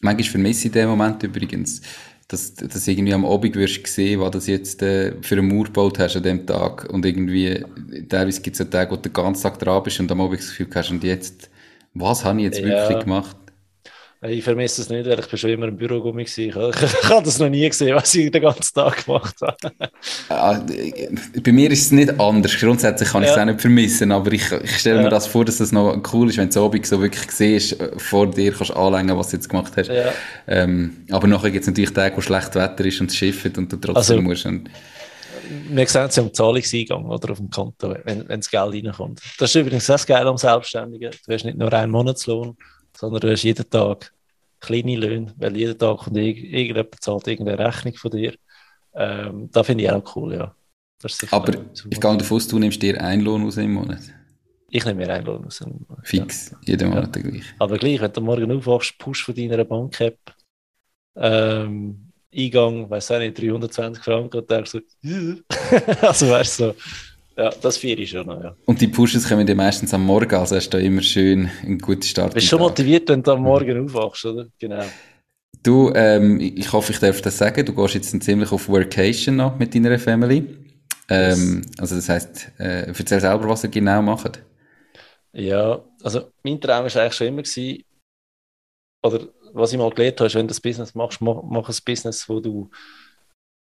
Manchmal 0.00 0.28
vermisse 0.28 0.60
ich 0.60 0.66
in 0.66 0.72
dem 0.72 0.88
Moment 0.90 1.22
übrigens, 1.22 1.80
dass, 2.28 2.54
dass 2.54 2.88
irgendwie 2.88 3.14
am 3.14 3.24
Abend 3.24 3.54
wirst 3.54 3.86
sehen, 3.86 4.20
was 4.20 4.30
du 4.44 4.50
jetzt 4.50 4.82
äh, 4.82 5.14
für 5.22 5.36
einen 5.36 5.48
Mauer 5.48 5.64
gebaut 5.64 5.98
hast 5.98 6.16
an 6.16 6.22
dem 6.22 6.46
Tag. 6.46 6.90
Und 6.92 7.06
irgendwie, 7.06 7.64
teilweise 8.08 8.42
gibt 8.42 8.56
es 8.56 8.60
einen 8.60 8.70
Tag, 8.70 8.90
wo 8.90 8.96
du 8.96 9.02
den 9.02 9.12
ganzen 9.12 9.42
Tag 9.42 9.58
dran 9.58 9.82
bist 9.82 10.00
und 10.00 10.10
am 10.10 10.20
Abend 10.20 10.40
das 10.40 10.48
Gefühl 10.48 10.68
hast, 10.74 10.90
und 10.90 11.04
jetzt, 11.04 11.50
was 11.94 12.24
habe 12.24 12.40
ich 12.40 12.44
jetzt 12.46 12.58
ja. 12.58 12.66
wirklich 12.66 13.04
gemacht? 13.04 13.36
Ich 14.24 14.44
vermisse 14.44 14.82
das 14.82 14.88
nicht, 14.88 15.04
weil 15.04 15.18
ich 15.18 15.26
bin 15.26 15.36
schon 15.36 15.50
immer 15.50 15.66
im 15.66 15.76
Büro 15.76 16.04
war. 16.04 16.16
Ich, 16.20 16.38
ich, 16.38 16.54
ich 16.54 16.54
habe 16.54 17.24
das 17.24 17.40
noch 17.40 17.48
nie 17.48 17.68
gesehen, 17.68 17.96
was 17.96 18.14
ich 18.14 18.30
den 18.30 18.40
ganzen 18.40 18.72
Tag 18.72 19.04
gemacht 19.04 19.34
habe. 19.40 19.72
Ah, 20.28 20.60
bei 21.42 21.52
mir 21.52 21.68
ist 21.72 21.86
es 21.86 21.90
nicht 21.90 22.20
anders. 22.20 22.56
Grundsätzlich 22.56 23.08
kann 23.08 23.24
ich 23.24 23.30
es 23.30 23.36
auch 23.36 23.44
nicht 23.44 23.60
vermissen, 23.60 24.12
aber 24.12 24.30
ich, 24.32 24.52
ich 24.52 24.78
stelle 24.78 24.98
ja. 24.98 25.02
mir 25.02 25.08
das 25.08 25.26
vor, 25.26 25.44
dass 25.44 25.58
das 25.58 25.72
noch 25.72 26.00
cool 26.12 26.28
ist, 26.28 26.38
wenn 26.38 26.50
du 26.50 26.64
Abend 26.64 26.86
so 26.86 27.02
wirklich 27.02 27.32
siehst, 27.32 27.80
äh, 27.80 27.98
vor 27.98 28.30
dir 28.30 28.52
kannst 28.52 28.76
anlängen, 28.76 29.18
was 29.18 29.30
du 29.30 29.36
jetzt 29.38 29.48
gemacht 29.48 29.72
hast. 29.76 29.88
Ja. 29.88 30.12
Ähm, 30.46 30.98
aber 31.10 31.26
nachher 31.26 31.50
gibt 31.50 31.62
es 31.62 31.68
natürlich 31.68 31.92
Tage, 31.92 32.16
wo 32.16 32.20
schlecht 32.20 32.54
Wetter 32.54 32.84
ist 32.84 33.00
und 33.00 33.10
es 33.10 33.16
schifft 33.16 33.58
und 33.58 33.72
du 33.72 33.76
trotzdem 33.76 34.18
also, 34.18 34.22
musst. 34.22 34.46
Und 34.46 34.70
wir 35.68 35.86
sehen 35.86 36.06
es 36.06 36.16
ja 36.16 36.22
am 36.22 36.32
Zahlungseingang 36.32 37.06
oder 37.06 37.32
auf 37.32 37.38
dem 37.38 37.50
Konto, 37.50 37.94
wenn, 38.04 38.28
wenn 38.28 38.40
das 38.40 38.50
Geld 38.50 38.72
reinkommt. 38.72 39.20
Das 39.38 39.50
ist 39.50 39.60
übrigens 39.60 39.86
das 39.86 40.06
Geile 40.06 40.28
am 40.28 40.36
Selbstständigen. 40.36 41.10
Du 41.26 41.32
hast 41.32 41.44
nicht 41.44 41.58
nur 41.58 41.72
einen 41.72 41.90
Monatslohn, 41.90 42.56
sondern 42.96 43.20
du 43.20 43.30
hast 43.30 43.42
jeden 43.42 43.68
Tag 43.68 44.12
kleine 44.60 44.96
Löhne, 44.96 45.34
weil 45.36 45.56
jeden 45.56 45.78
Tag 45.78 45.98
kommt 45.98 46.16
irgendjemand 46.16 47.02
zahlt 47.02 47.26
irgendeine 47.26 47.66
Rechnung 47.66 47.94
von 47.94 48.10
dir. 48.10 48.34
Ähm, 48.94 49.48
da 49.50 49.62
finde 49.62 49.84
ich 49.84 49.90
auch 49.90 50.16
cool, 50.16 50.34
ja. 50.34 50.54
Aber 51.32 51.52
ich 51.90 52.00
gehe 52.00 52.16
davon 52.16 52.36
aus, 52.36 52.46
du 52.46 52.58
nimmst 52.58 52.80
dir 52.80 53.00
einen 53.02 53.22
Lohn 53.22 53.44
aus 53.44 53.56
im 53.56 53.72
Monat. 53.72 54.02
Ich 54.70 54.84
nehme 54.84 55.04
mir 55.04 55.12
einen 55.12 55.26
Lohn 55.26 55.44
aus. 55.44 55.64
Fix, 56.04 56.50
ja. 56.50 56.58
jeden 56.64 56.90
Monat 56.90 57.16
ja. 57.16 57.22
gleich. 57.22 57.44
Aber 57.58 57.76
gleich, 57.76 58.00
wenn 58.00 58.12
du 58.12 58.20
morgen 58.20 58.52
aufwachst, 58.52 58.96
push 58.98 59.24
von 59.24 59.34
deiner 59.34 59.64
Bank-App, 59.64 60.18
ähm, 61.16 62.12
Eingang, 62.34 62.88
weiß 62.88 63.10
auch 63.10 63.18
nicht, 63.18 63.38
320 63.38 64.02
Franken 64.02 64.38
und 64.38 64.50
denkst 64.50 64.70
so, 64.70 64.80
also 66.00 66.30
weißt 66.30 66.60
du, 66.60 66.64
so, 66.64 66.74
ja, 67.36 67.50
das 67.50 67.78
vier 67.78 67.98
ich 67.98 68.10
schon 68.10 68.26
noch, 68.26 68.42
ja. 68.42 68.56
Und 68.66 68.80
die 68.80 68.88
Pushes 68.88 69.28
kommen 69.28 69.46
dir 69.46 69.54
meistens 69.54 69.92
am 69.94 70.04
Morgen, 70.04 70.34
also 70.34 70.56
hast 70.56 70.70
du 70.70 70.78
da 70.78 70.84
immer 70.84 71.02
schön 71.02 71.50
einen 71.62 71.78
guten 71.78 72.02
Start. 72.02 72.34
Bist 72.34 72.48
schon 72.48 72.60
motiviert, 72.60 73.08
wenn 73.08 73.22
du 73.22 73.32
am 73.32 73.42
Morgen 73.42 73.84
aufwachst, 73.84 74.24
oder? 74.26 74.46
Genau. 74.58 74.84
Du, 75.62 75.92
ähm, 75.94 76.40
ich 76.40 76.72
hoffe, 76.72 76.92
ich 76.92 76.98
darf 76.98 77.20
das 77.22 77.38
sagen, 77.38 77.64
du 77.64 77.74
gehst 77.74 77.94
jetzt 77.94 78.22
ziemlich 78.22 78.50
auf 78.50 78.68
Workation 78.68 79.36
noch 79.36 79.58
mit 79.58 79.74
deiner 79.74 79.98
Family. 79.98 80.44
Ähm, 81.08 81.62
also 81.78 81.94
das 81.96 82.08
heisst, 82.08 82.50
äh, 82.58 82.86
erzähl 82.86 83.20
selber, 83.20 83.48
was 83.48 83.64
ihr 83.64 83.70
genau 83.70 84.02
macht. 84.02 84.42
Ja, 85.32 85.82
also 86.02 86.32
mein 86.42 86.60
Traum 86.60 86.84
war 86.84 86.96
eigentlich 86.96 87.14
schon 87.14 87.26
immer 87.28 87.42
gewesen, 87.42 87.84
oder 89.04 89.28
was 89.52 89.72
ich 89.72 89.78
mal 89.78 89.90
gelernt 89.90 90.20
habe, 90.20 90.26
ist, 90.26 90.34
wenn 90.34 90.46
du 90.46 90.52
das 90.52 90.60
Business 90.60 90.94
machst, 90.94 91.20
mach, 91.20 91.42
mach 91.42 91.68
ein 91.68 91.76
Business, 91.84 92.28
wo 92.28 92.40
du 92.40 92.70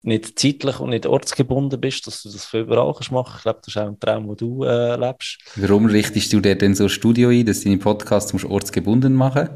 nicht 0.04 0.39
zeitlich 0.39 0.80
und 0.80 0.89
nicht 0.89 1.06
ortsgebunden 1.06 1.80
bist, 1.80 2.08
dass 2.08 2.24
du 2.24 2.30
das 2.30 2.45
für 2.45 2.62
überall 2.62 2.93
kannst 2.93 3.12
machen. 3.12 3.34
Ich 3.38 3.43
glaube, 3.43 3.60
das 3.64 3.76
ist 3.76 3.78
auch 3.78 3.88
ein 3.88 3.99
Traum, 3.99 4.28
wo 4.28 4.36
du 4.36 4.64
äh, 4.64 4.95
lebst. 4.95 5.39
Warum 5.56 5.86
richtest 5.86 6.34
du 6.34 6.39
dir 6.39 6.56
denn 6.56 6.74
so 6.74 6.86
ein 6.86 6.89
Studio 6.89 7.30
ein, 7.30 7.45
dass 7.45 7.64
deine 7.64 7.78
Podcasts 7.78 8.34
musst 8.34 8.45
ortsgebunden 8.45 9.14
machen? 9.14 9.49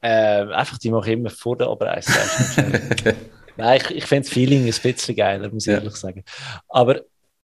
Äh, 0.00 0.46
einfach, 0.52 0.78
die 0.78 0.90
mache 0.90 1.10
ich 1.10 1.18
immer 1.18 1.30
vor 1.30 1.56
der 1.56 1.68
Abreise. 1.68 2.12
Nein, 3.56 3.80
ich, 3.82 3.96
ich 3.96 4.04
finde 4.04 4.24
das 4.24 4.32
Feeling 4.32 4.64
ein 4.64 4.74
bisschen 4.82 5.16
geiler, 5.16 5.50
muss 5.50 5.66
ich 5.66 5.72
ja. 5.72 5.78
ehrlich 5.78 5.96
sagen. 5.96 6.24
Aber 6.68 7.02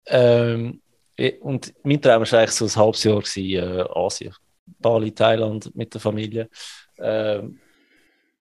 ähm, 0.08 0.82
und 1.42 1.74
mein 1.84 2.02
Traum 2.02 2.24
war 2.24 2.40
eigentlich 2.40 2.52
so 2.52 2.66
ein 2.66 2.76
halbes 2.76 3.04
Jahr 3.04 3.20
gewesen, 3.22 3.80
äh, 3.80 3.84
Asien. 3.94 4.34
Bali, 4.80 5.12
Thailand 5.12 5.76
mit 5.76 5.94
der 5.94 6.02
Familie. 6.02 6.50
Ähm, 6.98 7.60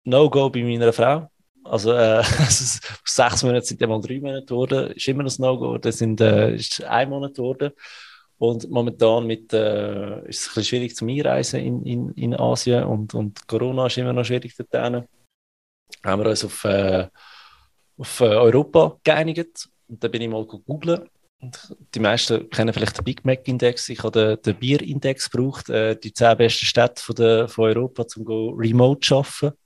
No-Go 0.03 0.49
bei 0.49 0.63
meiner 0.63 0.93
Frau. 0.93 1.29
Also 1.63 1.93
äh, 1.93 2.23
sechs 3.05 3.43
Monate 3.43 3.65
sind 3.65 3.81
ja 3.81 3.87
mal 3.87 4.01
drei 4.01 4.19
Monate 4.19 4.45
geworden. 4.45 4.91
Ist 4.91 5.07
immer 5.07 5.23
noch 5.23 5.37
ein 5.37 5.41
No-Go. 5.41 5.77
Das 5.77 5.97
sind, 5.97 6.21
äh, 6.21 6.55
ist 6.55 6.83
ein 6.83 7.09
Monat 7.09 7.35
geworden. 7.35 7.71
Und 8.37 8.69
momentan 8.69 9.27
mit, 9.27 9.51
äh, 9.53 10.27
ist 10.29 10.41
es 10.41 10.47
ein 10.47 10.53
bisschen 10.55 10.63
schwierig 10.63 10.95
zum 10.95 11.09
Einreisen 11.09 11.59
in, 11.59 11.85
in, 11.85 12.09
in 12.11 12.35
Asien 12.35 12.85
und, 12.85 13.13
und 13.13 13.45
Corona 13.47 13.87
ist 13.87 13.97
immer 13.97 14.13
noch 14.13 14.23
schwierig 14.23 14.55
dort. 14.55 14.73
Haben 14.73 16.23
wir 16.23 16.29
uns 16.29 16.45
auf, 16.45 16.63
äh, 16.63 17.07
auf 17.97 18.21
äh, 18.21 18.25
Europa 18.25 18.97
geeinigt. 19.03 19.67
Und 19.89 20.03
da 20.03 20.07
bin 20.07 20.21
ich 20.21 20.29
mal 20.29 20.45
gegoogelt 20.45 21.09
die 21.41 21.99
meisten 21.99 22.49
kennen 22.49 22.73
vielleicht 22.73 22.97
den 22.97 23.05
Big 23.05 23.23
Mac 23.23 23.47
Index. 23.47 23.87
Ich 23.89 24.03
habe 24.03 24.37
den, 24.37 24.41
den 24.41 24.59
Bier 24.59 24.81
Index 24.81 25.29
gebraucht, 25.29 25.69
äh, 25.69 25.95
die 25.95 26.13
zehn 26.13 26.37
besten 26.37 26.65
Städte 26.65 27.01
von, 27.01 27.15
der, 27.15 27.47
von 27.47 27.65
Europa, 27.65 28.05
um 28.17 28.57
remote 28.57 28.99
zu 29.01 29.17
arbeiten. 29.17 29.57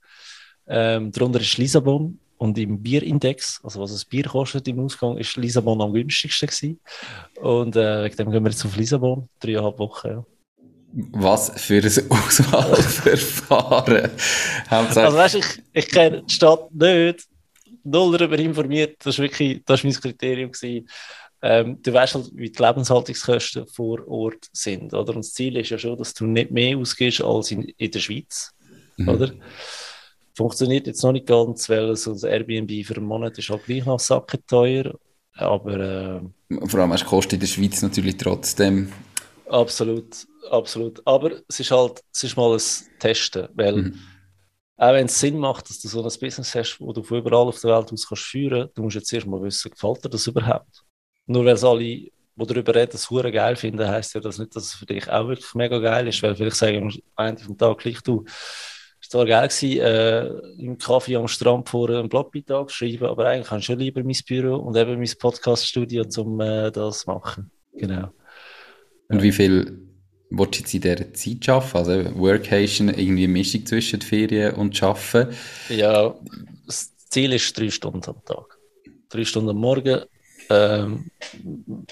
Ähm, 0.66 1.12
darunter 1.12 1.40
ist 1.40 1.58
Lissabon 1.58 2.18
und 2.38 2.58
im 2.58 2.82
Bier 2.82 3.02
Index, 3.02 3.60
also 3.62 3.80
was 3.80 3.92
das 3.92 4.04
Bier 4.04 4.24
kostet 4.24 4.66
im 4.68 4.80
Ausgang, 4.80 5.18
ist 5.18 5.36
Lissabon 5.36 5.80
am 5.80 5.92
günstigsten 5.92 6.48
gewesen. 6.48 6.80
Und 7.40 7.76
äh, 7.76 8.04
wegen 8.04 8.16
dem 8.16 8.30
gehen 8.30 8.44
wir 8.44 8.50
jetzt 8.50 8.64
auf 8.64 8.76
Lissabon, 8.76 9.28
dreieinhalb 9.40 9.78
Wochen. 9.78 10.08
Ja. 10.08 10.24
Was 11.12 11.50
für 11.60 11.82
ein 11.82 12.10
Auswahlverfahren. 12.10 14.10
also 14.70 15.16
weißt, 15.16 15.34
ich, 15.36 15.62
ich 15.72 15.88
kenne 15.88 16.22
die 16.22 16.34
Stadt 16.34 16.72
nicht, 16.72 17.26
null 17.82 18.16
darüber 18.16 18.38
informiert. 18.38 18.96
Das 19.04 19.18
war 19.18 19.24
wirklich, 19.24 19.62
das 19.64 19.82
war 19.82 19.90
mein 19.90 20.00
Kriterium 20.00 20.52
gewesen 20.52 20.86
ähm, 21.44 21.78
du 21.82 21.92
weißt 21.92 22.14
halt, 22.14 22.30
wie 22.32 22.48
die 22.48 22.62
Lebenshaltungskosten 22.62 23.66
vor 23.66 24.08
Ort 24.08 24.48
sind. 24.52 24.94
Oder? 24.94 25.14
Und 25.14 25.26
das 25.26 25.34
Ziel 25.34 25.58
ist 25.58 25.68
ja 25.68 25.78
schon, 25.78 25.98
dass 25.98 26.14
du 26.14 26.24
nicht 26.24 26.50
mehr 26.50 26.78
ausgibst 26.78 27.22
als 27.22 27.50
in, 27.50 27.64
in 27.76 27.90
der 27.90 27.98
Schweiz. 27.98 28.54
Mhm. 28.96 29.08
Oder? 29.10 29.32
Funktioniert 30.34 30.86
jetzt 30.86 31.02
noch 31.02 31.12
nicht 31.12 31.26
ganz, 31.26 31.68
weil 31.68 31.94
so 31.96 32.12
ein 32.12 32.24
Airbnb 32.24 32.84
für 32.84 32.96
einen 32.96 33.06
Monat 33.06 33.38
ist 33.38 33.50
halt 33.50 33.64
gleich 33.64 33.84
noch 33.86 34.00
Sacken 34.00 34.40
teuer. 34.46 34.94
Aber. 35.34 36.22
Äh, 36.50 36.66
Vor 36.66 36.80
allem 36.80 36.92
hast 36.92 37.04
du 37.04 37.08
Kosten 37.08 37.34
in 37.34 37.40
der 37.40 37.46
Schweiz 37.46 37.82
natürlich 37.82 38.16
trotzdem. 38.16 38.92
Absolut, 39.46 40.26
absolut. 40.50 41.02
Aber 41.06 41.32
es 41.48 41.60
ist 41.60 41.70
halt, 41.70 42.00
es 42.12 42.24
ist 42.24 42.36
mal 42.36 42.52
ein 42.54 42.98
Testen, 42.98 43.48
weil. 43.54 43.76
Mhm. 43.76 43.98
Auch 44.76 44.92
wenn 44.92 45.06
es 45.06 45.20
Sinn 45.20 45.38
macht, 45.38 45.70
dass 45.70 45.80
du 45.80 45.86
so 45.86 46.02
ein 46.02 46.18
Business 46.20 46.52
hast, 46.52 46.80
wo 46.80 46.92
du 46.92 47.04
von 47.04 47.18
überall 47.18 47.46
auf 47.46 47.60
der 47.60 47.76
Welt 47.76 47.92
aus 47.92 48.08
kannst 48.08 48.24
führen, 48.24 48.68
du 48.74 48.82
musst 48.82 48.96
jetzt 48.96 49.12
erst 49.12 49.26
mal 49.26 49.40
wissen, 49.40 49.70
gefällt 49.70 50.04
dir 50.04 50.08
das 50.08 50.26
überhaupt? 50.26 50.82
Nur 51.26 51.44
weil 51.44 51.54
es 51.54 51.62
alle, 51.62 51.78
die 51.78 52.12
darüber 52.36 52.74
reden, 52.74 52.90
das 52.90 53.08
hure 53.08 53.30
geil 53.30 53.54
finden, 53.54 53.86
heisst 53.86 54.14
ja 54.14 54.20
das 54.20 54.38
nicht, 54.38 54.54
dass 54.56 54.64
es 54.64 54.74
für 54.74 54.86
dich 54.86 55.08
auch 55.08 55.28
wirklich 55.28 55.54
mega 55.54 55.78
geil 55.78 56.08
ist, 56.08 56.20
weil 56.24 56.34
vielleicht 56.34 56.56
sagen 56.56 56.92
am 57.14 57.26
Ende 57.26 57.44
vom 57.44 57.56
Tag 57.56 57.78
gleich 57.78 58.00
du, 58.02 58.24
es 59.14 59.18
war 59.18 59.26
geil 59.26 59.46
gewesen, 59.46 59.80
äh, 59.80 60.26
im 60.60 60.76
Kaffee 60.76 61.14
am 61.14 61.28
Strand 61.28 61.68
vor 61.68 61.88
einem 61.88 62.08
Blogbeitrag 62.08 62.68
schreiben, 62.68 63.06
aber 63.06 63.26
eigentlich 63.26 63.48
habe 63.48 63.60
ich 63.60 63.66
schon 63.66 63.78
lieber 63.78 64.02
mein 64.02 64.16
Büro 64.26 64.56
und 64.56 64.76
eben 64.76 64.98
mein 64.98 65.12
Podcast-Studio, 65.20 66.04
um 66.16 66.40
äh, 66.40 66.72
das 66.72 67.00
zu 67.00 67.10
machen. 67.10 67.48
Genau. 67.74 68.08
Und 69.08 69.22
wie 69.22 69.30
viel 69.30 69.78
willst 70.30 70.54
du 70.54 70.58
jetzt 70.58 70.74
in 70.74 70.80
dieser 70.80 71.14
Zeit 71.14 71.48
arbeiten? 71.48 71.76
Also 71.76 72.18
Workation, 72.18 72.88
irgendwie 72.88 73.24
eine 73.24 73.32
Mischung 73.32 73.64
zwischen 73.64 74.00
Ferien 74.00 74.54
und 74.54 74.82
Arbeiten? 74.82 75.32
Ja, 75.68 76.12
das 76.66 76.92
Ziel 77.08 77.34
ist 77.34 77.56
drei 77.56 77.70
Stunden 77.70 78.02
am 78.06 78.24
Tag. 78.24 78.58
Drei 79.10 79.24
Stunden 79.24 79.50
am 79.50 79.58
Morgen, 79.58 80.00
ähm, 80.50 81.08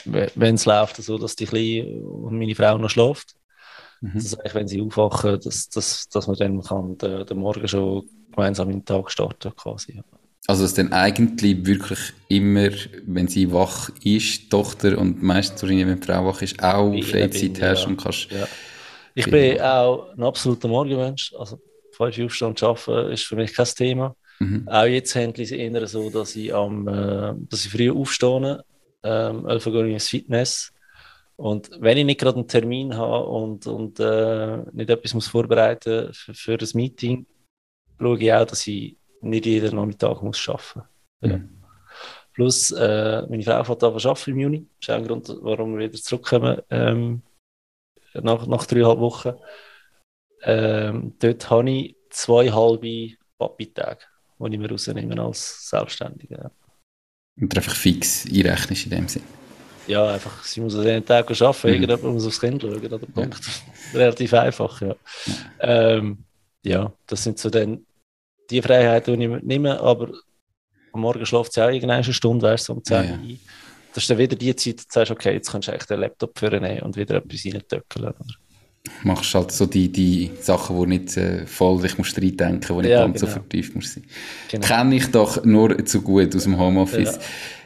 wenn 0.05 0.57
es 0.57 0.65
läuft, 0.65 0.97
so 0.97 1.19
dass 1.19 1.37
die 1.37 1.47
Kleine 1.47 2.01
und 2.01 2.37
meine 2.37 2.57
Frau 2.57 2.79
noch 2.79 2.91
schläft. 2.91 3.37
Mhm. 4.03 4.11
Das 4.15 4.37
heißt, 4.37 4.55
wenn 4.55 4.69
sie 4.69 4.83
aufwachen, 4.83 5.41
dass, 5.41 5.69
dass, 5.69 6.09
dass 6.09 6.27
man 6.27 6.37
dann 6.37 6.61
kann 6.61 6.99
den, 6.99 7.25
den 7.25 7.39
Morgen 7.39 7.67
schon 7.67 8.05
gemeinsam 8.31 8.69
in 8.71 8.81
den 8.81 8.85
Tag 8.85 9.11
starten 9.11 9.55
quasi. 9.57 10.01
Also 10.49 10.65
dass 10.65 10.75
dann 10.75 10.93
eigentlich 10.93 11.65
wirklich 11.65 12.01
immer, 12.29 12.71
wenn 13.07 13.29
sie 13.29 13.53
wach 13.53 13.91
ist, 14.03 14.51
Tochter 14.51 14.99
und 14.99 15.23
meistens, 15.23 15.63
wenn 15.63 15.79
die 15.79 16.05
Frau 16.05 16.27
wach 16.27 16.43
ist, 16.43 16.63
auch 16.63 16.93
Freizeit 17.05 17.63
hast 17.63 17.83
ja. 17.83 17.89
und 17.89 17.97
kannst... 17.97 18.31
Ja. 18.31 18.49
Ich 19.15 19.31
bin 19.31 19.61
auch 19.61 20.09
ein 20.17 20.23
absoluter 20.23 20.69
Morgenmensch. 20.69 21.35
Also 21.39 21.61
fünf 21.93 22.19
aufstehen 22.19 22.49
und 22.49 22.63
arbeiten 22.63 23.13
ist 23.13 23.25
für 23.25 23.37
mich 23.37 23.55
kein 23.55 23.67
Thema. 23.67 24.17
Mhm. 24.41 24.67
Auch 24.67 24.85
jetzt 24.85 25.15
handle 25.15 25.45
ich 25.45 25.53
es 25.53 25.59
eher 25.59 25.87
so, 25.87 26.11
dass 26.11 26.35
ich, 26.35 26.53
am, 26.53 26.89
äh, 26.89 27.35
dass 27.49 27.65
ich 27.65 27.71
früh 27.71 27.91
aufstehe, 27.91 28.65
ähm, 29.05 29.47
11 29.47 29.67
Uhr 29.67 29.85
ins 29.85 30.09
Fitness. 30.09 30.72
Und 31.43 31.71
wenn 31.81 31.99
ich 31.99 32.05
nicht 32.05 32.21
gerade 32.21 32.37
einen 32.37 32.47
Termin 32.47 32.97
habe 32.97 33.27
und, 33.27 33.67
und 33.67 33.99
äh, 33.99 34.59
nicht 34.71 34.91
etwas 34.91 35.13
muss 35.13 35.27
vorbereiten 35.27 36.15
für, 36.15 36.35
für 36.35 36.57
das 36.57 36.73
Meeting, 36.73 37.27
schaue 37.99 38.17
ich 38.21 38.33
auch, 38.33 38.47
dass 38.47 38.65
ich 38.69 38.97
nicht 39.23 39.47
jeden 39.47 39.75
Nachmittag 39.75 40.23
muss 40.23 40.49
arbeiten 40.49 40.79
muss. 41.21 41.31
Ja. 41.33 41.37
Mhm. 41.39 41.63
Plus, 42.33 42.71
äh, 42.71 43.27
meine 43.29 43.43
Frau 43.43 43.65
fährt 43.65 43.83
an 43.83 43.93
arbeiten 43.93 44.31
im 44.31 44.39
Juni. 44.39 44.69
Das 44.79 44.89
ist 44.89 44.91
auch 44.91 44.99
ein 44.99 45.07
Grund, 45.09 45.37
warum 45.41 45.77
wir 45.77 45.89
wieder 45.89 46.01
zurückkommen 46.01 46.63
ähm, 46.71 47.23
nach, 48.15 48.47
nach 48.47 48.65
dreieinhalb 48.65 49.01
Wochen. 49.01 49.33
Ähm, 50.45 51.15
dort 51.19 51.51
habe 51.51 51.71
ich 51.73 51.97
zwei 52.11 52.53
halbe 52.53 53.17
Papi-Tage 53.39 54.05
die 54.39 54.55
ich 54.55 54.61
mir 54.61 54.71
rausnehme 54.71 55.21
als 55.21 55.69
Selbstständiger. 55.69 56.53
Und 57.37 57.57
einfach 57.57 57.75
fix 57.75 58.27
einrechnest 58.27 58.85
in 58.85 58.91
dem 58.91 59.09
Sinn? 59.09 59.42
Ja, 59.87 60.09
einfach, 60.09 60.43
sie 60.45 60.61
muss 60.61 60.77
an 60.77 60.85
den 60.85 61.05
Tag 61.05 61.31
arbeiten, 61.31 61.67
mhm. 61.67 61.75
irgendjemand 61.75 62.15
muss 62.15 62.27
aufs 62.27 62.41
Kind 62.41 62.63
schauen, 62.63 62.85
oder 62.85 62.99
Punkt. 62.99 63.41
Relativ 63.95 64.35
einfach, 64.35 64.81
ja. 64.81 64.95
Ähm, 65.61 66.19
ja, 66.63 66.93
das 67.07 67.25
sind 67.25 67.39
so 67.39 67.51
dann 67.51 67.85
die 68.51 68.63
Freiheiten, 68.63 69.19
die 69.19 69.27
ich 69.27 69.43
nehme, 69.43 69.81
aber 69.81 70.11
am 70.93 71.01
Morgen 71.01 71.27
schläft 71.27 71.53
sie 71.53 71.63
auch 71.63 71.71
irgendeine 71.71 72.05
Stunde, 72.05 72.47
weißt 72.47 72.69
du, 72.69 72.75
um 72.75 72.85
10 72.85 72.97
Uhr 72.97 73.05
ja. 73.05 73.19
Das 73.95 74.05
ist 74.05 74.11
dann 74.11 74.19
wieder 74.19 74.37
die 74.37 74.57
Zeit, 74.57 74.79
wo 74.79 74.83
du 74.83 74.85
sagst, 74.89 75.11
okay, 75.11 75.35
jetzt 75.35 75.51
kannst 75.53 75.69
du 75.69 75.73
echt 75.73 75.91
den 75.91 76.01
Laptop 76.01 76.39
führen 76.39 76.81
und 76.81 76.97
wieder 76.97 77.17
etwas 77.17 77.45
reintöckeln 77.45 78.15
machst 79.05 79.35
halt 79.35 79.53
so 79.53 79.67
die, 79.67 79.91
die 79.91 80.31
Sachen, 80.41 80.79
die 80.81 80.99
nicht 80.99 81.17
äh, 81.17 81.47
voll 81.47 81.81
dich 81.81 81.99
musst 81.99 82.19
reindenken, 82.19 82.77
die 82.77 82.83
nicht 82.83 82.91
ja, 82.91 83.03
ganz 83.03 83.21
genau. 83.21 83.33
so 83.33 83.33
vertieft 83.33 83.75
musst 83.75 83.95
sein. 83.95 84.05
Genau. 84.51 84.67
Kenne 84.67 84.97
ich 84.97 85.11
doch 85.11 85.45
nur 85.45 85.85
zu 85.85 86.03
gut 86.03 86.35
aus 86.35 86.45
dem 86.45 86.59
Homeoffice. 86.59 87.17
Ja. 87.17 87.21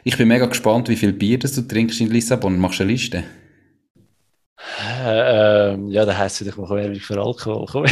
Ich 0.08 0.16
bin 0.16 0.28
mega 0.28 0.46
gespannt, 0.46 0.88
wie 0.88 0.94
viel 0.94 1.12
Bier 1.12 1.36
das 1.36 1.52
du 1.54 1.62
trinkst 1.62 2.00
in 2.00 2.08
Lissabon. 2.08 2.60
Machst 2.60 2.78
du 2.78 2.84
eine 2.84 2.92
Liste? 2.92 3.24
Äh, 5.04 5.72
ähm, 5.72 5.88
ja, 5.88 6.04
da 6.04 6.16
heisst 6.16 6.40
es, 6.40 6.46
ich 6.46 6.56
mache 6.56 6.76
Werbung 6.76 7.00
für 7.00 7.20
Alkohol. 7.20 7.88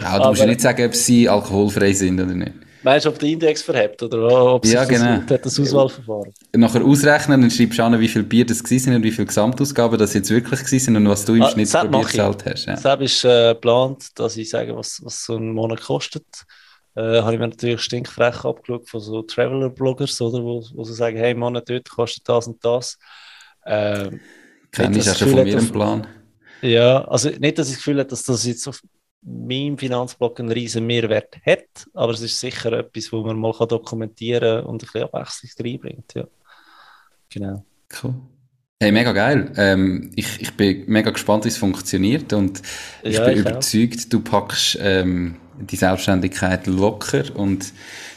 ja, 0.00 0.18
du 0.20 0.28
musst 0.30 0.40
ja 0.40 0.46
nicht 0.46 0.62
sagen, 0.62 0.86
ob 0.86 0.94
sie 0.94 1.28
alkoholfrei 1.28 1.92
sind 1.92 2.18
oder 2.18 2.34
nicht. 2.34 2.52
Meinst 2.82 3.04
du, 3.04 3.10
ob 3.10 3.18
der 3.18 3.28
Index 3.28 3.60
verhebt 3.60 4.02
oder 4.02 4.54
ob 4.54 4.64
ja, 4.64 4.86
genau. 4.86 5.18
das, 5.26 5.42
das 5.42 5.60
Auswahlverfahren? 5.60 6.32
Nachher 6.56 6.82
ausrechnen, 6.82 7.42
dann 7.42 7.50
schreibst 7.50 7.78
du 7.78 7.82
an, 7.82 8.00
wie 8.00 8.08
viel 8.08 8.22
Bier 8.22 8.46
das 8.46 8.60
sind 8.60 8.94
und 8.94 9.02
wie 9.02 9.10
viele 9.10 9.26
Gesamtausgaben 9.26 9.98
das 9.98 10.14
jetzt 10.14 10.30
wirklich 10.30 10.60
sind 10.60 10.96
und 10.96 11.06
was 11.10 11.26
du 11.26 11.34
im 11.34 11.42
ah, 11.42 11.50
Schnitt 11.50 11.70
pro 11.70 11.88
Bier 11.88 12.04
gezahlt 12.04 12.44
hast. 12.46 12.64
Ja. 12.64 12.74
Deshalb 12.76 13.02
ist 13.02 13.22
äh, 13.26 13.52
geplant, 13.52 14.18
dass 14.18 14.34
ich 14.38 14.48
sage, 14.48 14.74
was, 14.74 15.02
was 15.04 15.24
so 15.24 15.36
ein 15.36 15.52
Monat 15.52 15.82
kostet. 15.82 16.24
Äh, 16.98 17.22
habe 17.22 17.34
ich 17.34 17.38
mir 17.38 17.48
natürlich 17.48 17.80
stinkfrech 17.80 18.44
abgeschaut 18.44 18.88
von 18.88 19.00
so 19.00 19.22
Traveler-Bloggers, 19.22 20.20
oder, 20.20 20.42
wo, 20.42 20.64
wo 20.74 20.84
sie 20.84 20.94
sagen, 20.94 21.16
hey 21.16 21.32
Mann, 21.32 21.54
dort 21.54 21.88
kostet 21.88 22.28
das 22.28 22.48
und 22.48 22.64
das. 22.64 22.98
Ähm, 23.64 24.20
Kenne 24.72 24.98
ich 24.98 25.08
auch 25.08 25.14
schon 25.14 25.30
von 25.30 25.46
ihrem 25.46 25.70
Plan. 25.70 26.06
Ja, 26.60 27.04
also 27.04 27.28
nicht, 27.30 27.58
dass 27.58 27.68
ich 27.68 27.74
das 27.74 27.84
Gefühl 27.84 28.00
habe, 28.00 28.08
dass 28.08 28.24
das 28.24 28.44
jetzt 28.44 28.66
auf 28.66 28.82
meinem 29.22 29.78
Finanzblock 29.78 30.40
einen 30.40 30.50
riesen 30.50 30.86
Mehrwert 30.86 31.36
hat, 31.46 31.86
aber 31.94 32.12
es 32.12 32.20
ist 32.20 32.40
sicher 32.40 32.72
etwas, 32.72 33.12
wo 33.12 33.22
man 33.22 33.38
mal 33.38 33.52
dokumentieren 33.52 34.62
kann 34.62 34.66
und 34.66 34.82
ein 34.82 34.86
bisschen 34.86 35.02
Abwechslung 35.04 35.66
reinbringt. 35.66 36.14
Ja. 36.14 36.24
Genau. 37.30 37.64
Cool. 38.02 38.14
Hey, 38.80 38.92
mega 38.92 39.12
geil. 39.12 39.52
Ähm, 39.56 40.10
ich, 40.16 40.40
ich 40.40 40.56
bin 40.56 40.84
mega 40.86 41.10
gespannt, 41.10 41.44
wie 41.44 41.48
es 41.48 41.56
funktioniert 41.56 42.32
und 42.32 42.60
ich 43.02 43.16
ja, 43.16 43.24
bin 43.24 43.34
ich 43.34 43.40
überzeugt, 43.40 43.98
auch. 43.98 44.08
du 44.10 44.20
packst 44.20 44.78
ähm, 44.80 45.36
die 45.60 45.76
Selbstständigkeit 45.76 46.66
locker 46.66 47.24
und 47.34 47.72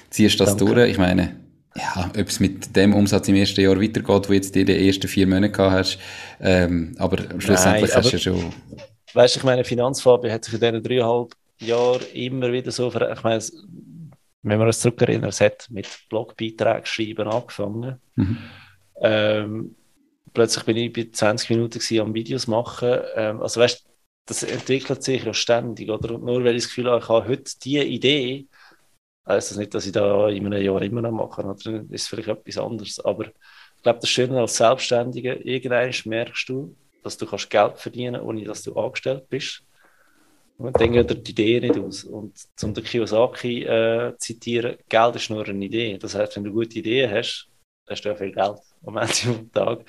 ziehst 0.10 0.40
das 0.40 0.56
Danke. 0.56 0.74
durch. 0.76 0.92
Ich 0.92 0.98
meine, 0.98 1.36
ja, 1.76 2.12
ob 2.18 2.28
es 2.28 2.40
mit 2.40 2.76
dem 2.76 2.94
Umsatz 2.94 3.28
im 3.28 3.36
ersten 3.36 3.62
Jahr 3.62 3.80
weitergeht, 3.82 4.30
wo 4.30 4.34
jetzt 4.34 4.54
die 4.56 4.66
die 4.66 4.88
ersten 4.88 5.08
vier 5.08 5.28
Monate 5.28 5.52
gehabt 5.52 5.72
hast, 5.72 6.00
ähm, 6.42 6.96
aber 6.98 7.18
schlussendlich 7.40 7.90
Nein, 7.90 7.98
hast 7.98 8.12
du 8.12 8.18
ja 8.18 8.20
schon... 8.20 8.54
Weißt 9.14 9.36
du, 9.36 9.40
ich 9.40 9.44
meine, 9.44 9.64
Finanzfabi 9.64 10.30
hat 10.30 10.46
sich 10.46 10.54
in 10.54 10.60
diesen 10.60 10.84
dreieinhalb 10.84 11.34
Jahren 11.60 12.02
immer 12.14 12.52
wieder 12.52 12.72
so... 12.72 12.88
Ich 12.90 13.24
meine, 13.24 13.42
wenn 14.44 14.60
wir 14.60 14.66
uns 14.66 14.80
zurückerinnern, 14.80 15.30
es 15.30 15.42
hat 15.42 15.68
mit 15.70 15.88
Blogbeiträgen 16.10 16.86
schreiben 16.86 17.28
angefangen. 17.28 18.00
Mhm. 18.16 18.38
Ähm, 19.02 19.76
plötzlich 20.34 20.64
bin 20.66 20.78
ich 20.78 20.94
bei 20.94 21.08
20 21.12 21.50
Minuten 21.52 22.00
am 22.00 22.14
Videos 22.14 22.48
machen. 22.48 23.00
Ähm, 23.16 23.42
also 23.42 23.62
weißt 23.62 23.86
das 24.26 24.44
entwickelt 24.44 25.04
sich 25.04 25.24
ja 25.24 25.34
ständig, 25.34 25.90
oder? 25.90 26.16
Und 26.16 26.24
nur 26.24 26.44
weil 26.44 26.56
ich 26.56 26.64
das 26.64 26.70
Gefühl 26.70 26.90
habe, 26.90 27.02
ich 27.02 27.10
habe 27.10 27.28
heute 27.28 27.52
diese 27.64 27.84
Idee, 27.84 28.48
heißt 29.28 29.52
das 29.52 29.58
nicht, 29.58 29.74
dass 29.74 29.86
ich 29.86 29.92
da 29.92 30.30
in 30.30 30.46
einem 30.46 30.62
Jahr 30.62 30.82
immer 30.82 31.02
noch 31.02 31.12
mache, 31.12 31.44
oder 31.44 31.84
ist 31.90 32.08
vielleicht 32.08 32.30
etwas 32.30 32.58
anderes. 32.58 33.00
Aber 33.00 33.26
ich 33.26 33.84
glaube, 33.84 34.00
das 34.00 34.10
Schöne 34.10 34.40
als 34.40 34.58
Selbstständiger, 34.58 35.44
irgendwann 35.46 35.92
merkst 36.06 36.50
du, 36.50 36.76
dass 37.04 37.18
du 37.18 37.26
kannst 37.26 37.50
Geld 37.50 37.80
verdienen 37.80 38.14
kannst, 38.14 38.28
ohne 38.28 38.44
dass 38.44 38.64
du 38.64 38.76
angestellt 38.76 39.28
bist. 39.30 39.64
Und 40.58 40.80
dann 40.80 40.92
geht 40.92 41.28
die 41.28 41.32
Idee 41.32 41.60
nicht 41.60 41.78
aus. 41.80 42.04
Und 42.04 42.38
zum 42.56 42.74
den 42.74 42.84
Kiyosaki 42.84 43.64
äh, 43.64 44.16
zitieren, 44.20 44.78
Geld 44.88 45.16
ist 45.16 45.30
nur 45.32 45.48
eine 45.48 45.66
Idee. 45.66 45.98
Das 45.98 46.14
heißt, 46.14 46.36
wenn 46.36 46.44
du 46.44 46.52
gute 46.52 46.78
Ideen 46.78 47.10
hast, 47.10 47.50
hast 47.90 48.06
du 48.06 48.10
ja 48.10 48.16
viel 48.16 48.32
Geld 48.32 48.60
am 48.86 48.98
Ende 48.98 49.12
des 49.12 49.52
Tages. 49.52 49.86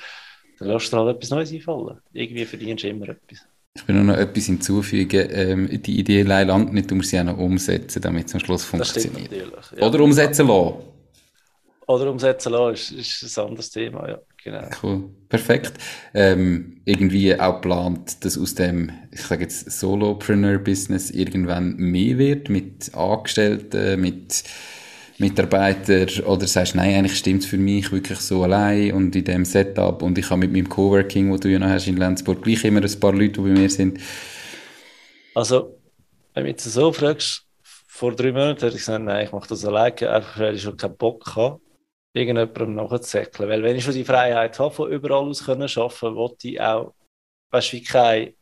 Dann 0.59 0.69
lässt 0.69 0.93
du 0.93 0.97
halt 0.97 1.17
etwas 1.17 1.31
Neues 1.31 1.53
einfallen. 1.53 2.01
Irgendwie 2.13 2.47
verdienst 2.47 2.85
du 2.85 2.89
immer 2.89 3.11
etwas. 3.11 3.47
Ich 3.75 3.89
will 3.89 3.95
nur 3.95 4.05
noch 4.05 4.17
etwas 4.17 4.47
hinzufügen. 4.47 5.29
Ähm, 5.33 5.83
die 5.83 5.99
Idee 5.99 6.23
allein 6.23 6.49
langt 6.49 6.73
nicht, 6.75 6.91
du 6.91 6.95
musst 6.95 7.11
sie 7.11 7.19
auch 7.19 7.25
noch 7.25 7.39
umsetzen, 7.39 8.03
damit 8.03 8.27
es 8.27 8.35
am 8.35 8.41
Schluss 8.41 8.65
funktioniert. 8.65 9.31
Ja. 9.77 9.87
Oder 9.87 10.01
umsetzen 10.01 10.47
lassen. 10.47 10.75
Oder 11.87 12.11
umsetzen 12.11 12.53
lassen 12.53 12.99
ist, 12.99 13.23
ist 13.23 13.39
ein 13.39 13.47
anderes 13.47 13.71
Thema, 13.71 14.09
ja. 14.09 14.19
Genau. 14.45 14.69
Cool. 14.83 15.05
Perfekt. 15.29 15.75
Ähm, 16.15 16.81
irgendwie 16.85 17.39
auch 17.39 17.61
geplant, 17.61 18.25
dass 18.25 18.37
aus 18.37 18.55
dem, 18.55 18.91
ich 19.11 19.23
sage 19.23 19.45
jetzt, 19.45 19.71
Solopreneur-Business 19.71 21.11
irgendwann 21.11 21.77
mehr 21.77 22.19
wird, 22.19 22.49
mit 22.49 22.95
Angestellten, 22.95 24.01
mit 24.01 24.43
Mitarbeiter 25.19 26.07
oder 26.27 26.47
sagst, 26.47 26.75
nein, 26.75 26.97
eigentlich 26.97 27.19
stimmt 27.19 27.43
es 27.43 27.49
für 27.49 27.59
mich 27.59 27.93
wirklich 27.93 28.19
so 28.19 28.43
allein 28.43 28.93
und 28.93 29.15
in 29.15 29.25
dem 29.25 29.45
Setup 29.45 30.03
und 30.03 30.19
ich 30.19 30.29
habe 30.31 30.41
mit 30.41 30.53
meinem 30.53 30.69
Coworking, 30.69 31.31
wo 31.31 31.37
du 31.37 31.49
ja 31.49 31.59
noch 31.59 31.69
hast 31.69 31.87
in 31.87 31.97
Lenzburg, 31.97 32.43
gleich 32.43 32.65
immer 32.65 32.83
ein 32.83 33.01
paar 33.01 33.13
Leute, 33.13 33.33
die 33.33 33.41
bei 33.41 33.49
mir 33.49 33.71
sind. 33.71 33.99
Also, 35.35 35.79
wenn 36.35 36.45
du 36.45 36.51
jetzt 36.51 36.65
so 36.65 36.93
fragst, 36.93 37.47
vor 37.63 38.15
drei 38.15 38.33
Monaten 38.33 38.61
hätte 38.61 38.69
ich 38.69 38.75
gesagt, 38.75 39.05
nein, 39.05 39.27
ich 39.27 39.33
mache 39.33 39.49
das 39.49 39.65
alleine, 39.65 40.11
einfach 40.11 40.39
weil 40.39 40.55
ich 40.55 40.63
schon 40.63 40.77
keinen 40.77 40.97
Bock 40.97 41.37
habe, 41.37 41.61
irgendjemandem 42.15 42.75
nachzusäckeln. 42.75 43.49
Weil 43.49 43.63
wenn 43.63 43.77
ich 43.77 43.85
schon 43.85 43.95
die 43.95 44.05
Freiheit 44.05 44.59
habe, 44.59 44.75
von 44.75 44.91
überall 44.91 45.29
aus 45.29 45.45
können 45.45 45.63
arbeiten, 45.63 46.17
wollte 46.17 46.49
ich 46.49 46.61
auch, 46.61 46.95
weißt 47.51 47.73
du, 47.73 47.77
wie 47.77 47.83
keine 47.83 48.35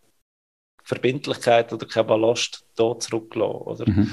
Verbindlichkeit 0.85 1.73
oder 1.73 1.87
kein 1.87 2.07
Ballast 2.07 2.65
hier 2.77 2.97
zurücklassen, 2.99 3.63
oder? 3.63 3.91
Mhm. 3.91 4.11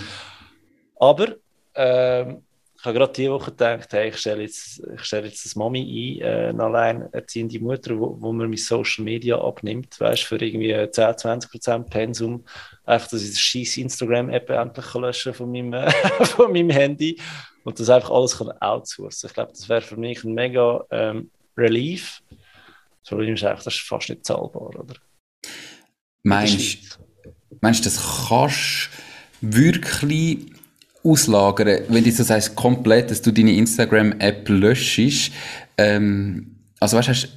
Aber 0.99 1.35
ähm, 1.75 2.43
habe 2.87 2.97
gerade 2.97 3.13
diese 3.13 3.31
Woche 3.31 3.51
gedacht, 3.51 3.93
hey, 3.93 4.09
ich 4.09 4.17
stelle 4.17 4.41
jetzt, 4.41 4.81
ich 4.95 5.03
stelle 5.03 5.27
jetzt 5.27 5.45
das 5.45 5.55
Mami 5.55 5.81
ein, 5.81 6.21
äh, 6.21 6.47
eine 6.49 6.63
alleinerziehende 6.63 7.59
Mutter, 7.59 7.99
wo, 7.99 8.19
wo 8.19 8.33
mir 8.33 8.47
mein 8.47 8.57
Social 8.57 9.03
Media 9.03 9.39
abnimmt, 9.39 9.99
weißt 9.99 10.23
für 10.23 10.41
irgendwie 10.41 10.73
10, 10.89 11.17
20 11.17 11.51
Prozent 11.51 11.89
Pensum. 11.89 12.45
Einfach, 12.85 13.09
dass 13.09 13.21
ich 13.21 13.29
das 13.29 13.39
scheiß 13.39 13.77
Instagram-App 13.77 14.49
endlich 14.49 14.93
löschen 14.95 15.33
von 15.33 15.51
meinem, 15.51 15.91
von 16.23 16.51
meinem 16.51 16.71
Handy 16.71 17.19
und 17.63 17.79
das 17.79 17.89
einfach 17.89 18.11
alles 18.11 18.37
kann 18.37 18.51
outsourcen. 18.51 19.27
Ich 19.27 19.33
glaube, 19.33 19.51
das 19.51 19.69
wäre 19.69 19.81
für 19.81 19.97
mich 19.97 20.23
ein 20.23 20.33
mega 20.33 20.85
ähm, 20.89 21.29
Relief. 21.57 22.23
Das 23.03 23.09
Problem 23.09 23.35
ist 23.35 23.43
eigentlich, 23.43 23.63
das 23.63 23.75
ist 23.75 23.87
fast 23.87 24.09
nicht 24.09 24.25
zahlbar, 24.25 24.67
oder? 24.67 24.95
Meinst 26.23 26.99
du, 27.61 27.83
das 27.83 28.27
kannst 28.27 28.89
wirklich 29.41 30.56
auslagern, 31.03 31.83
wenn 31.89 32.03
du 32.03 32.11
so 32.11 32.23
sagst, 32.23 32.55
komplett, 32.55 33.11
dass 33.11 33.21
du 33.21 33.31
deine 33.31 33.53
Instagram-App 33.53 34.47
löschst, 34.49 35.31
ähm, 35.77 36.55
also 36.79 36.97
weißt 36.97 37.07
du, 37.07 37.27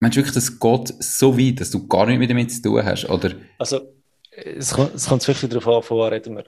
meinst 0.00 0.16
du 0.16 0.20
wirklich, 0.20 0.34
das 0.34 0.58
geht 0.58 1.02
so 1.02 1.38
weit, 1.38 1.60
dass 1.60 1.70
du 1.70 1.86
gar 1.86 2.06
nichts 2.06 2.18
mehr 2.18 2.28
damit 2.28 2.52
zu 2.52 2.62
tun 2.62 2.84
hast, 2.84 3.08
oder? 3.08 3.32
Also, 3.58 3.80
es 4.30 4.72
kommt, 4.72 4.94
es 4.94 5.06
kommt 5.06 5.26
wirklich 5.26 5.50
darauf 5.50 5.68
an, 5.68 5.82
von 5.82 5.98
wo 5.98 6.04
reden 6.04 6.36
wir. 6.36 6.44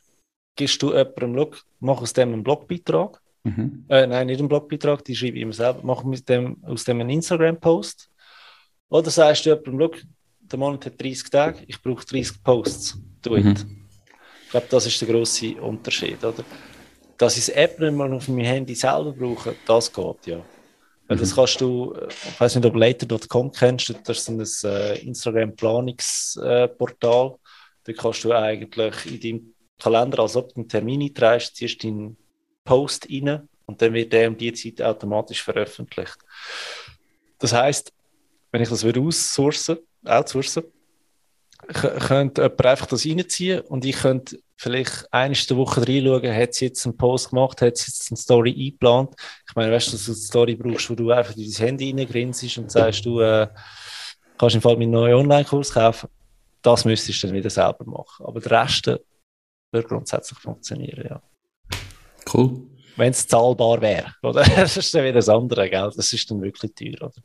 Gibst 0.57 0.81
du 0.83 0.93
jemandem, 0.93 1.35
look, 1.35 1.63
mach 1.81 2.01
aus 2.01 2.13
dem 2.13 2.33
einen 2.33 2.43
Blogbeitrag, 2.43 3.21
mhm. 3.45 3.85
äh, 3.89 4.07
nein, 4.07 4.27
nicht 4.27 4.39
einen 4.39 4.49
Blogbeitrag, 4.49 5.05
die 5.05 5.15
schreibe 5.15 5.37
ich 5.37 5.43
immer 5.43 5.53
selber, 5.53 5.81
mach 5.83 6.05
mit 6.05 6.29
dem, 6.29 6.63
aus 6.65 6.85
dem 6.85 7.01
einen 7.01 7.11
Instagram-Post, 7.11 8.09
oder 8.89 9.11
sagst 9.11 9.47
du 9.47 9.51
jemandem, 9.51 9.79
look, 9.79 10.03
der 10.41 10.59
Monat 10.59 10.87
hat 10.87 11.01
30 11.01 11.31
Tage, 11.31 11.59
ich 11.67 11.81
brauche 11.83 12.05
30 12.05 12.43
Posts, 12.43 12.99
do 13.23 13.37
it. 13.37 13.45
Mhm 13.45 13.84
glaube, 14.55 14.69
das 14.71 14.87
ist 14.87 15.01
der 15.01 15.09
grosse 15.09 15.61
Unterschied. 15.61 16.25
Oder? 16.25 16.45
Dass 17.19 17.37
ich 17.37 17.47
das 17.47 17.57
App 17.57 17.81
nicht 17.81 17.93
mehr 17.93 18.13
auf 18.13 18.29
meinem 18.29 18.47
Handy 18.47 18.75
selber 18.75 19.13
brauche, 19.13 19.55
das 19.67 19.93
geht 19.93 20.27
ja. 20.27 20.43
Weil 21.07 21.19
das 21.19 21.33
mhm. 21.33 21.35
kannst 21.35 21.61
du, 21.61 21.95
ich 22.09 22.41
weiß 22.41 22.55
nicht, 22.55 22.65
ob 22.65 22.73
du 22.73 22.79
later.com 22.79 23.53
kennst, 23.53 23.95
das 24.05 24.19
ist 24.19 24.31
ein 24.31 24.41
äh, 24.71 25.01
Instagram-Planungsportal. 25.01 27.27
Äh, 27.27 27.33
da 27.85 27.93
kannst 27.93 28.25
du 28.25 28.33
eigentlich 28.33 29.07
in 29.07 29.21
deinem 29.21 29.55
Kalender, 29.79 30.21
als 30.21 30.35
ob 30.37 30.55
du 30.55 30.61
einen 30.61 30.69
Termin 30.69 31.03
einträgst, 31.03 31.57
ziehst 31.57 31.85
deinen 31.85 32.17
Post 32.65 33.07
rein 33.11 33.47
und 33.67 33.83
dann 33.83 33.93
wird 33.93 34.13
der 34.13 34.29
um 34.29 34.39
die 34.39 34.53
Zeit 34.53 34.81
automatisch 34.81 35.43
veröffentlicht. 35.43 36.17
Das 37.39 37.53
heißt, 37.53 37.93
wenn 38.53 38.63
ich 38.63 38.71
das 38.71 38.85
würde 38.85 39.01
outsourcen, 39.01 39.79
outsourcen 40.05 40.63
könnte 41.67 42.43
jemand 42.43 42.67
einfach 42.67 42.87
das 42.87 43.07
reinziehen 43.07 43.61
und 43.61 43.85
ich 43.85 43.97
könnte 43.97 44.39
vielleicht 44.57 45.13
eine 45.13 45.35
Woche 45.35 45.87
reinschauen, 45.87 46.35
hat 46.35 46.55
sie 46.55 46.67
jetzt 46.67 46.87
einen 46.87 46.97
Post 46.97 47.31
gemacht, 47.31 47.61
hat 47.61 47.77
sie 47.77 47.91
jetzt 47.91 48.11
eine 48.11 48.17
Story 48.17 48.51
eingeplant. 48.51 49.15
Ich 49.49 49.55
meine, 49.55 49.73
weißt 49.73 49.89
du, 49.89 49.93
dass 49.93 50.05
du 50.05 50.13
eine 50.13 50.21
Story 50.21 50.55
brauchst, 50.57 50.91
wo 50.91 50.95
du 50.95 51.11
einfach 51.11 51.37
in 51.37 51.43
dein 51.43 51.67
Handy 51.67 51.91
reingrinst 51.91 52.59
und 52.59 52.71
sagst, 52.71 53.05
du 53.05 53.21
äh, 53.21 53.49
kannst 54.39 54.55
im 54.55 54.63
Fall 54.63 54.77
meinen 54.77 54.93
neuen 54.93 55.15
Online-Kurs 55.15 55.73
kaufen. 55.73 56.09
Das 56.63 56.85
müsstest 56.85 57.23
du 57.23 57.27
dann 57.27 57.37
wieder 57.37 57.51
selber 57.51 57.85
machen. 57.85 58.25
Aber 58.25 58.41
der 58.41 58.63
Rest 58.63 58.87
würde 58.87 59.89
grundsätzlich 59.89 60.39
funktionieren, 60.39 61.07
ja. 61.09 61.23
Cool. 62.33 62.63
Wenn 62.97 63.11
es 63.11 63.27
zahlbar 63.27 63.81
wäre, 63.81 64.15
oder? 64.23 64.45
Das 64.57 64.77
ist 64.77 64.95
dann 64.95 65.03
wieder 65.03 65.15
das 65.15 65.29
andere, 65.29 65.69
gell? 65.69 65.91
Das 65.95 66.13
ist 66.13 66.31
dann 66.31 66.41
wirklich 66.41 66.73
teuer, 66.75 67.09
oder? 67.09 67.23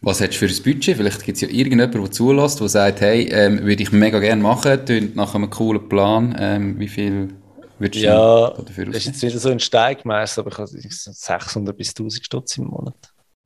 Was 0.00 0.20
hättest 0.20 0.42
du 0.42 0.48
für 0.48 0.54
ein 0.54 0.62
Budget? 0.62 0.96
Vielleicht 0.96 1.24
gibt 1.24 1.36
es 1.36 1.40
ja 1.40 1.48
irgendjemanden, 1.48 2.02
der 2.02 2.10
zulässt, 2.10 2.60
der 2.60 2.68
sagt, 2.68 3.00
hey, 3.00 3.28
ähm, 3.30 3.64
würde 3.64 3.82
ich 3.82 3.90
mega 3.90 4.18
gerne 4.18 4.42
machen, 4.42 4.84
tönt 4.84 5.16
nach 5.16 5.34
einem 5.34 5.48
coolen 5.48 5.88
Plan. 5.88 6.36
Ähm, 6.38 6.78
wie 6.78 6.88
viel 6.88 7.34
würdest 7.78 8.04
du 8.04 8.06
ja, 8.06 8.50
dafür 8.50 8.86
das 8.86 8.96
ist 8.96 9.06
jetzt 9.06 9.22
wieder 9.22 9.38
so 9.38 9.48
ein 9.48 9.60
Steig 9.60 10.02
gemessen, 10.02 10.40
aber 10.40 10.50
ich 10.50 10.58
habe 10.58 10.68
600 10.68 11.76
bis 11.76 11.88
1000 11.90 12.24
Stutz 12.24 12.58
im 12.58 12.66
Monat. 12.66 12.96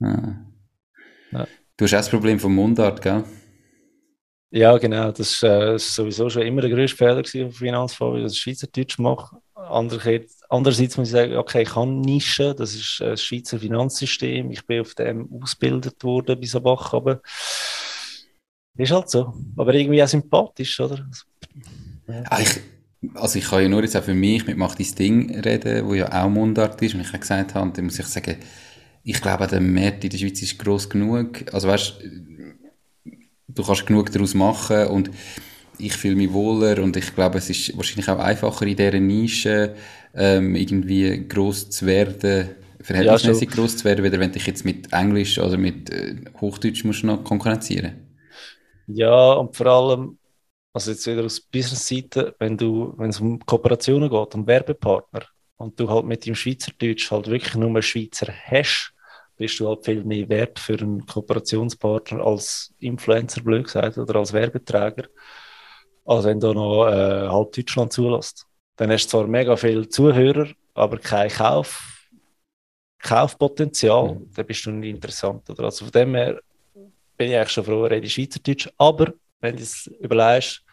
Ah. 0.03 0.35
Ja. 1.33 1.47
Du 1.77 1.85
hast 1.85 1.95
auch 1.95 1.99
das 1.99 2.11
Problem 2.11 2.41
vom 2.41 2.55
Mundart, 2.55 3.01
gell? 3.03 3.25
Ja, 4.51 4.77
genau. 4.79 5.13
Das 5.13 5.43
war 5.43 5.75
äh, 5.75 5.79
sowieso 5.79 6.29
schon 6.31 6.43
immer 6.43 6.63
der 6.63 6.71
größte 6.71 6.97
Fehler 6.97 7.21
auf 7.21 7.57
Finanzfonds, 7.57 8.23
dass 8.23 8.33
ich 8.33 8.41
Schweizerdeutsch 8.41 8.99
mache. 8.99 9.37
Andererseits, 9.71 10.43
andererseits 10.49 10.97
muss 10.97 11.09
ich 11.09 11.13
sagen, 11.13 11.37
okay, 11.37 11.63
ich 11.63 11.71
kann 11.71 12.01
Nischen, 12.01 12.57
das 12.57 12.75
ist 12.75 13.01
das 13.01 13.23
Schweizer 13.23 13.59
Finanzsystem. 13.59 14.51
Ich 14.51 14.65
bin 14.67 14.81
auf 14.81 14.95
dem 14.95 15.29
ausgebildet 15.33 16.03
worden 16.03 16.41
bis 16.41 16.53
Bach, 16.61 16.93
aber 16.93 17.21
ist 18.77 18.93
halt 18.93 19.11
so. 19.11 19.35
Aber 19.57 19.75
irgendwie 19.75 20.03
auch 20.03 20.09
sympathisch, 20.09 20.79
oder? 20.81 21.09
Ja. 22.07 22.39
Ich, 22.39 22.61
also 23.15 23.39
ich 23.39 23.45
kann 23.45 23.63
ja 23.63 23.69
nur 23.69 23.83
jetzt 23.83 23.97
auch 23.97 24.05
für 24.05 24.15
mich 24.15 24.47
mit 24.47 24.57
«Mach 24.57 24.75
dein 24.75 24.95
Ding» 24.95 25.41
reden, 25.41 25.87
wo 25.87 25.95
ja 25.95 26.25
auch 26.25 26.29
Mundart 26.29 26.81
ist. 26.83 26.95
Und 26.95 27.01
ich 27.01 27.09
habe 27.09 27.19
gesagt 27.19 27.55
habe, 27.55 27.73
dann 27.73 27.85
muss 27.85 27.99
ich 27.99 28.07
sagen, 28.07 28.37
ich 29.03 29.21
glaube, 29.21 29.47
der 29.47 29.61
Markt 29.61 30.05
in 30.05 30.11
der 30.11 30.19
Schweiz 30.19 30.43
ist 30.43 30.59
gross 30.59 30.89
genug. 30.89 31.53
Also 31.53 31.69
weißt, 31.69 31.95
du 33.49 33.63
kannst 33.65 33.87
genug 33.87 34.13
daraus 34.13 34.35
machen 34.35 34.87
und 34.89 35.11
ich 35.79 35.97
fühle 35.97 36.17
mich 36.17 36.33
wohler 36.33 36.83
und 36.83 36.97
ich 36.97 37.15
glaube, 37.15 37.39
es 37.39 37.51
ist 37.51 37.77
wahrscheinlich 37.77 38.09
auch 38.09 38.19
einfacher 38.19 38.67
in 38.67 38.77
dieser 38.77 39.01
Nische 39.01 39.75
ähm, 40.15 40.55
irgendwie 40.55 41.27
groß 41.29 41.71
zu 41.71 41.87
werden, 41.87 42.51
verhältnismäßig 42.81 43.51
ja, 43.51 43.57
groß 43.57 43.79
zu 43.79 43.85
werden, 43.85 44.05
weder 44.05 44.21
wenn 44.21 44.35
ich 44.35 44.47
jetzt 44.47 44.65
mit 44.65 44.93
Englisch 44.93 45.39
oder 45.39 45.57
mit 45.57 45.91
äh, 45.91 46.17
Hochdeutsch 46.41 46.85
musst 46.85 47.05
noch 47.05 47.25
konkurrenzieren. 47.25 48.09
Ja, 48.87 49.33
und 49.35 49.55
vor 49.57 49.67
allem, 49.67 50.19
also 50.73 50.91
jetzt 50.91 51.07
wieder 51.07 51.25
aus 51.25 51.41
Business-Seite, 51.41 52.35
wenn 52.39 52.57
du, 52.57 52.95
wenn 52.97 53.11
es 53.11 53.21
um 53.21 53.39
Kooperationen 53.45 54.09
geht, 54.09 54.35
um 54.35 54.47
Werbepartner 54.47 55.25
und 55.57 55.79
du 55.79 55.91
halt 55.91 56.07
mit 56.07 56.25
dem 56.27 56.35
Schweizerdeutsch 56.35 57.11
halt 57.11 57.27
wirklich 57.29 57.55
nur 57.55 57.83
Schweizer 57.83 58.33
hast, 58.33 58.95
bist 59.37 59.61
du 59.61 59.69
halt 59.69 59.85
viel 59.85 60.05
mehr 60.05 60.29
wert 60.29 60.59
für 60.59 60.79
einen 60.79 61.07
Kooperationspartner 61.07 62.25
als 62.25 62.75
Influencer, 62.79 63.43
blöd 63.43 63.65
gesagt, 63.65 63.99
oder 63.99 64.17
als 64.17 64.33
Werbeträger, 64.33 65.09
als 66.09 66.25
wenn 66.25 66.41
du 66.41 66.55
noch 66.55 66.87
äh, 66.89 67.29
halt 67.29 67.57
Deutschland 67.57 67.93
zulässt. 67.93 68.47
Dann 68.77 68.91
hast 68.91 69.07
du 69.07 69.11
zwar 69.11 69.27
mega 69.27 69.57
viele 69.57 69.89
Zuhörer, 69.89 70.49
aber 70.73 70.99
kein 70.99 71.29
Kauf, 71.29 72.09
Kaufpotenzial, 72.99 74.15
mhm. 74.15 74.31
dann 74.35 74.47
bist 74.47 74.65
du 74.65 74.71
nicht 74.71 74.95
interessant. 74.95 75.49
Oder? 75.51 75.65
Also 75.65 75.85
von 75.85 75.93
dem 75.93 76.15
her 76.15 76.41
bin 77.17 77.31
ich 77.31 77.37
eigentlich 77.37 77.51
schon 77.51 77.65
froh, 77.65 77.85
rede 77.85 78.09
Schweizerdeutsch, 78.09 78.71
aber 78.79 79.13
wenn 79.41 79.57
du 79.57 79.63
es 79.63 79.87
überlegst, 80.01 80.65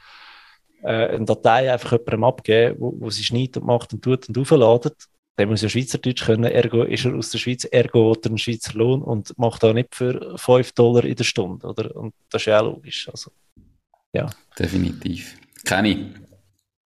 äh, 0.83 1.15
eine 1.15 1.25
Datei 1.25 1.71
einfach 1.71 1.91
jemandem 1.91 2.23
abgeben, 2.23 2.75
wo, 2.79 2.95
wo 2.97 3.09
sie 3.09 3.23
schneidet 3.23 3.57
und 3.57 3.65
macht 3.65 3.91
und 3.91 4.01
tut 4.01 4.29
und 4.29 4.37
aufladet, 4.37 4.95
der 5.37 5.47
muss 5.47 5.63
ja 5.63 5.67
Schweizerdeutsch 5.67 6.25
können, 6.25 6.45
ergo 6.45 6.83
ist 6.83 7.03
er 7.03 7.13
aus 7.13 7.31
der 7.31 7.39
Schweiz, 7.39 7.65
ergo 7.65 8.11
hat 8.11 8.25
er 8.25 8.29
einen 8.29 8.37
Schweizer 8.37 8.73
Lohn 8.77 9.01
und 9.01 9.37
macht 9.37 9.65
auch 9.65 9.73
nicht 9.73 9.93
für 9.93 10.37
5 10.37 10.71
Dollar 10.71 11.03
in 11.03 11.15
der 11.15 11.25
Stunde, 11.25 11.67
oder? 11.67 11.93
Und 11.93 12.13
das 12.29 12.43
ist 12.43 12.45
ja 12.45 12.61
auch 12.61 12.65
logisch, 12.65 13.09
also, 13.09 13.31
ja. 14.15 14.29
Definitiv. 14.57 15.35
Kenny. 15.65 16.13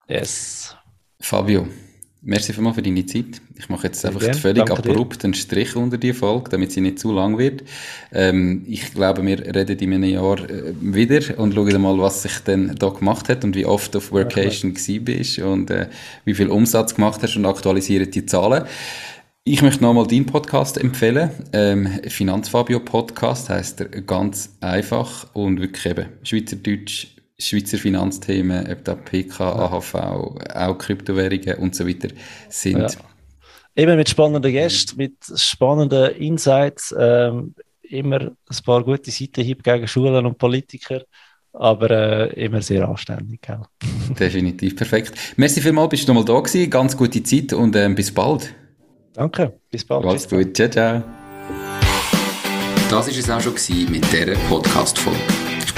Yes. 0.08 0.76
Fabio, 1.22 1.68
merci 2.22 2.54
vielmals 2.54 2.76
für 2.76 2.82
deine 2.82 3.06
Zeit. 3.06 3.42
Ich 3.58 3.70
mache 3.70 3.88
jetzt 3.88 4.04
einfach 4.06 4.22
völlig 4.36 4.72
abrupt 4.72 5.24
einen 5.24 5.36
Strich 5.36 5.76
unter 5.76 5.98
die 5.98 6.14
Folge, 6.14 6.50
damit 6.50 6.72
sie 6.72 6.82
nicht 6.82 6.98
zu 6.98 7.12
lang 7.12 7.38
wird. 7.38 7.64
Ähm, 8.12 8.64
ich 8.68 8.94
glaube, 8.94 9.24
wir 9.24 9.38
reden 9.54 9.78
in 9.78 9.94
einem 9.94 10.10
Jahr 10.10 10.40
äh, 10.50 10.74
wieder 10.82 11.38
und 11.38 11.54
schauen 11.54 11.82
mal, 11.82 12.00
was 12.00 12.24
sich 12.24 12.40
denn 12.40 12.76
da 12.80 12.90
gemacht 12.90 13.30
hat 13.30 13.44
und 13.44 13.56
wie 13.56 13.66
oft 13.66 13.96
auf 13.96 14.12
Workation 14.12 14.74
ja, 14.76 15.00
bist 15.02 15.40
und 15.40 15.70
äh, 15.70 15.90
wie 16.26 16.34
viel 16.34 16.48
Umsatz 16.48 16.96
gemacht 16.96 17.22
hast 17.22 17.36
und 17.36 17.46
aktualisieren 17.46 18.10
die 18.10 18.26
Zahlen. 18.26 18.64
Ich 19.44 19.62
möchte 19.62 19.84
nochmal 19.84 20.08
deinen 20.08 20.26
Podcast 20.26 20.78
empfehlen. 20.78 21.30
Ähm, 21.54 21.88
Finanzfabio 22.08 22.80
Podcast 22.80 23.50
heißt 23.50 23.82
er 23.82 23.88
ganz 24.02 24.58
einfach 24.62 25.28
und 25.34 25.60
wirklich 25.60 25.86
eben 25.86 26.10
Schweizerdeutsch 26.24 27.19
Schweizer 27.40 27.78
Finanzthemen, 27.78 28.70
ob 28.72 28.84
da 28.84 28.96
PK, 28.96 29.52
AHV, 29.52 29.96
auch 29.96 30.78
Kryptowährungen 30.78 31.56
und 31.56 31.76
so 31.76 31.88
weiter 31.88 32.10
sind. 32.50 32.80
Ja. 32.80 32.90
Immer 33.76 33.96
mit 33.96 34.10
spannenden 34.10 34.52
Gästen, 34.52 34.98
mit 34.98 35.14
spannenden 35.36 36.16
Insights, 36.16 36.94
ähm, 36.98 37.56
immer 37.82 38.20
ein 38.20 38.58
paar 38.66 38.84
gute 38.84 39.10
Seiten 39.10 39.44
gegen 39.44 39.88
Schulen 39.88 40.26
und 40.26 40.38
Politiker, 40.38 41.02
aber 41.54 41.90
äh, 41.90 42.46
immer 42.46 42.62
sehr 42.62 42.88
anständig. 42.88 43.42
Gell? 43.42 43.62
Definitiv, 44.20 44.76
perfekt. 44.76 45.14
Merci 45.38 45.62
vielmals, 45.62 45.90
bist 45.90 46.08
du 46.08 46.14
nochmal 46.14 46.26
da 46.26 46.40
gewesen, 46.40 46.70
ganz 46.70 46.96
gute 46.96 47.24
Zeit 47.24 47.54
und 47.54 47.76
ähm, 47.76 47.96
bis 47.96 48.14
bald. 48.14 48.54
Danke, 49.14 49.60
bis 49.72 49.86
bald. 49.86 50.06
Alles 50.06 50.28
gut, 50.28 50.56
ciao, 50.56 50.70
ciao. 50.70 51.04
Das 52.90 53.08
war 53.08 53.08
es 53.08 53.30
auch 53.30 53.42
schon 53.42 53.92
mit 53.92 54.04
dieser 54.12 54.34
Podcast-Folge. 54.50 55.49